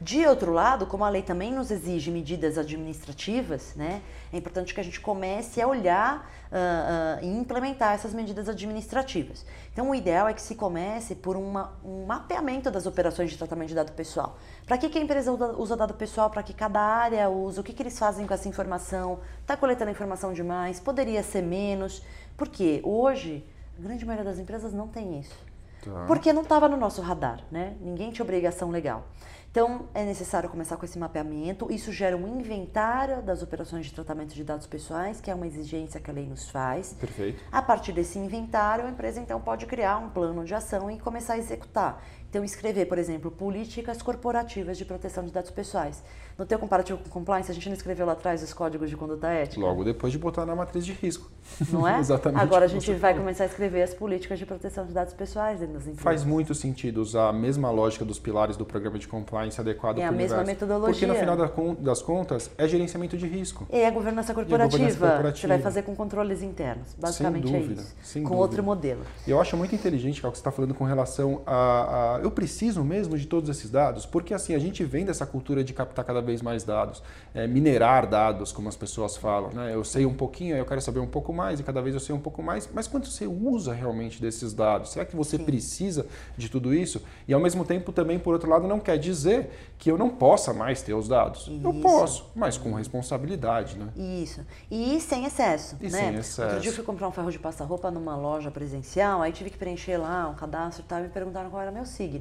De 0.03 0.25
outro 0.27 0.51
lado, 0.51 0.85
como 0.85 1.05
a 1.05 1.09
lei 1.09 1.21
também 1.21 1.49
nos 1.49 1.71
exige 1.71 2.11
medidas 2.11 2.57
administrativas, 2.57 3.73
né, 3.73 4.01
é 4.33 4.37
importante 4.37 4.73
que 4.73 4.81
a 4.81 4.83
gente 4.83 4.99
comece 4.99 5.61
a 5.61 5.67
olhar 5.67 6.29
uh, 6.51 7.21
uh, 7.21 7.25
e 7.25 7.27
implementar 7.27 7.93
essas 7.93 8.13
medidas 8.13 8.49
administrativas. 8.49 9.45
Então, 9.71 9.89
o 9.89 9.95
ideal 9.95 10.27
é 10.27 10.33
que 10.33 10.41
se 10.41 10.55
comece 10.55 11.15
por 11.15 11.37
uma, 11.37 11.71
um 11.85 12.05
mapeamento 12.05 12.69
das 12.69 12.85
operações 12.85 13.31
de 13.31 13.37
tratamento 13.37 13.69
de 13.69 13.75
dado 13.75 13.93
pessoal. 13.93 14.37
Para 14.65 14.77
que, 14.77 14.89
que 14.89 14.99
a 14.99 15.01
empresa 15.01 15.31
usa, 15.31 15.77
dado 15.77 15.93
pessoal? 15.93 16.29
Para 16.29 16.43
que 16.43 16.53
cada 16.53 16.81
área 16.81 17.29
usa? 17.29 17.61
O 17.61 17.63
que, 17.63 17.71
que 17.71 17.81
eles 17.81 17.97
fazem 17.97 18.27
com 18.27 18.33
essa 18.33 18.49
informação? 18.49 19.19
Está 19.39 19.55
coletando 19.55 19.89
informação 19.89 20.33
demais? 20.33 20.81
Poderia 20.81 21.23
ser 21.23 21.43
menos? 21.43 22.03
Porque 22.35 22.81
hoje, 22.83 23.41
a 23.79 23.81
grande 23.81 24.05
maioria 24.05 24.29
das 24.29 24.37
empresas 24.37 24.73
não 24.73 24.89
tem 24.89 25.21
isso. 25.21 25.53
Tá. 25.81 26.03
Porque 26.07 26.33
não 26.33 26.41
estava 26.41 26.67
no 26.67 26.75
nosso 26.75 27.01
radar, 27.01 27.39
né? 27.49 27.75
Ninguém 27.79 28.11
tinha 28.11 28.23
obrigação 28.23 28.69
legal. 28.69 29.05
Então, 29.53 29.87
é 29.93 30.03
necessário 30.03 30.49
começar 30.49 30.77
com 30.77 30.83
esse 30.83 30.97
mapeamento. 30.97 31.71
Isso 31.71 31.91
gera 31.91 32.17
um 32.17 32.39
inventário 32.39 33.21
das 33.21 33.43
operações 33.43 33.85
de 33.85 33.93
tratamento 33.93 34.33
de 34.33 34.43
dados 34.43 34.65
pessoais, 34.65 35.21
que 35.21 35.29
é 35.29 35.35
uma 35.35 35.45
exigência 35.45 36.01
que 36.01 36.09
a 36.09 36.13
lei 36.13 36.25
nos 36.25 36.49
faz. 36.49 36.93
Perfeito. 36.93 37.39
A 37.51 37.61
partir 37.61 37.91
desse 37.91 38.17
inventário, 38.17 38.83
a 38.83 38.89
empresa 38.89 39.19
então 39.19 39.39
pode 39.39 39.67
criar 39.67 39.99
um 39.99 40.09
plano 40.09 40.43
de 40.43 40.55
ação 40.55 40.89
e 40.89 40.99
começar 40.99 41.33
a 41.33 41.37
executar. 41.37 42.03
Então, 42.33 42.43
escrever, 42.43 42.87
por 42.87 42.97
exemplo, 42.97 43.29
políticas 43.29 44.01
corporativas 44.01 44.75
de 44.75 44.83
proteção 44.83 45.23
de 45.23 45.31
dados 45.31 45.51
pessoais. 45.51 46.01
No 46.35 46.47
teu 46.47 46.57
comparativo 46.57 46.97
com 46.97 47.07
compliance, 47.07 47.51
a 47.51 47.53
gente 47.53 47.69
não 47.69 47.75
escreveu 47.75 48.07
lá 48.07 48.13
atrás 48.13 48.41
os 48.41 48.51
códigos 48.51 48.89
de 48.89 48.97
conduta 48.97 49.27
ética? 49.27 49.61
Logo 49.61 49.83
depois 49.83 50.11
de 50.11 50.17
botar 50.17 50.43
na 50.43 50.55
matriz 50.55 50.83
de 50.83 50.93
risco. 50.93 51.29
Não 51.69 51.87
é? 51.87 51.99
Exatamente. 52.01 52.41
Agora 52.41 52.65
a 52.65 52.67
gente 52.67 52.89
vai 52.93 53.11
falou. 53.11 53.19
começar 53.19 53.43
a 53.43 53.45
escrever 53.45 53.83
as 53.83 53.93
políticas 53.93 54.39
de 54.39 54.45
proteção 54.47 54.83
de 54.83 54.93
dados 54.93 55.13
pessoais 55.13 55.59
dentro 55.59 55.75
das 55.75 55.83
empresas. 55.83 56.01
Faz 56.01 56.23
muito 56.23 56.55
sentido 56.55 57.03
usar 57.03 57.29
a 57.29 57.33
mesma 57.33 57.69
lógica 57.69 58.03
dos 58.03 58.17
pilares 58.17 58.57
do 58.57 58.65
programa 58.65 58.97
de 58.97 59.07
compliance 59.07 59.61
adequado 59.61 59.97
para 59.97 60.05
o 60.05 60.07
universo. 60.07 60.33
É 60.33 60.37
a 60.37 60.39
mesma 60.39 60.53
metodologia. 60.53 60.91
Porque 60.91 61.05
no 61.05 61.13
final 61.13 61.75
das 61.75 62.01
contas 62.01 62.49
é 62.57 62.67
gerenciamento 62.67 63.15
de 63.15 63.27
risco. 63.27 63.67
É 63.69 63.85
a 63.85 63.91
governança 63.91 64.33
corporativa. 64.33 64.71
governança 64.71 65.07
corporativa. 65.07 65.39
Você 65.39 65.47
vai 65.47 65.59
fazer 65.59 65.83
com 65.83 65.95
controles 65.95 66.41
internos. 66.41 66.95
Basicamente 66.97 67.47
sem 67.47 67.61
dúvida, 67.61 67.81
é 67.81 67.83
isso. 67.83 67.95
Sem 68.01 68.23
com 68.23 68.29
dúvida. 68.29 68.41
outro 68.41 68.63
modelo. 68.63 69.01
Eu 69.27 69.39
acho 69.39 69.55
muito 69.55 69.75
inteligente 69.75 70.17
o 70.17 70.31
que 70.31 70.35
você 70.35 70.41
está 70.41 70.51
falando 70.51 70.73
com 70.73 70.83
relação 70.83 71.43
a, 71.45 72.15
a, 72.15 72.22
Eu 72.23 72.31
preciso 72.31 72.83
mesmo 72.83 73.17
de 73.17 73.27
todos 73.27 73.49
esses 73.49 73.69
dados, 73.69 74.05
porque 74.05 74.33
assim, 74.33 74.55
a 74.55 74.59
gente 74.59 74.83
vem 74.85 75.03
dessa 75.03 75.25
cultura 75.25 75.63
de 75.63 75.73
captar 75.73 76.05
cada 76.05 76.21
vez 76.21 76.41
mais 76.41 76.63
dados 76.63 77.03
é, 77.33 77.47
minerar 77.47 78.07
dados, 78.07 78.51
como 78.51 78.69
as 78.69 78.75
pessoas 78.75 79.17
falam. 79.17 79.51
Né? 79.51 79.73
Eu 79.73 79.83
sei 79.83 80.05
um 80.05 80.13
pouquinho, 80.13 80.55
eu 80.55 80.65
quero 80.65 80.81
saber 80.81 80.99
um 80.99 81.07
pouco 81.07 81.33
mais, 81.33 81.59
e 81.59 81.63
cada 81.63 81.81
vez 81.81 81.93
eu 81.93 81.99
sei 81.99 82.15
um 82.15 82.19
pouco 82.19 82.41
mais, 82.41 82.69
mas 82.73 82.87
quanto 82.87 83.07
você 83.07 83.25
usa 83.25 83.73
realmente 83.73 84.21
desses 84.21 84.53
dados? 84.53 84.91
Será 84.91 85.05
que 85.05 85.15
você 85.15 85.37
Sim. 85.37 85.43
precisa 85.43 86.05
de 86.37 86.49
tudo 86.49 86.73
isso? 86.73 87.01
E 87.27 87.33
ao 87.33 87.39
mesmo 87.39 87.65
tempo, 87.65 87.91
também, 87.91 88.19
por 88.19 88.33
outro 88.33 88.49
lado, 88.49 88.67
não 88.67 88.79
quer 88.79 88.97
dizer 88.97 89.49
que 89.77 89.91
eu 89.91 89.97
não 89.97 90.09
possa 90.09 90.53
mais 90.53 90.81
ter 90.81 90.93
os 90.93 91.07
dados. 91.07 91.41
Isso. 91.47 91.61
Eu 91.63 91.73
posso, 91.81 92.31
mas 92.35 92.57
com 92.57 92.73
responsabilidade. 92.73 93.77
Né? 93.77 93.89
Isso. 94.23 94.41
E 94.69 94.99
sem 95.01 95.25
excesso. 95.25 95.75
E 95.81 95.89
né? 95.89 95.89
sem 95.89 96.15
excesso. 96.15 96.41
Outro 96.43 96.59
dia 96.61 96.71
eu 96.71 96.75
fui 96.75 96.83
comprar 96.83 97.07
um 97.07 97.11
ferro 97.11 97.31
de 97.31 97.39
passa-roupa 97.39 97.89
numa 97.91 98.15
loja 98.15 98.51
presencial, 98.51 99.21
aí 99.21 99.31
tive 99.31 99.49
que 99.49 99.57
preencher 99.57 99.97
lá 99.97 100.29
um 100.29 100.35
cadastro 100.35 100.83
e 100.83 100.87
tal, 100.87 100.99
e 100.99 101.03
me 101.03 101.09
perguntaram 101.09 101.49
qual 101.49 101.61
era 101.61 101.71
meu 101.71 101.85
signo. 101.85 102.12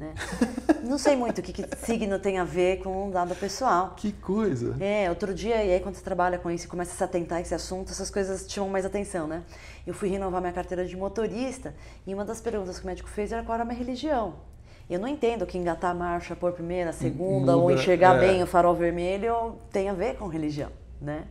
Né? 0.00 0.14
Não 0.82 0.96
sei 0.96 1.14
muito 1.14 1.40
o 1.40 1.42
que, 1.42 1.52
que, 1.52 1.76
signo 1.76 2.18
tem 2.18 2.38
a 2.38 2.44
ver 2.44 2.78
com 2.82 3.08
um 3.08 3.10
dado 3.10 3.34
pessoal. 3.34 3.94
Que 3.96 4.12
coisa! 4.12 4.74
É, 4.80 5.10
outro 5.10 5.34
dia, 5.34 5.62
e 5.62 5.74
aí 5.74 5.80
quando 5.80 5.94
você 5.94 6.02
trabalha 6.02 6.38
com 6.38 6.50
isso 6.50 6.64
e 6.64 6.68
começa 6.68 6.92
a 6.92 6.96
se 6.96 7.04
atentar 7.04 7.38
a 7.38 7.40
esse 7.42 7.54
assunto, 7.54 7.92
essas 7.92 8.08
coisas 8.08 8.46
chamam 8.50 8.70
mais 8.70 8.86
atenção, 8.86 9.26
né? 9.26 9.42
Eu 9.86 9.92
fui 9.92 10.08
renovar 10.08 10.40
minha 10.40 10.54
carteira 10.54 10.86
de 10.86 10.96
motorista 10.96 11.74
e 12.06 12.14
uma 12.14 12.24
das 12.24 12.40
perguntas 12.40 12.78
que 12.78 12.84
o 12.84 12.86
médico 12.86 13.10
fez 13.10 13.30
era 13.30 13.42
qual 13.42 13.54
era 13.54 13.62
a 13.62 13.66
minha 13.66 13.78
religião. 13.78 14.36
Eu 14.88 14.98
não 14.98 15.06
entendo 15.06 15.46
que 15.46 15.58
engatar 15.58 15.92
a 15.92 15.94
marcha 15.94 16.34
por 16.34 16.52
primeira, 16.52 16.92
segunda, 16.92 17.52
Muda, 17.52 17.56
ou 17.56 17.70
enxergar 17.70 18.16
é. 18.16 18.20
bem 18.20 18.42
o 18.42 18.46
farol 18.46 18.74
vermelho 18.74 19.56
tem 19.70 19.88
a 19.88 19.92
ver 19.92 20.16
com 20.16 20.26
religião. 20.26 20.70
Né? 21.00 21.22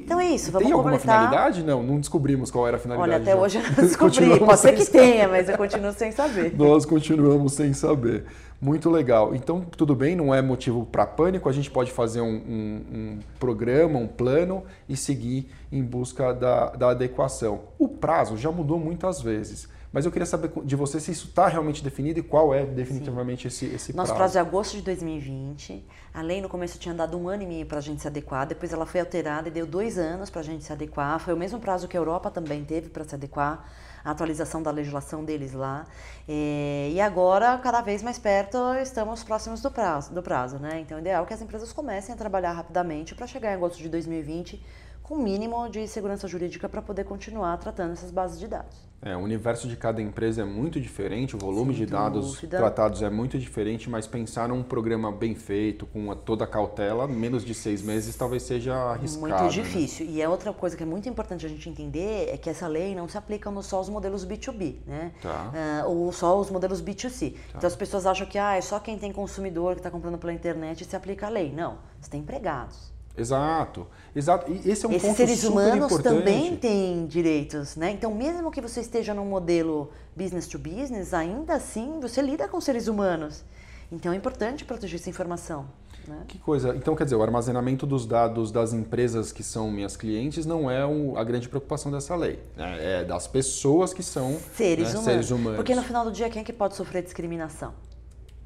Então 0.00 0.20
é 0.20 0.26
isso, 0.26 0.52
vamos 0.52 0.68
Tem 0.68 0.72
alguma 0.72 0.92
completar. 0.92 1.28
finalidade? 1.28 1.64
Não, 1.64 1.82
não 1.82 1.98
descobrimos 1.98 2.48
qual 2.48 2.68
era 2.68 2.76
a 2.76 2.80
finalidade. 2.80 3.12
Olha, 3.12 3.20
até 3.20 3.34
hoje 3.34 3.58
eu 3.58 3.62
não 3.76 3.88
descobri. 3.88 4.38
Pode 4.38 4.60
ser 4.60 4.72
que 4.72 4.84
saber. 4.84 4.98
tenha, 4.98 5.28
mas 5.28 5.48
eu 5.48 5.56
continuo 5.56 5.92
sem 5.92 6.12
saber. 6.12 6.54
Nós 6.56 6.86
continuamos 6.86 7.54
sem 7.54 7.72
saber. 7.72 8.24
Muito 8.60 8.88
legal. 8.88 9.34
Então, 9.34 9.62
tudo 9.76 9.96
bem, 9.96 10.14
não 10.14 10.32
é 10.32 10.40
motivo 10.40 10.86
para 10.86 11.04
pânico, 11.04 11.48
a 11.48 11.52
gente 11.52 11.70
pode 11.70 11.90
fazer 11.90 12.20
um, 12.20 12.36
um, 12.36 12.84
um, 12.92 13.18
programa, 13.38 13.98
um 13.98 14.06
plano 14.06 14.62
e 14.88 14.96
seguir 14.96 15.50
em 15.70 15.82
busca 15.82 16.32
da, 16.32 16.70
da 16.70 16.90
adequação. 16.90 17.62
O 17.78 17.88
prazo 17.88 18.36
já 18.36 18.50
mudou 18.50 18.78
muitas 18.78 19.20
vezes. 19.20 19.68
Mas 19.96 20.04
eu 20.04 20.12
queria 20.12 20.26
saber 20.26 20.52
de 20.62 20.76
você 20.76 21.00
se 21.00 21.10
isso 21.10 21.28
está 21.28 21.48
realmente 21.48 21.82
definido 21.82 22.20
e 22.20 22.22
qual 22.22 22.52
é 22.52 22.66
definitivamente 22.66 23.48
esse, 23.48 23.64
esse 23.64 23.94
prazo. 23.94 23.96
Nosso 23.96 24.14
prazo 24.14 24.36
é 24.36 24.40
agosto 24.42 24.76
de 24.76 24.82
2020. 24.82 25.86
A 26.12 26.20
lei 26.20 26.42
no 26.42 26.50
começo 26.50 26.78
tinha 26.78 26.94
dado 26.94 27.16
um 27.16 27.30
ano 27.30 27.44
e 27.44 27.46
meio 27.46 27.64
para 27.64 27.78
a 27.78 27.80
gente 27.80 28.02
se 28.02 28.06
adequar, 28.06 28.46
depois 28.46 28.74
ela 28.74 28.84
foi 28.84 29.00
alterada 29.00 29.48
e 29.48 29.50
deu 29.50 29.66
dois 29.66 29.96
anos 29.96 30.28
para 30.28 30.42
a 30.42 30.44
gente 30.44 30.64
se 30.64 30.70
adequar. 30.70 31.18
Foi 31.18 31.32
o 31.32 31.36
mesmo 31.38 31.58
prazo 31.58 31.88
que 31.88 31.96
a 31.96 32.00
Europa 32.00 32.30
também 32.30 32.62
teve 32.62 32.90
para 32.90 33.04
se 33.04 33.14
adequar 33.14 33.64
a 34.04 34.10
atualização 34.10 34.62
da 34.62 34.70
legislação 34.70 35.24
deles 35.24 35.54
lá. 35.54 35.86
É, 36.28 36.90
e 36.92 37.00
agora, 37.00 37.56
cada 37.58 37.80
vez 37.80 38.02
mais 38.02 38.18
perto, 38.18 38.58
estamos 38.82 39.22
próximos 39.22 39.62
do 39.62 39.70
prazo, 39.70 40.12
do 40.12 40.22
prazo, 40.22 40.58
né? 40.58 40.80
Então, 40.80 40.98
o 40.98 41.00
ideal 41.00 41.22
é 41.22 41.26
que 41.26 41.32
as 41.32 41.40
empresas 41.40 41.72
comecem 41.72 42.14
a 42.14 42.18
trabalhar 42.18 42.52
rapidamente 42.52 43.14
para 43.14 43.26
chegar 43.26 43.52
em 43.52 43.54
agosto 43.54 43.78
de 43.78 43.88
2020 43.88 44.60
com 45.06 45.14
o 45.14 45.22
mínimo 45.22 45.68
de 45.68 45.86
segurança 45.86 46.26
jurídica 46.26 46.68
para 46.68 46.82
poder 46.82 47.04
continuar 47.04 47.56
tratando 47.58 47.92
essas 47.92 48.10
bases 48.10 48.40
de 48.40 48.48
dados. 48.48 48.76
É, 49.00 49.14
o 49.14 49.20
universo 49.20 49.68
de 49.68 49.76
cada 49.76 50.02
empresa 50.02 50.42
é 50.42 50.44
muito 50.44 50.80
diferente, 50.80 51.36
o 51.36 51.38
volume 51.38 51.72
Sem 51.72 51.84
de 51.84 51.92
dados 51.92 52.34
dúvida. 52.34 52.56
tratados 52.56 53.02
é 53.02 53.10
muito 53.10 53.38
diferente, 53.38 53.88
mas 53.88 54.04
pensar 54.04 54.48
num 54.48 54.64
programa 54.64 55.12
bem 55.12 55.32
feito, 55.34 55.86
com 55.86 56.12
toda 56.16 56.42
a 56.42 56.46
cautela, 56.46 57.06
menos 57.06 57.44
de 57.44 57.54
seis 57.54 57.82
meses 57.82 58.16
talvez 58.16 58.42
seja 58.42 58.74
arriscado. 58.74 59.20
Muito 59.20 59.42
né? 59.42 59.48
difícil. 59.48 60.06
Né? 60.06 60.12
E 60.12 60.22
é 60.22 60.28
outra 60.28 60.52
coisa 60.52 60.76
que 60.76 60.82
é 60.82 60.86
muito 60.86 61.08
importante 61.08 61.46
a 61.46 61.48
gente 61.48 61.68
entender 61.68 62.30
é 62.32 62.36
que 62.36 62.50
essa 62.50 62.66
lei 62.66 62.96
não 62.96 63.06
se 63.06 63.16
aplica 63.16 63.48
só 63.62 63.76
aos 63.76 63.88
modelos 63.88 64.26
B2B, 64.26 64.78
né? 64.84 65.12
Tá. 65.22 65.84
Uh, 65.86 65.90
só 66.16 66.38
os 66.38 66.50
modelos 66.50 66.82
B2C. 66.82 67.32
Tá. 67.32 67.38
Então 67.58 67.68
as 67.68 67.76
pessoas 67.76 68.06
acham 68.06 68.26
que 68.26 68.38
ah, 68.38 68.56
é 68.56 68.60
só 68.60 68.80
quem 68.80 68.98
tem 68.98 69.12
consumidor 69.12 69.74
que 69.74 69.80
está 69.80 69.90
comprando 69.90 70.18
pela 70.18 70.32
internet 70.32 70.84
se 70.84 70.96
aplica 70.96 71.26
a 71.26 71.28
lei. 71.28 71.52
Não, 71.52 71.78
você 72.00 72.10
tem 72.10 72.20
empregados. 72.20 72.96
Exato, 73.16 73.86
exato. 74.14 74.50
E 74.50 74.70
esse 74.70 74.84
é 74.84 74.88
um 74.88 74.92
Esses 74.92 75.08
ponto 75.08 75.16
seres 75.16 75.44
humanos 75.44 75.86
importante. 75.86 76.18
também 76.18 76.56
têm 76.56 77.06
direitos, 77.06 77.74
né? 77.74 77.90
Então, 77.90 78.14
mesmo 78.14 78.50
que 78.50 78.60
você 78.60 78.80
esteja 78.80 79.14
num 79.14 79.24
modelo 79.24 79.90
business 80.14 80.46
to 80.46 80.58
business, 80.58 81.14
ainda 81.14 81.54
assim 81.54 81.98
você 81.98 82.20
lida 82.20 82.46
com 82.46 82.60
seres 82.60 82.88
humanos. 82.88 83.42
Então, 83.90 84.12
é 84.12 84.16
importante 84.16 84.64
proteger 84.64 85.00
essa 85.00 85.08
informação. 85.08 85.66
Né? 86.06 86.24
Que 86.28 86.38
coisa. 86.38 86.74
Então, 86.76 86.94
quer 86.94 87.04
dizer, 87.04 87.16
o 87.16 87.22
armazenamento 87.22 87.86
dos 87.86 88.06
dados 88.06 88.52
das 88.52 88.72
empresas 88.72 89.32
que 89.32 89.42
são 89.42 89.70
minhas 89.70 89.96
clientes 89.96 90.46
não 90.46 90.70
é 90.70 90.82
a 91.18 91.24
grande 91.24 91.48
preocupação 91.48 91.90
dessa 91.90 92.14
lei. 92.14 92.38
Né? 92.56 93.00
É 93.00 93.04
das 93.04 93.26
pessoas 93.26 93.92
que 93.92 94.02
são 94.02 94.38
seres, 94.54 94.86
né, 94.86 94.90
humanos. 94.90 95.04
seres 95.04 95.30
humanos. 95.30 95.56
Porque 95.56 95.74
no 95.74 95.82
final 95.82 96.04
do 96.04 96.12
dia, 96.12 96.30
quem 96.30 96.42
é 96.42 96.44
que 96.44 96.52
pode 96.52 96.76
sofrer 96.76 97.02
discriminação? 97.02 97.74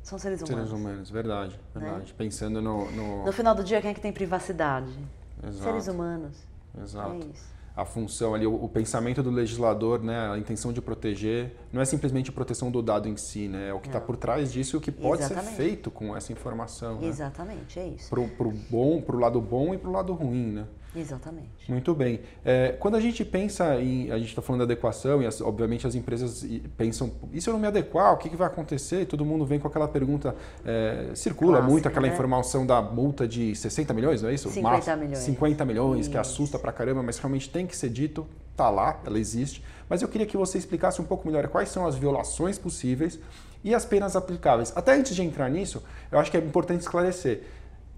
São 0.02 0.18
seres 0.18 0.40
humanos. 0.40 0.68
Seres 0.68 0.72
humanos, 0.72 1.10
verdade, 1.10 1.60
né? 1.74 1.80
verdade. 1.82 2.06
Né? 2.06 2.14
Pensando 2.16 2.62
no, 2.62 2.90
no, 2.90 3.24
no... 3.24 3.32
final 3.32 3.54
do 3.54 3.62
dia, 3.62 3.80
quem 3.80 3.90
é 3.90 3.94
que 3.94 4.00
tem 4.00 4.12
privacidade? 4.12 4.90
Exato. 5.42 5.64
Seres 5.64 5.88
humanos. 5.88 6.36
Exato. 6.82 7.12
É 7.12 7.18
isso. 7.18 7.59
A 7.80 7.84
função 7.86 8.34
ali, 8.34 8.46
o, 8.46 8.54
o, 8.54 8.68
pensamento 8.68 9.22
do 9.22 9.30
legislador, 9.30 10.02
né, 10.02 10.30
a 10.30 10.38
intenção 10.38 10.70
de 10.70 10.82
proteger, 10.82 11.56
não 11.72 11.80
é 11.80 11.84
simplesmente 11.86 12.28
a 12.28 12.32
proteção 12.32 12.70
do 12.70 12.82
dado 12.82 13.08
em 13.08 13.16
si, 13.16 13.48
né? 13.48 13.70
É 13.70 13.72
o 13.72 13.80
que 13.80 13.86
está 13.88 13.98
por 13.98 14.16
trás 14.16 14.52
disso 14.52 14.76
e 14.76 14.78
o 14.78 14.80
que 14.80 14.92
pode 14.92 15.22
Exatamente. 15.22 15.50
ser 15.50 15.56
feito 15.56 15.90
com 15.90 16.14
essa 16.14 16.30
informação. 16.30 17.00
Né? 17.00 17.08
Exatamente, 17.08 17.78
é 17.78 17.88
isso. 17.88 18.10
Pro, 18.10 18.28
pro 18.28 18.52
bom, 18.68 19.00
pro 19.00 19.18
lado 19.18 19.40
bom 19.40 19.72
e 19.72 19.78
pro 19.78 19.90
lado 19.90 20.12
ruim, 20.12 20.52
né? 20.52 20.66
Exatamente. 20.94 21.48
Muito 21.68 21.94
bem. 21.94 22.20
É, 22.44 22.74
quando 22.78 22.96
a 22.96 23.00
gente 23.00 23.24
pensa 23.24 23.80
em. 23.80 24.10
A 24.10 24.18
gente 24.18 24.28
está 24.30 24.42
falando 24.42 24.60
de 24.60 24.72
adequação, 24.72 25.22
e 25.22 25.26
as, 25.26 25.40
obviamente 25.40 25.86
as 25.86 25.94
empresas 25.94 26.44
pensam: 26.76 27.12
e 27.32 27.40
se 27.40 27.48
eu 27.48 27.52
não 27.52 27.60
me 27.60 27.66
adequar, 27.66 28.12
o 28.12 28.16
que, 28.16 28.28
que 28.28 28.36
vai 28.36 28.48
acontecer? 28.48 29.06
Todo 29.06 29.24
mundo 29.24 29.44
vem 29.44 29.58
com 29.58 29.68
aquela 29.68 29.86
pergunta. 29.86 30.34
É, 30.64 31.10
circula 31.14 31.52
Clássica, 31.52 31.70
muito 31.70 31.88
aquela 31.88 32.06
né? 32.06 32.12
informação 32.12 32.66
da 32.66 32.82
multa 32.82 33.26
de 33.26 33.54
60 33.54 33.94
milhões, 33.94 34.22
não 34.22 34.30
é 34.30 34.34
isso? 34.34 34.50
50 34.50 34.68
Mas, 34.68 34.98
milhões. 34.98 35.18
50 35.18 35.64
milhões, 35.64 36.00
isso. 36.00 36.10
que 36.10 36.18
assusta 36.18 36.58
pra 36.58 36.72
caramba, 36.72 37.02
mas 37.02 37.18
realmente 37.18 37.48
tem 37.48 37.66
que 37.66 37.76
ser 37.76 37.88
dito, 37.88 38.26
tá 38.56 38.68
lá, 38.68 39.00
ela 39.04 39.18
existe. 39.18 39.62
Mas 39.88 40.02
eu 40.02 40.08
queria 40.08 40.26
que 40.26 40.36
você 40.36 40.58
explicasse 40.58 41.00
um 41.00 41.04
pouco 41.04 41.26
melhor 41.26 41.46
quais 41.48 41.68
são 41.68 41.86
as 41.86 41.94
violações 41.94 42.58
possíveis 42.58 43.18
e 43.62 43.74
as 43.74 43.84
penas 43.84 44.16
aplicáveis. 44.16 44.72
Até 44.74 44.94
antes 44.94 45.14
de 45.14 45.22
entrar 45.22 45.48
nisso, 45.48 45.82
eu 46.10 46.18
acho 46.18 46.30
que 46.30 46.36
é 46.36 46.40
importante 46.40 46.80
esclarecer 46.80 47.42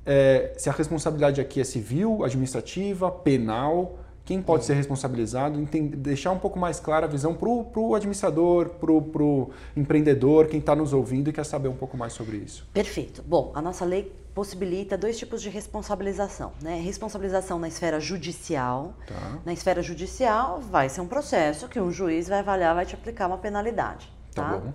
é, 0.05 0.53
se 0.57 0.69
a 0.69 0.73
responsabilidade 0.73 1.41
aqui 1.41 1.61
é 1.61 1.65
civil, 1.65 2.25
administrativa, 2.25 3.11
penal, 3.11 3.99
quem 4.25 4.41
pode 4.41 4.65
ser 4.65 4.75
responsabilizado, 4.75 5.61
deixar 5.97 6.31
um 6.31 6.39
pouco 6.39 6.59
mais 6.59 6.79
clara 6.79 7.07
a 7.07 7.09
visão 7.09 7.35
para 7.35 7.49
o 7.49 7.95
administrador, 7.95 8.69
para 8.69 8.93
o 8.93 9.51
empreendedor, 9.77 10.47
quem 10.47 10.61
está 10.61 10.77
nos 10.77 10.93
ouvindo 10.93 11.29
e 11.29 11.33
quer 11.33 11.45
saber 11.45 11.69
um 11.69 11.75
pouco 11.75 11.97
mais 11.97 12.13
sobre 12.13 12.37
isso. 12.37 12.67
Perfeito. 12.73 13.23
Bom, 13.23 13.51
a 13.55 13.61
nossa 13.61 13.85
lei 13.85 14.13
possibilita 14.33 14.97
dois 14.97 15.19
tipos 15.19 15.43
de 15.43 15.51
responsabilização. 15.51 16.53
Né? 16.63 16.81
Responsabilização 16.81 17.59
na 17.59 17.69
esfera 17.69 17.99
judicial. 17.99 18.95
Tá. 19.07 19.39
Na 19.45 19.53
esfera 19.53 19.83
judicial 19.83 20.61
vai 20.61 20.89
ser 20.89 21.01
um 21.01 21.09
processo 21.09 21.69
que 21.69 21.81
um 21.81 21.91
juiz 21.91 22.29
vai 22.29 22.39
avaliar, 22.39 22.75
vai 22.75 22.87
te 22.87 22.95
aplicar 22.95 23.27
uma 23.27 23.39
penalidade. 23.39 24.11
Tá, 24.33 24.45
tá 24.45 24.57
bom. 24.57 24.73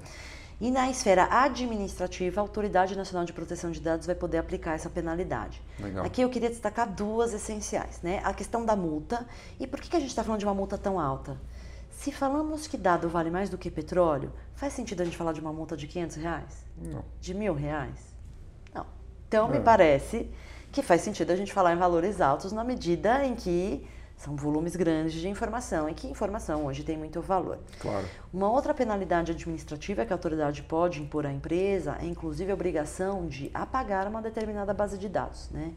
E 0.59 0.71
na 0.71 0.89
esfera 0.89 1.27
administrativa, 1.29 2.41
a 2.41 2.43
Autoridade 2.43 2.97
Nacional 2.97 3.25
de 3.25 3.31
Proteção 3.31 3.69
de 3.69 3.79
Dados 3.79 4.07
vai 4.07 4.15
poder 4.15 4.39
aplicar 4.39 4.73
essa 4.73 4.89
penalidade. 4.89 5.61
Legal. 5.79 6.03
Aqui 6.03 6.21
eu 6.21 6.29
queria 6.29 6.49
destacar 6.49 6.91
duas 6.91 7.31
essenciais, 7.31 8.01
né? 8.01 8.21
A 8.23 8.33
questão 8.33 8.65
da 8.65 8.75
multa. 8.75 9.27
E 9.59 9.67
por 9.67 9.79
que 9.79 9.95
a 9.95 9.99
gente 9.99 10.09
está 10.09 10.23
falando 10.23 10.39
de 10.39 10.45
uma 10.45 10.55
multa 10.55 10.75
tão 10.75 10.99
alta? 10.99 11.37
Se 11.91 12.11
falamos 12.11 12.65
que 12.65 12.75
dado 12.75 13.07
vale 13.07 13.29
mais 13.29 13.49
do 13.49 13.57
que 13.57 13.69
petróleo, 13.69 14.31
faz 14.55 14.73
sentido 14.73 15.01
a 15.01 15.05
gente 15.05 15.15
falar 15.15 15.33
de 15.33 15.41
uma 15.41 15.53
multa 15.53 15.77
de 15.77 15.85
500 15.87 16.15
reais? 16.17 16.65
Não. 16.75 17.05
De 17.21 17.33
mil 17.35 17.53
reais? 17.53 18.15
Não. 18.73 18.85
Então, 19.27 19.49
é. 19.49 19.57
me 19.57 19.63
parece 19.63 20.29
que 20.71 20.81
faz 20.81 21.01
sentido 21.01 21.31
a 21.31 21.35
gente 21.35 21.53
falar 21.53 21.73
em 21.73 21.77
valores 21.77 22.19
altos 22.19 22.51
na 22.51 22.63
medida 22.63 23.23
em 23.25 23.35
que 23.35 23.87
são 24.17 24.35
volumes 24.35 24.75
grandes 24.75 25.13
de 25.13 25.29
informação 25.29 25.87
e 25.87 25.93
que 25.93 26.07
informação 26.07 26.65
hoje 26.65 26.83
tem 26.83 26.97
muito 26.97 27.21
valor. 27.21 27.59
Claro. 27.79 28.05
Uma 28.33 28.51
outra 28.51 28.73
penalidade 28.73 29.31
administrativa 29.31 30.05
que 30.05 30.11
a 30.11 30.15
autoridade 30.15 30.63
pode 30.63 31.01
impor 31.01 31.25
à 31.25 31.31
empresa 31.31 31.97
é 32.01 32.05
inclusive 32.05 32.51
a 32.51 32.53
obrigação 32.55 33.27
de 33.27 33.51
apagar 33.53 34.07
uma 34.07 34.21
determinada 34.21 34.73
base 34.73 34.97
de 34.97 35.07
dados, 35.07 35.49
né? 35.51 35.73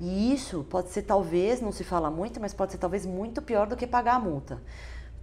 E 0.00 0.32
isso 0.32 0.64
pode 0.70 0.88
ser 0.90 1.02
talvez, 1.02 1.60
não 1.60 1.72
se 1.72 1.84
fala 1.84 2.10
muito, 2.10 2.40
mas 2.40 2.54
pode 2.54 2.72
ser 2.72 2.78
talvez 2.78 3.04
muito 3.04 3.42
pior 3.42 3.66
do 3.66 3.76
que 3.76 3.86
pagar 3.86 4.14
a 4.14 4.18
multa. 4.20 4.62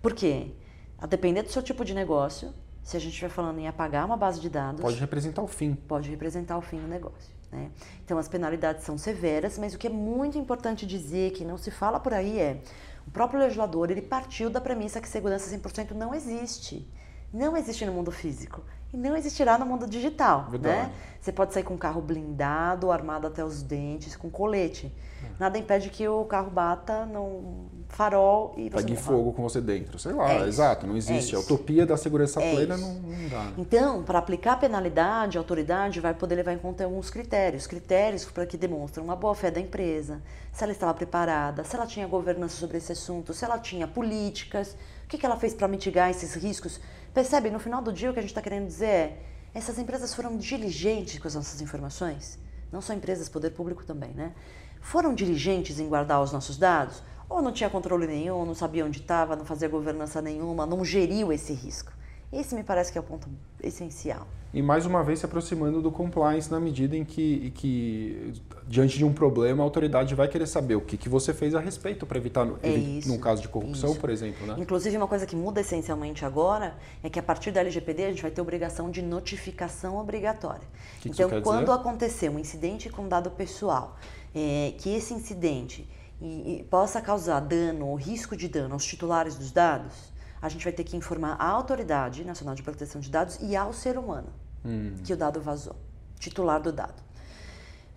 Por 0.02 0.14
quê? 0.14 0.52
A 1.00 1.08
depender 1.08 1.42
do 1.44 1.50
seu 1.50 1.64
tipo 1.64 1.84
de 1.84 1.96
negócio, 1.96 2.54
se 2.84 2.96
a 2.96 3.00
gente 3.00 3.12
estiver 3.12 3.30
falando 3.30 3.60
em 3.60 3.68
apagar 3.68 4.06
uma 4.06 4.18
base 4.18 4.40
de 4.40 4.50
dados. 4.50 4.82
Pode 4.82 5.00
representar 5.00 5.42
o 5.42 5.48
fim. 5.48 5.74
Pode 5.74 6.10
representar 6.10 6.58
o 6.58 6.62
fim 6.62 6.80
do 6.80 6.88
negócio. 6.88 7.37
Né? 7.52 7.72
Então, 8.04 8.18
as 8.18 8.28
penalidades 8.28 8.84
são 8.84 8.98
severas, 8.98 9.58
mas 9.58 9.74
o 9.74 9.78
que 9.78 9.88
é 9.88 9.90
muito 9.90 10.38
importante 10.38 10.86
dizer, 10.86 11.32
que 11.32 11.46
não 11.46 11.58
se 11.58 11.72
fala 11.72 12.00
por 12.00 12.14
aí, 12.14 12.40
é 12.40 12.62
o 13.08 13.12
próprio 13.12 13.40
legislador 13.40 13.90
ele 13.90 14.02
partiu 14.02 14.50
da 14.50 14.60
premissa 14.60 15.00
que 15.00 15.08
segurança 15.08 15.56
100% 15.58 15.92
não 15.92 16.14
existe. 16.14 16.88
Não 17.34 17.56
existe 17.56 17.86
no 17.86 17.94
mundo 17.94 18.12
físico 18.12 18.64
e 18.94 18.98
não 18.98 19.16
existirá 19.16 19.58
no 19.58 19.66
mundo 19.66 19.88
digital. 19.88 20.44
Né? 20.44 20.50
Verdade. 20.52 20.88
Né? 20.90 20.94
Você 21.20 21.32
pode 21.32 21.54
sair 21.54 21.64
com 21.64 21.74
um 21.74 21.78
carro 21.78 22.02
blindado, 22.02 22.92
armado 22.92 23.28
até 23.28 23.44
os 23.44 23.62
dentes, 23.62 24.16
com 24.16 24.30
colete. 24.30 24.94
É. 25.24 25.30
Nada 25.40 25.58
impede 25.58 25.90
que 25.90 26.08
o 26.08 26.26
carro 26.26 26.50
bata 26.50 27.06
no 27.06 27.70
farol 27.88 28.54
e. 28.58 28.70
Pegue 28.70 28.96
fogo 28.96 29.34
com 29.34 29.44
você 29.44 29.62
dentro. 29.62 29.98
Sei 29.98 30.12
lá, 30.12 30.32
é 30.32 30.48
exato, 30.48 30.86
não 30.86 30.96
existe. 30.96 31.34
É 31.34 31.38
a 31.38 31.42
utopia 31.42 31.86
da 31.86 31.98
segurança 31.98 32.42
é 32.42 32.54
plena 32.54 32.78
não, 32.78 32.94
não, 32.96 33.30
dá. 33.30 33.44
Né? 33.44 33.54
Então, 33.58 34.04
para 34.04 34.20
aplicar 34.20 34.54
a 34.54 34.58
penalidade, 34.58 35.38
a 35.38 35.42
autoridade 35.42 36.00
vai 36.00 36.14
poder 36.14 36.36
levar 36.36 36.54
em 36.54 36.58
conta 36.58 36.84
alguns 36.84 37.10
critérios. 37.10 37.66
Critérios 37.66 38.26
para 38.26 38.46
que 38.46 38.58
demonstram 38.58 39.04
uma 39.04 39.16
boa 39.16 39.34
fé 39.34 39.50
da 39.50 39.60
empresa, 39.60 40.22
se 40.52 40.64
ela 40.64 40.72
estava 40.72 40.94
preparada, 40.94 41.64
se 41.64 41.76
ela 41.76 41.86
tinha 41.86 42.08
governança 42.08 42.58
sobre 42.58 42.78
esse 42.78 42.92
assunto, 42.92 43.34
se 43.34 43.44
ela 43.44 43.58
tinha 43.58 43.88
políticas, 43.88 44.76
o 45.06 45.08
que, 45.08 45.18
que 45.18 45.26
ela 45.26 45.38
fez 45.38 45.54
para 45.54 45.68
mitigar 45.68 46.10
esses 46.10 46.34
riscos. 46.36 46.80
Percebe, 47.14 47.50
no 47.50 47.60
final 47.60 47.82
do 47.82 47.92
dia, 47.92 48.10
o 48.10 48.14
que 48.14 48.20
a 48.20 48.22
gente 48.22 48.32
está 48.32 48.42
querendo 48.42 48.68
dizer 48.68 48.86
é: 48.86 49.18
essas 49.54 49.80
empresas 49.80 50.14
foram 50.14 50.38
diligentes 50.38 51.20
com 51.20 51.28
as 51.28 51.36
nossas 51.36 51.62
informações? 51.62 52.38
Não 52.72 52.82
só 52.82 52.94
empresas, 52.94 53.30
poder 53.30 53.52
público 53.52 53.86
também, 53.86 54.12
né? 54.12 54.34
Foram 54.82 55.14
diligentes 55.14 55.80
em 55.80 55.88
guardar 55.88 56.22
os 56.22 56.32
nossos 56.32 56.58
dados? 56.58 57.02
Ou 57.30 57.42
não 57.42 57.52
tinha 57.52 57.70
controle 57.70 58.08
nenhum, 58.08 58.46
não 58.46 58.56
sabia 58.56 58.86
onde 58.86 59.00
estava, 59.00 59.36
não 59.36 59.46
fazia 59.46 59.68
governança 59.68 60.22
nenhuma, 60.22 60.66
não 60.66 60.84
geriu 60.84 61.32
esse 61.32 61.54
risco? 61.54 61.92
Esse 62.32 62.56
me 62.56 62.64
parece 62.64 62.92
que 62.92 62.98
é 62.98 63.02
o 63.02 63.04
ponto 63.04 63.30
essencial. 63.64 64.28
E 64.54 64.62
mais 64.62 64.86
uma 64.86 65.04
vez 65.04 65.20
se 65.20 65.26
aproximando 65.26 65.82
do 65.82 65.92
compliance 65.92 66.50
na 66.50 66.60
medida 66.60 66.96
em 66.96 67.04
que, 67.06 67.52
que 67.52 68.34
diante 68.66 68.98
de 68.98 69.06
um 69.06 69.14
problema, 69.14 69.62
a 69.62 69.66
autoridade 69.66 70.16
vai 70.16 70.28
querer 70.28 70.48
saber 70.48 70.76
o 70.76 70.82
que, 70.82 70.98
que 70.98 71.08
você 71.08 71.34
fez 71.34 71.54
a 71.54 71.60
respeito 71.60 72.06
para 72.06 72.18
evitar, 72.18 72.48
é 72.64 72.70
isso, 72.70 73.10
num 73.10 73.18
caso 73.18 73.42
de 73.42 73.48
corrupção, 73.48 73.92
isso. 73.92 74.00
por 74.00 74.10
exemplo. 74.10 74.48
Né? 74.48 74.56
Inclusive, 74.58 74.96
uma 74.98 75.08
coisa 75.08 75.26
que 75.26 75.36
muda 75.36 75.62
essencialmente 75.62 76.26
agora 76.26 76.76
é 77.04 77.10
que 77.10 77.20
a 77.20 77.24
partir 77.24 77.52
da 77.52 77.60
LGPD 77.60 78.06
a 78.06 78.10
gente 78.10 78.22
vai 78.22 78.32
ter 78.32 78.42
obrigação 78.42 78.90
de 78.90 79.02
notificação 79.02 79.98
obrigatória. 79.98 80.68
Que 81.02 81.10
então, 81.10 81.30
que 81.30 81.42
quando 81.42 81.66
dizer? 81.66 81.74
acontecer 81.74 82.30
um 82.30 82.40
incidente 82.40 82.90
com 82.90 83.08
dado 83.08 83.30
pessoal, 83.32 83.98
é, 84.34 84.74
que 84.78 84.90
esse 84.90 85.14
incidente 85.14 85.88
e, 86.22 86.60
e 86.60 86.64
possa 86.64 87.02
causar 87.02 87.40
dano 87.40 87.88
ou 87.88 87.96
risco 87.96 88.36
de 88.36 88.48
dano 88.48 88.74
aos 88.74 88.86
titulares 88.86 89.36
dos 89.36 89.52
dados, 89.52 89.94
a 90.42 90.50
gente 90.50 90.64
vai 90.64 90.74
ter 90.74 90.84
que 90.84 90.96
informar 90.96 91.36
a 91.40 91.48
Autoridade 91.48 92.24
Nacional 92.24 92.56
de 92.56 92.64
Proteção 92.64 93.02
de 93.02 93.10
Dados 93.10 93.38
e 93.42 93.56
ao 93.56 93.74
ser 93.74 93.98
humano 93.98 94.28
hum. 94.64 94.96
que 95.04 95.14
o 95.14 95.18
dado 95.18 95.42
vazou, 95.42 95.76
titular 96.20 96.62
do 96.62 96.72
dado. 96.72 97.02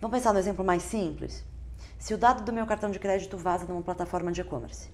Vamos 0.01 0.17
pensar 0.17 0.33
no 0.33 0.39
exemplo 0.39 0.65
mais 0.65 0.83
simples. 0.83 1.45
Se 1.99 2.15
o 2.15 2.19
dado 2.19 2.43
do 2.43 2.53
meu 2.53 2.67
cartão 2.67 2.91
de 2.91 2.99
crédito 2.99 3.37
vaza 3.37 3.67
numa 3.67 3.83
plataforma 3.83 4.33
de 4.33 4.41
e-commerce, 4.41 4.89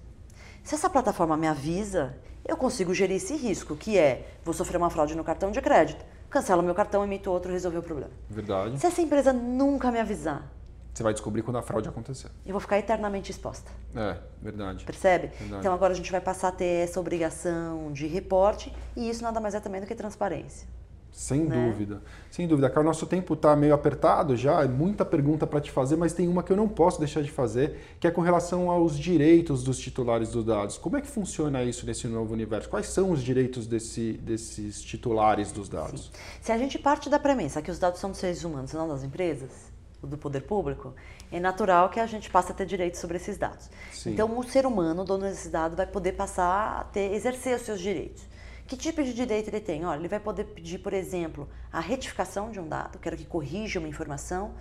se 0.63 0.75
essa 0.75 0.89
plataforma 0.89 1.37
me 1.37 1.47
avisa, 1.47 2.17
eu 2.45 2.57
consigo 2.57 2.93
gerir 2.93 3.15
esse 3.15 3.35
risco, 3.35 3.75
que 3.75 3.97
é 3.97 4.35
vou 4.43 4.53
sofrer 4.53 4.77
uma 4.77 4.89
fraude 4.89 5.15
no 5.15 5.23
cartão 5.23 5.49
de 5.49 5.61
crédito, 5.61 6.03
cancelo 6.29 6.61
meu 6.61 6.75
cartão, 6.75 7.03
emito 7.05 7.31
outro, 7.31 7.51
resolver 7.51 7.77
o 7.77 7.83
problema. 7.83 8.11
Verdade. 8.29 8.77
Se 8.77 8.85
essa 8.85 9.01
empresa 9.01 9.31
nunca 9.31 9.89
me 9.91 9.99
avisar, 9.99 10.51
você 10.97 11.03
vai 11.03 11.13
descobrir 11.13 11.43
quando 11.43 11.57
a 11.57 11.61
fraude 11.61 11.87
acontecer. 11.87 12.31
Eu 12.43 12.53
vou 12.53 12.59
ficar 12.59 12.79
eternamente 12.79 13.29
exposta. 13.29 13.71
É, 13.95 14.17
verdade. 14.41 14.83
Percebe? 14.83 15.27
Verdade. 15.27 15.59
Então 15.59 15.73
agora 15.73 15.93
a 15.93 15.95
gente 15.95 16.11
vai 16.11 16.19
passar 16.19 16.47
a 16.47 16.51
ter 16.51 16.83
essa 16.83 16.99
obrigação 16.99 17.91
de 17.93 18.07
reporte 18.07 18.73
e 18.95 19.07
isso 19.07 19.23
nada 19.23 19.39
mais 19.39 19.53
é 19.53 19.59
também 19.59 19.79
do 19.79 19.85
que 19.85 19.93
transparência. 19.93 20.67
Sem 21.11 21.45
né? 21.45 21.67
dúvida, 21.67 22.01
sem 22.29 22.47
dúvida. 22.47 22.69
Cara, 22.69 22.81
o 22.81 22.83
nosso 22.83 23.05
tempo 23.05 23.33
está 23.33 23.55
meio 23.55 23.73
apertado 23.73 24.35
já, 24.35 24.63
é 24.63 24.67
muita 24.67 25.05
pergunta 25.05 25.47
para 25.47 25.61
te 25.61 25.71
fazer, 25.71 25.95
mas 25.95 26.13
tem 26.13 26.27
uma 26.27 26.43
que 26.43 26.51
eu 26.51 26.57
não 26.57 26.67
posso 26.67 26.99
deixar 26.99 27.21
de 27.23 27.31
fazer, 27.31 27.97
que 27.99 28.07
é 28.07 28.11
com 28.11 28.21
relação 28.21 28.69
aos 28.69 28.97
direitos 28.97 29.63
dos 29.63 29.79
titulares 29.79 30.29
dos 30.29 30.45
dados. 30.45 30.77
Como 30.77 30.97
é 30.97 31.01
que 31.01 31.07
funciona 31.07 31.63
isso 31.63 31.85
nesse 31.85 32.07
novo 32.07 32.33
universo? 32.33 32.69
Quais 32.69 32.87
são 32.87 33.11
os 33.11 33.23
direitos 33.23 33.65
desse, 33.65 34.13
desses 34.13 34.81
titulares 34.81 35.51
dos 35.51 35.69
dados? 35.69 36.05
Sim. 36.05 36.11
Se 36.41 36.51
a 36.51 36.57
gente 36.57 36.77
parte 36.77 37.09
da 37.09 37.17
premissa 37.17 37.61
que 37.61 37.71
os 37.71 37.79
dados 37.79 37.99
são 37.99 38.11
dos 38.11 38.19
seres 38.19 38.43
humanos 38.43 38.71
e 38.73 38.75
não 38.75 38.87
das 38.87 39.03
empresas, 39.03 39.76
do 40.01 40.17
poder 40.17 40.41
público, 40.41 40.93
é 41.31 41.39
natural 41.39 41.89
que 41.89 41.99
a 41.99 42.05
gente 42.05 42.29
passe 42.29 42.51
a 42.51 42.55
ter 42.55 42.65
direitos 42.65 42.99
sobre 42.99 43.17
esses 43.17 43.37
dados. 43.37 43.69
Sim. 43.91 44.11
Então, 44.11 44.37
o 44.37 44.43
ser 44.43 44.65
humano, 44.65 45.03
dono 45.03 45.23
desses 45.23 45.49
dados, 45.49 45.75
vai 45.75 45.87
poder 45.87 46.13
passar 46.13 46.81
a 46.81 46.83
ter, 46.83 47.13
exercer 47.13 47.55
os 47.55 47.63
seus 47.63 47.79
direitos. 47.79 48.23
Que 48.67 48.75
tipo 48.75 49.01
de 49.01 49.13
direito 49.13 49.49
ele 49.49 49.61
tem? 49.61 49.85
Olha, 49.85 49.97
ele 49.97 50.09
vai 50.09 50.19
poder 50.19 50.43
pedir, 50.43 50.79
por 50.79 50.93
exemplo, 50.93 51.47
a 51.71 51.79
retificação 51.79 52.51
de 52.51 52.59
um 52.59 52.67
dado, 52.67 52.99
quero 52.99 53.15
que 53.15 53.25
corrija 53.25 53.79
uma 53.79 53.87
informação. 53.87 54.53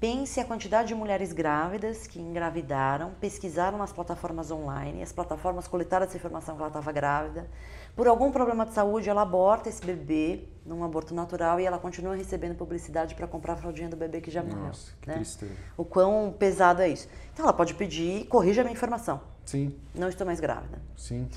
Pense 0.00 0.40
a 0.40 0.44
quantidade 0.44 0.88
de 0.88 0.96
mulheres 0.96 1.32
grávidas 1.32 2.08
que 2.08 2.18
engravidaram, 2.18 3.12
pesquisaram 3.20 3.78
nas 3.78 3.92
plataformas 3.92 4.50
online, 4.50 5.00
as 5.00 5.12
plataformas 5.12 5.68
coletaram 5.68 6.04
essa 6.04 6.16
informação 6.16 6.56
que 6.56 6.60
ela 6.60 6.68
estava 6.70 6.90
grávida. 6.90 7.48
Por 7.94 8.08
algum 8.08 8.30
problema 8.32 8.64
de 8.64 8.72
saúde, 8.72 9.08
ela 9.10 9.22
aborta 9.22 9.68
esse 9.68 9.84
bebê 9.84 10.44
num 10.64 10.82
aborto 10.82 11.14
natural 11.14 11.60
e 11.60 11.64
ela 11.64 11.78
continua 11.78 12.14
recebendo 12.14 12.54
publicidade 12.54 13.14
para 13.14 13.26
comprar 13.26 13.54
a 13.54 13.56
fraldinha 13.56 13.88
do 13.88 13.96
bebê 13.96 14.20
que 14.20 14.30
já 14.30 14.42
morreu. 14.42 14.66
Nossa, 14.66 14.92
que 15.00 15.08
né? 15.08 15.16
tristeza. 15.16 15.52
O 15.76 15.84
quão 15.84 16.34
pesado 16.38 16.80
é 16.80 16.88
isso. 16.88 17.08
Então 17.32 17.44
ela 17.44 17.52
pode 17.52 17.74
pedir, 17.74 18.26
corrija 18.26 18.62
a 18.62 18.64
minha 18.64 18.72
informação. 18.72 19.20
Sim. 19.44 19.76
Não 19.94 20.08
estou 20.08 20.26
mais 20.26 20.40
grávida. 20.40 20.80
Sim. 20.96 21.28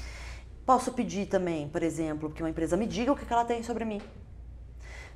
Posso 0.65 0.93
pedir 0.93 1.27
também, 1.27 1.67
por 1.67 1.83
exemplo, 1.83 2.29
que 2.29 2.41
uma 2.41 2.49
empresa 2.49 2.77
me 2.77 2.87
diga 2.87 3.11
o 3.11 3.15
que 3.15 3.31
ela 3.31 3.45
tem 3.45 3.61
sobre 3.61 3.83
mim. 3.83 4.01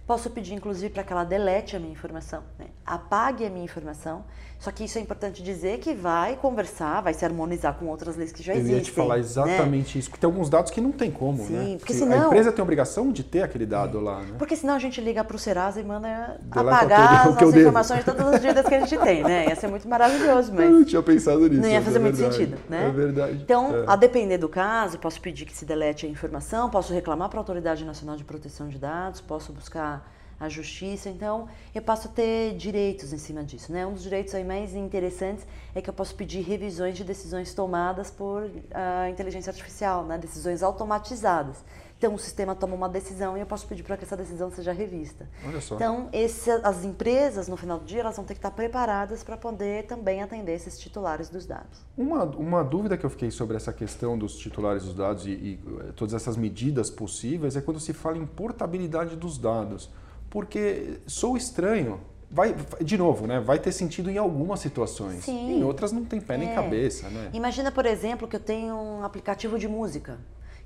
Posso 0.10 0.28
pedir, 0.32 0.56
inclusive, 0.56 0.92
para 0.92 1.04
que 1.04 1.14
ela 1.14 1.24
delete 1.24 1.76
a 1.76 1.80
minha 1.80 1.92
informação, 1.92 2.42
né? 2.58 2.66
apague 2.84 3.46
a 3.46 3.50
minha 3.52 3.64
informação. 3.64 4.26
Só 4.58 4.72
que 4.72 4.84
isso 4.84 4.98
é 4.98 5.02
importante 5.02 5.42
dizer 5.42 5.78
que 5.78 5.94
vai 5.94 6.36
conversar, 6.36 7.00
vai 7.02 7.14
se 7.14 7.24
harmonizar 7.24 7.76
com 7.76 7.86
outras 7.86 8.18
leis 8.18 8.32
que 8.32 8.44
já 8.44 8.54
existem. 8.54 8.74
Eu 8.74 8.78
ia 8.80 8.84
te 8.84 8.92
falar 8.92 9.14
né? 9.14 9.22
exatamente 9.22 9.96
né? 9.96 10.00
isso, 10.00 10.10
porque 10.10 10.20
tem 10.20 10.28
alguns 10.28 10.50
dados 10.50 10.70
que 10.70 10.82
não 10.82 10.92
tem 10.92 11.10
como, 11.10 11.46
Sim, 11.46 11.54
né? 11.54 11.78
Porque 11.78 11.94
senão, 11.94 12.24
a 12.24 12.26
empresa 12.26 12.52
tem 12.52 12.62
a 12.62 12.64
obrigação 12.64 13.10
de 13.10 13.24
ter 13.24 13.44
aquele 13.44 13.66
dado 13.66 14.00
é. 14.00 14.02
lá, 14.02 14.20
né? 14.20 14.36
Porque 14.38 14.58
senão 14.58 14.74
a 14.74 14.80
gente 14.80 15.00
liga 15.00 15.24
para 15.24 15.36
o 15.36 15.40
Serasa 15.40 15.80
e 15.80 15.84
manda 15.84 16.42
apagar 16.52 17.28
as 17.28 17.36
nossas 17.36 17.56
informações 17.56 18.00
de 18.00 18.06
todas 18.06 18.34
as 18.34 18.42
dívidas 18.42 18.66
que 18.66 18.76
a 18.76 18.80
gente 18.82 18.98
tem, 18.98 19.24
né? 19.24 19.46
Ia 19.48 19.56
ser 19.56 19.68
muito 19.68 19.88
maravilhoso, 19.88 20.52
mas... 20.54 20.66
Eu 20.66 20.72
não 20.72 20.84
tinha 20.84 21.04
pensado 21.04 21.48
nisso. 21.48 21.62
Não 21.62 21.70
ia 21.70 21.82
fazer 21.82 22.00
é 22.00 22.02
muito 22.02 22.18
sentido, 22.18 22.58
né? 22.68 22.88
É 22.88 22.92
verdade. 22.92 23.40
Então, 23.44 23.74
é. 23.74 23.86
a 23.88 23.96
depender 23.96 24.40
do 24.40 24.50
caso, 24.50 25.00
posso 25.00 25.22
pedir 25.22 25.46
que 25.46 25.56
se 25.56 25.64
delete 25.64 26.06
a 26.06 26.10
informação, 26.10 26.70
posso 26.70 26.94
reclamar 26.94 27.30
para 27.30 27.40
a 27.40 27.42
Autoridade 27.42 27.86
Nacional 27.86 28.18
de 28.18 28.26
Proteção 28.26 28.68
de 28.68 28.78
Dados, 28.78 29.22
posso 29.22 29.54
buscar 29.54 29.99
a 30.40 30.48
justiça. 30.48 31.10
Então, 31.10 31.48
eu 31.76 31.82
posso 31.82 32.10
ter 32.10 32.56
direitos 32.56 33.12
em 33.12 33.18
cima 33.18 33.44
disso. 33.44 33.72
Né? 33.72 33.86
Um 33.86 33.94
dos 33.94 34.04
direitos 34.04 34.34
aí 34.34 34.44
mais 34.44 34.74
interessantes 34.74 35.46
é 35.76 35.82
que 35.82 35.90
eu 35.90 35.94
posso 35.94 36.16
pedir 36.16 36.42
revisões 36.42 36.96
de 36.96 37.04
decisões 37.04 37.54
tomadas 37.54 38.10
por 38.10 38.44
uh, 38.44 39.10
inteligência 39.10 39.50
artificial, 39.50 40.06
né? 40.06 40.18
decisões 40.18 40.64
automatizadas. 40.64 41.64
Então, 42.00 42.16
o 42.16 42.18
sistema 42.18 42.56
toma 42.56 42.76
uma 42.76 42.88
decisão 42.88 43.36
e 43.36 43.42
eu 43.42 43.46
posso 43.46 43.68
pedir 43.68 43.84
para 43.84 43.98
que 43.98 44.06
essa 44.06 44.16
decisão 44.16 44.50
seja 44.50 44.72
revista. 44.72 45.28
Olha 45.46 45.60
só. 45.60 45.76
Então, 45.76 46.08
esse, 46.14 46.50
as 46.50 46.86
empresas, 46.86 47.50
no 47.50 47.58
final 47.58 47.78
do 47.78 47.84
dia, 47.84 48.00
elas 48.00 48.16
vão 48.16 48.24
ter 48.24 48.36
que 48.36 48.40
estar 48.40 48.52
preparadas 48.52 49.22
para 49.22 49.36
poder 49.36 49.86
também 49.86 50.24
atender 50.24 50.54
esses 50.54 50.80
titulares 50.80 51.28
dos 51.28 51.46
dados. 51.46 51.86
Uma, 51.98 52.24
uma 52.24 52.64
dúvida 52.64 52.98
que 52.98 53.06
eu 53.06 53.10
fiquei 53.10 53.30
sobre 53.30 53.58
essa 53.58 53.74
questão 53.74 54.18
dos 54.18 54.38
titulares 54.38 54.86
dos 54.86 54.94
dados 54.94 55.26
e, 55.26 55.32
e 55.32 55.60
eh, 55.82 55.92
todas 55.94 56.14
essas 56.14 56.38
medidas 56.38 56.90
possíveis 56.90 57.58
é 57.58 57.62
quando 57.62 57.82
se 57.82 57.92
fala 57.92 58.18
em 58.18 58.26
portabilidade 58.26 59.18
dos 59.18 59.38
dados. 59.38 59.90
Porque 60.30 61.00
sou 61.08 61.36
estranho 61.36 62.00
vai, 62.30 62.56
de 62.82 62.98
novo, 62.98 63.26
né? 63.26 63.40
Vai 63.40 63.60
ter 63.60 63.72
sentido 63.72 64.10
em 64.10 64.18
algumas 64.18 64.60
situações. 64.60 65.24
Sim. 65.26 65.60
Em 65.60 65.64
outras 65.64 65.92
não 65.92 66.06
tem 66.06 66.22
pé 66.22 66.38
nem 66.38 66.50
É. 66.50 66.56
cabeça, 66.56 67.10
né? 67.10 67.30
Imagina, 67.34 67.72
por 67.72 67.86
exemplo, 67.86 68.28
que 68.28 68.36
eu 68.36 68.40
tenho 68.40 68.76
um 68.76 69.04
aplicativo 69.04 69.58
de 69.58 69.68
música. 69.68 70.20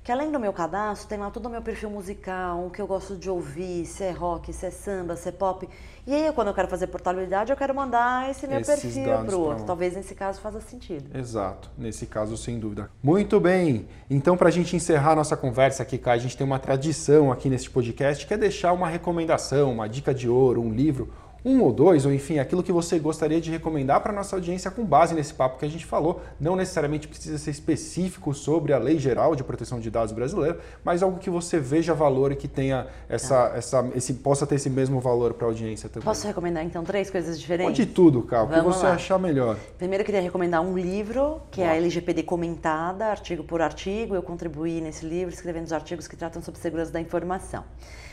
Que 0.04 0.12
além 0.12 0.30
do 0.30 0.38
meu 0.38 0.52
cadastro, 0.52 1.08
tem 1.08 1.16
lá 1.16 1.30
todo 1.30 1.46
o 1.46 1.48
meu 1.48 1.62
perfil 1.62 1.88
musical, 1.88 2.66
o 2.66 2.70
que 2.70 2.78
eu 2.78 2.86
gosto 2.86 3.16
de 3.16 3.30
ouvir, 3.30 3.86
se 3.86 4.04
é 4.04 4.10
rock, 4.10 4.52
se 4.52 4.66
é 4.66 4.70
samba, 4.70 5.16
se 5.16 5.30
é 5.30 5.32
pop. 5.32 5.66
E 6.06 6.12
aí, 6.12 6.30
quando 6.34 6.48
eu 6.48 6.54
quero 6.54 6.68
fazer 6.68 6.88
portabilidade, 6.88 7.50
eu 7.50 7.56
quero 7.56 7.74
mandar 7.74 8.30
esse 8.30 8.46
meu 8.46 8.60
Esses 8.60 8.82
perfil 8.82 9.24
para 9.24 9.34
o 9.34 9.40
outro. 9.40 9.64
Talvez 9.64 9.96
nesse 9.96 10.14
caso 10.14 10.42
faça 10.42 10.60
sentido. 10.60 11.16
Exato, 11.16 11.70
nesse 11.78 12.04
caso, 12.04 12.36
sem 12.36 12.58
dúvida. 12.58 12.90
Muito 13.02 13.40
bem, 13.40 13.88
então 14.10 14.36
para 14.36 14.48
a 14.48 14.52
gente 14.52 14.76
encerrar 14.76 15.16
nossa 15.16 15.38
conversa 15.38 15.82
aqui, 15.82 15.96
Kai, 15.96 16.18
a 16.18 16.20
gente 16.20 16.36
tem 16.36 16.46
uma 16.46 16.58
tradição 16.58 17.32
aqui 17.32 17.48
neste 17.48 17.70
podcast 17.70 18.26
que 18.26 18.34
é 18.34 18.36
deixar 18.36 18.74
uma 18.74 18.88
recomendação, 18.88 19.72
uma 19.72 19.88
dica 19.88 20.12
de 20.12 20.28
ouro, 20.28 20.60
um 20.60 20.70
livro, 20.70 21.10
um 21.44 21.60
ou 21.60 21.72
dois, 21.72 22.06
ou 22.06 22.12
enfim, 22.12 22.38
aquilo 22.38 22.62
que 22.62 22.72
você 22.72 22.98
gostaria 22.98 23.40
de 23.40 23.50
recomendar 23.50 24.00
para 24.00 24.12
nossa 24.12 24.34
audiência 24.34 24.70
com 24.70 24.82
base 24.84 25.14
nesse 25.14 25.34
papo 25.34 25.58
que 25.58 25.64
a 25.66 25.68
gente 25.68 25.84
falou. 25.84 26.22
Não 26.40 26.56
necessariamente 26.56 27.06
precisa 27.06 27.36
ser 27.36 27.50
específico 27.50 28.32
sobre 28.32 28.72
a 28.72 28.78
Lei 28.78 28.98
Geral 28.98 29.36
de 29.36 29.44
Proteção 29.44 29.78
de 29.78 29.90
Dados 29.90 30.12
brasileira, 30.12 30.58
mas 30.82 31.02
algo 31.02 31.18
que 31.18 31.28
você 31.28 31.58
veja 31.58 31.92
valor 31.92 32.32
e 32.32 32.36
que 32.36 32.48
tenha 32.48 32.86
essa, 33.08 33.52
essa, 33.54 33.86
esse, 33.94 34.14
possa 34.14 34.46
ter 34.46 34.54
esse 34.54 34.70
mesmo 34.70 35.00
valor 35.00 35.34
para 35.34 35.46
a 35.46 35.50
audiência 35.50 35.88
também. 35.88 36.04
Posso 36.04 36.26
recomendar, 36.26 36.64
então, 36.64 36.82
três 36.82 37.10
coisas 37.10 37.38
diferentes? 37.38 37.76
Pode 37.76 37.86
tudo, 37.92 38.22
Kai, 38.22 38.42
o 38.42 38.48
que 38.48 38.60
você 38.60 38.86
lá. 38.86 38.94
achar 38.94 39.18
melhor. 39.18 39.58
Primeiro 39.76 40.00
eu 40.00 40.06
queria 40.06 40.22
recomendar 40.22 40.62
um 40.62 40.78
livro, 40.78 41.42
que 41.50 41.60
é 41.60 41.68
a 41.68 41.76
LGPD 41.76 42.22
comentada, 42.22 43.06
artigo 43.06 43.44
por 43.44 43.60
artigo. 43.60 44.14
Eu 44.14 44.22
contribuí 44.22 44.80
nesse 44.80 45.04
livro 45.04 45.34
escrevendo 45.34 45.66
os 45.66 45.72
artigos 45.72 46.08
que 46.08 46.16
tratam 46.16 46.40
sobre 46.40 46.58
segurança 46.60 46.90
da 46.90 47.00
informação. 47.00 47.64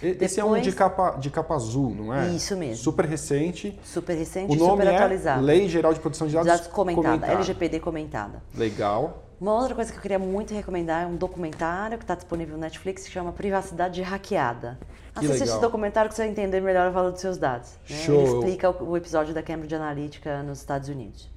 E- 0.02 0.18
Esse 0.22 0.40
é 0.40 0.44
um 0.44 0.48
Depois- 0.50 0.64
de 0.64 0.72
capa, 0.74 1.12
de 1.20 1.30
capa 1.30 1.54
azul, 1.56 1.94
não 1.96 2.14
é? 2.14 2.28
Isso 2.30 2.56
mesmo. 2.58 2.84
Super 2.84 3.06
recente. 3.06 3.78
Super 3.84 4.16
recente 4.16 4.52
O 4.52 4.56
e 4.56 4.58
nome 4.58 4.82
super 4.84 4.88
é 4.88 4.96
atualizado. 4.96 5.42
Lei 5.44 5.68
Geral 5.70 5.94
de 5.94 6.00
Proteção 6.00 6.28
de 6.28 6.34
Dados, 6.34 6.48
Dados 6.52 6.68
comentada, 6.68 7.08
comentada. 7.08 7.34
LGPD 7.34 7.80
comentada. 7.80 8.42
Legal. 8.56 9.24
Uma 9.40 9.54
outra 9.56 9.74
coisa 9.74 9.92
que 9.92 9.98
eu 9.98 10.02
queria 10.02 10.20
muito 10.20 10.54
recomendar 10.54 11.04
é 11.04 11.06
um 11.08 11.16
documentário 11.16 11.98
que 11.98 12.04
está 12.04 12.14
disponível 12.16 12.56
no 12.56 12.62
Netflix 12.62 13.04
que 13.06 13.12
chama 13.12 13.32
Privacidade 13.32 14.02
Hackeada. 14.02 14.78
Que 15.14 15.20
Assista 15.26 15.34
legal. 15.34 15.48
esse 15.50 15.60
documentário 15.62 16.10
que 16.10 16.16
você 16.16 16.22
vai 16.22 16.32
entender 16.32 16.62
melhor 16.62 16.90
o 16.90 16.92
valor 16.92 17.12
dos 17.12 17.22
seus 17.22 17.38
dados. 17.38 17.72
né? 17.90 17.96
Show. 17.98 18.22
Ele 18.22 18.34
explica 18.36 18.70
o, 18.70 18.92
o 18.92 18.98
episódio 18.98 19.34
da 19.34 19.42
Cambridge 19.42 19.74
Analytica 19.76 20.44
nos 20.44 20.60
Estados 20.60 20.90
Unidos. 20.90 21.28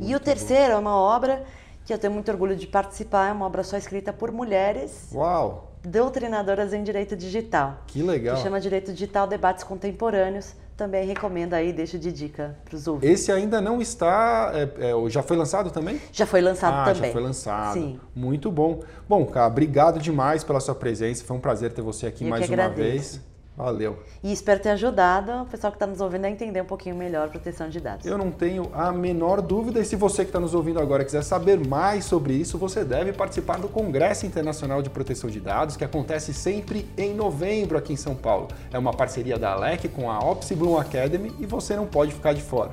e 0.00 0.14
o 0.14 0.20
terceiro 0.20 0.72
é 0.72 0.76
uma 0.76 0.96
obra 0.96 1.44
que 1.84 1.92
eu 1.92 1.98
tenho 1.98 2.12
muito 2.12 2.30
orgulho 2.30 2.56
de 2.56 2.66
participar, 2.66 3.28
é 3.28 3.32
uma 3.32 3.46
obra 3.46 3.62
só 3.62 3.76
escrita 3.76 4.12
por 4.12 4.30
mulheres 4.30 5.08
Uau, 5.12 5.72
doutrinadoras 5.82 6.72
em 6.72 6.82
direito 6.82 7.16
digital. 7.16 7.82
que 7.86 8.02
legal. 8.02 8.36
Que 8.36 8.42
chama 8.42 8.60
Direito 8.60 8.92
Digital 8.92 9.26
Debates 9.26 9.64
Contemporâneos. 9.64 10.54
Também 10.76 11.06
recomendo 11.06 11.52
aí, 11.54 11.70
deixo 11.72 11.98
de 11.98 12.10
dica 12.10 12.56
para 12.64 12.74
os 12.74 12.88
ouvintes. 12.88 13.20
Esse 13.20 13.30
ainda 13.30 13.60
não 13.60 13.80
está. 13.80 14.50
é, 14.54 14.90
é, 14.90 15.10
já 15.10 15.22
foi 15.22 15.36
lançado 15.36 15.70
também? 15.70 16.00
Já 16.10 16.24
foi 16.24 16.40
lançado 16.40 16.74
ah, 16.74 16.84
também. 16.94 17.08
já 17.08 17.12
foi 17.12 17.22
lançado. 17.22 17.74
Sim. 17.74 18.00
Muito 18.14 18.50
bom. 18.50 18.80
Bom, 19.06 19.26
cara, 19.26 19.46
obrigado 19.46 20.00
demais 20.00 20.42
pela 20.42 20.60
sua 20.60 20.74
presença. 20.74 21.24
Foi 21.24 21.36
um 21.36 21.40
prazer 21.40 21.72
ter 21.72 21.82
você 21.82 22.06
aqui 22.06 22.24
Eu 22.24 22.30
mais 22.30 22.48
uma 22.48 22.54
agradeço. 22.54 23.20
vez. 23.20 23.31
Valeu. 23.62 23.96
E 24.24 24.32
espero 24.32 24.60
ter 24.60 24.70
ajudado 24.70 25.30
o 25.42 25.46
pessoal 25.46 25.70
que 25.70 25.76
está 25.76 25.86
nos 25.86 26.00
ouvindo 26.00 26.24
a 26.24 26.30
entender 26.30 26.60
um 26.60 26.64
pouquinho 26.66 26.96
melhor 26.96 27.26
a 27.26 27.30
proteção 27.30 27.68
de 27.68 27.78
dados. 27.78 28.04
Eu 28.04 28.18
não 28.18 28.32
tenho 28.32 28.68
a 28.74 28.90
menor 28.90 29.40
dúvida. 29.40 29.78
E 29.78 29.84
se 29.84 29.94
você 29.94 30.24
que 30.24 30.30
está 30.30 30.40
nos 30.40 30.52
ouvindo 30.52 30.80
agora 30.80 31.04
quiser 31.04 31.22
saber 31.22 31.64
mais 31.64 32.04
sobre 32.04 32.34
isso, 32.34 32.58
você 32.58 32.84
deve 32.84 33.12
participar 33.12 33.58
do 33.58 33.68
Congresso 33.68 34.26
Internacional 34.26 34.82
de 34.82 34.90
Proteção 34.90 35.30
de 35.30 35.38
Dados, 35.38 35.76
que 35.76 35.84
acontece 35.84 36.34
sempre 36.34 36.90
em 36.98 37.14
novembro 37.14 37.78
aqui 37.78 37.92
em 37.92 37.96
São 37.96 38.16
Paulo. 38.16 38.48
É 38.72 38.78
uma 38.78 38.92
parceria 38.92 39.38
da 39.38 39.52
ALEC 39.52 39.88
com 39.88 40.10
a 40.10 40.18
Opsi 40.18 40.56
Bloom 40.56 40.76
Academy 40.76 41.32
e 41.38 41.46
você 41.46 41.76
não 41.76 41.86
pode 41.86 42.12
ficar 42.12 42.32
de 42.32 42.42
fora. 42.42 42.72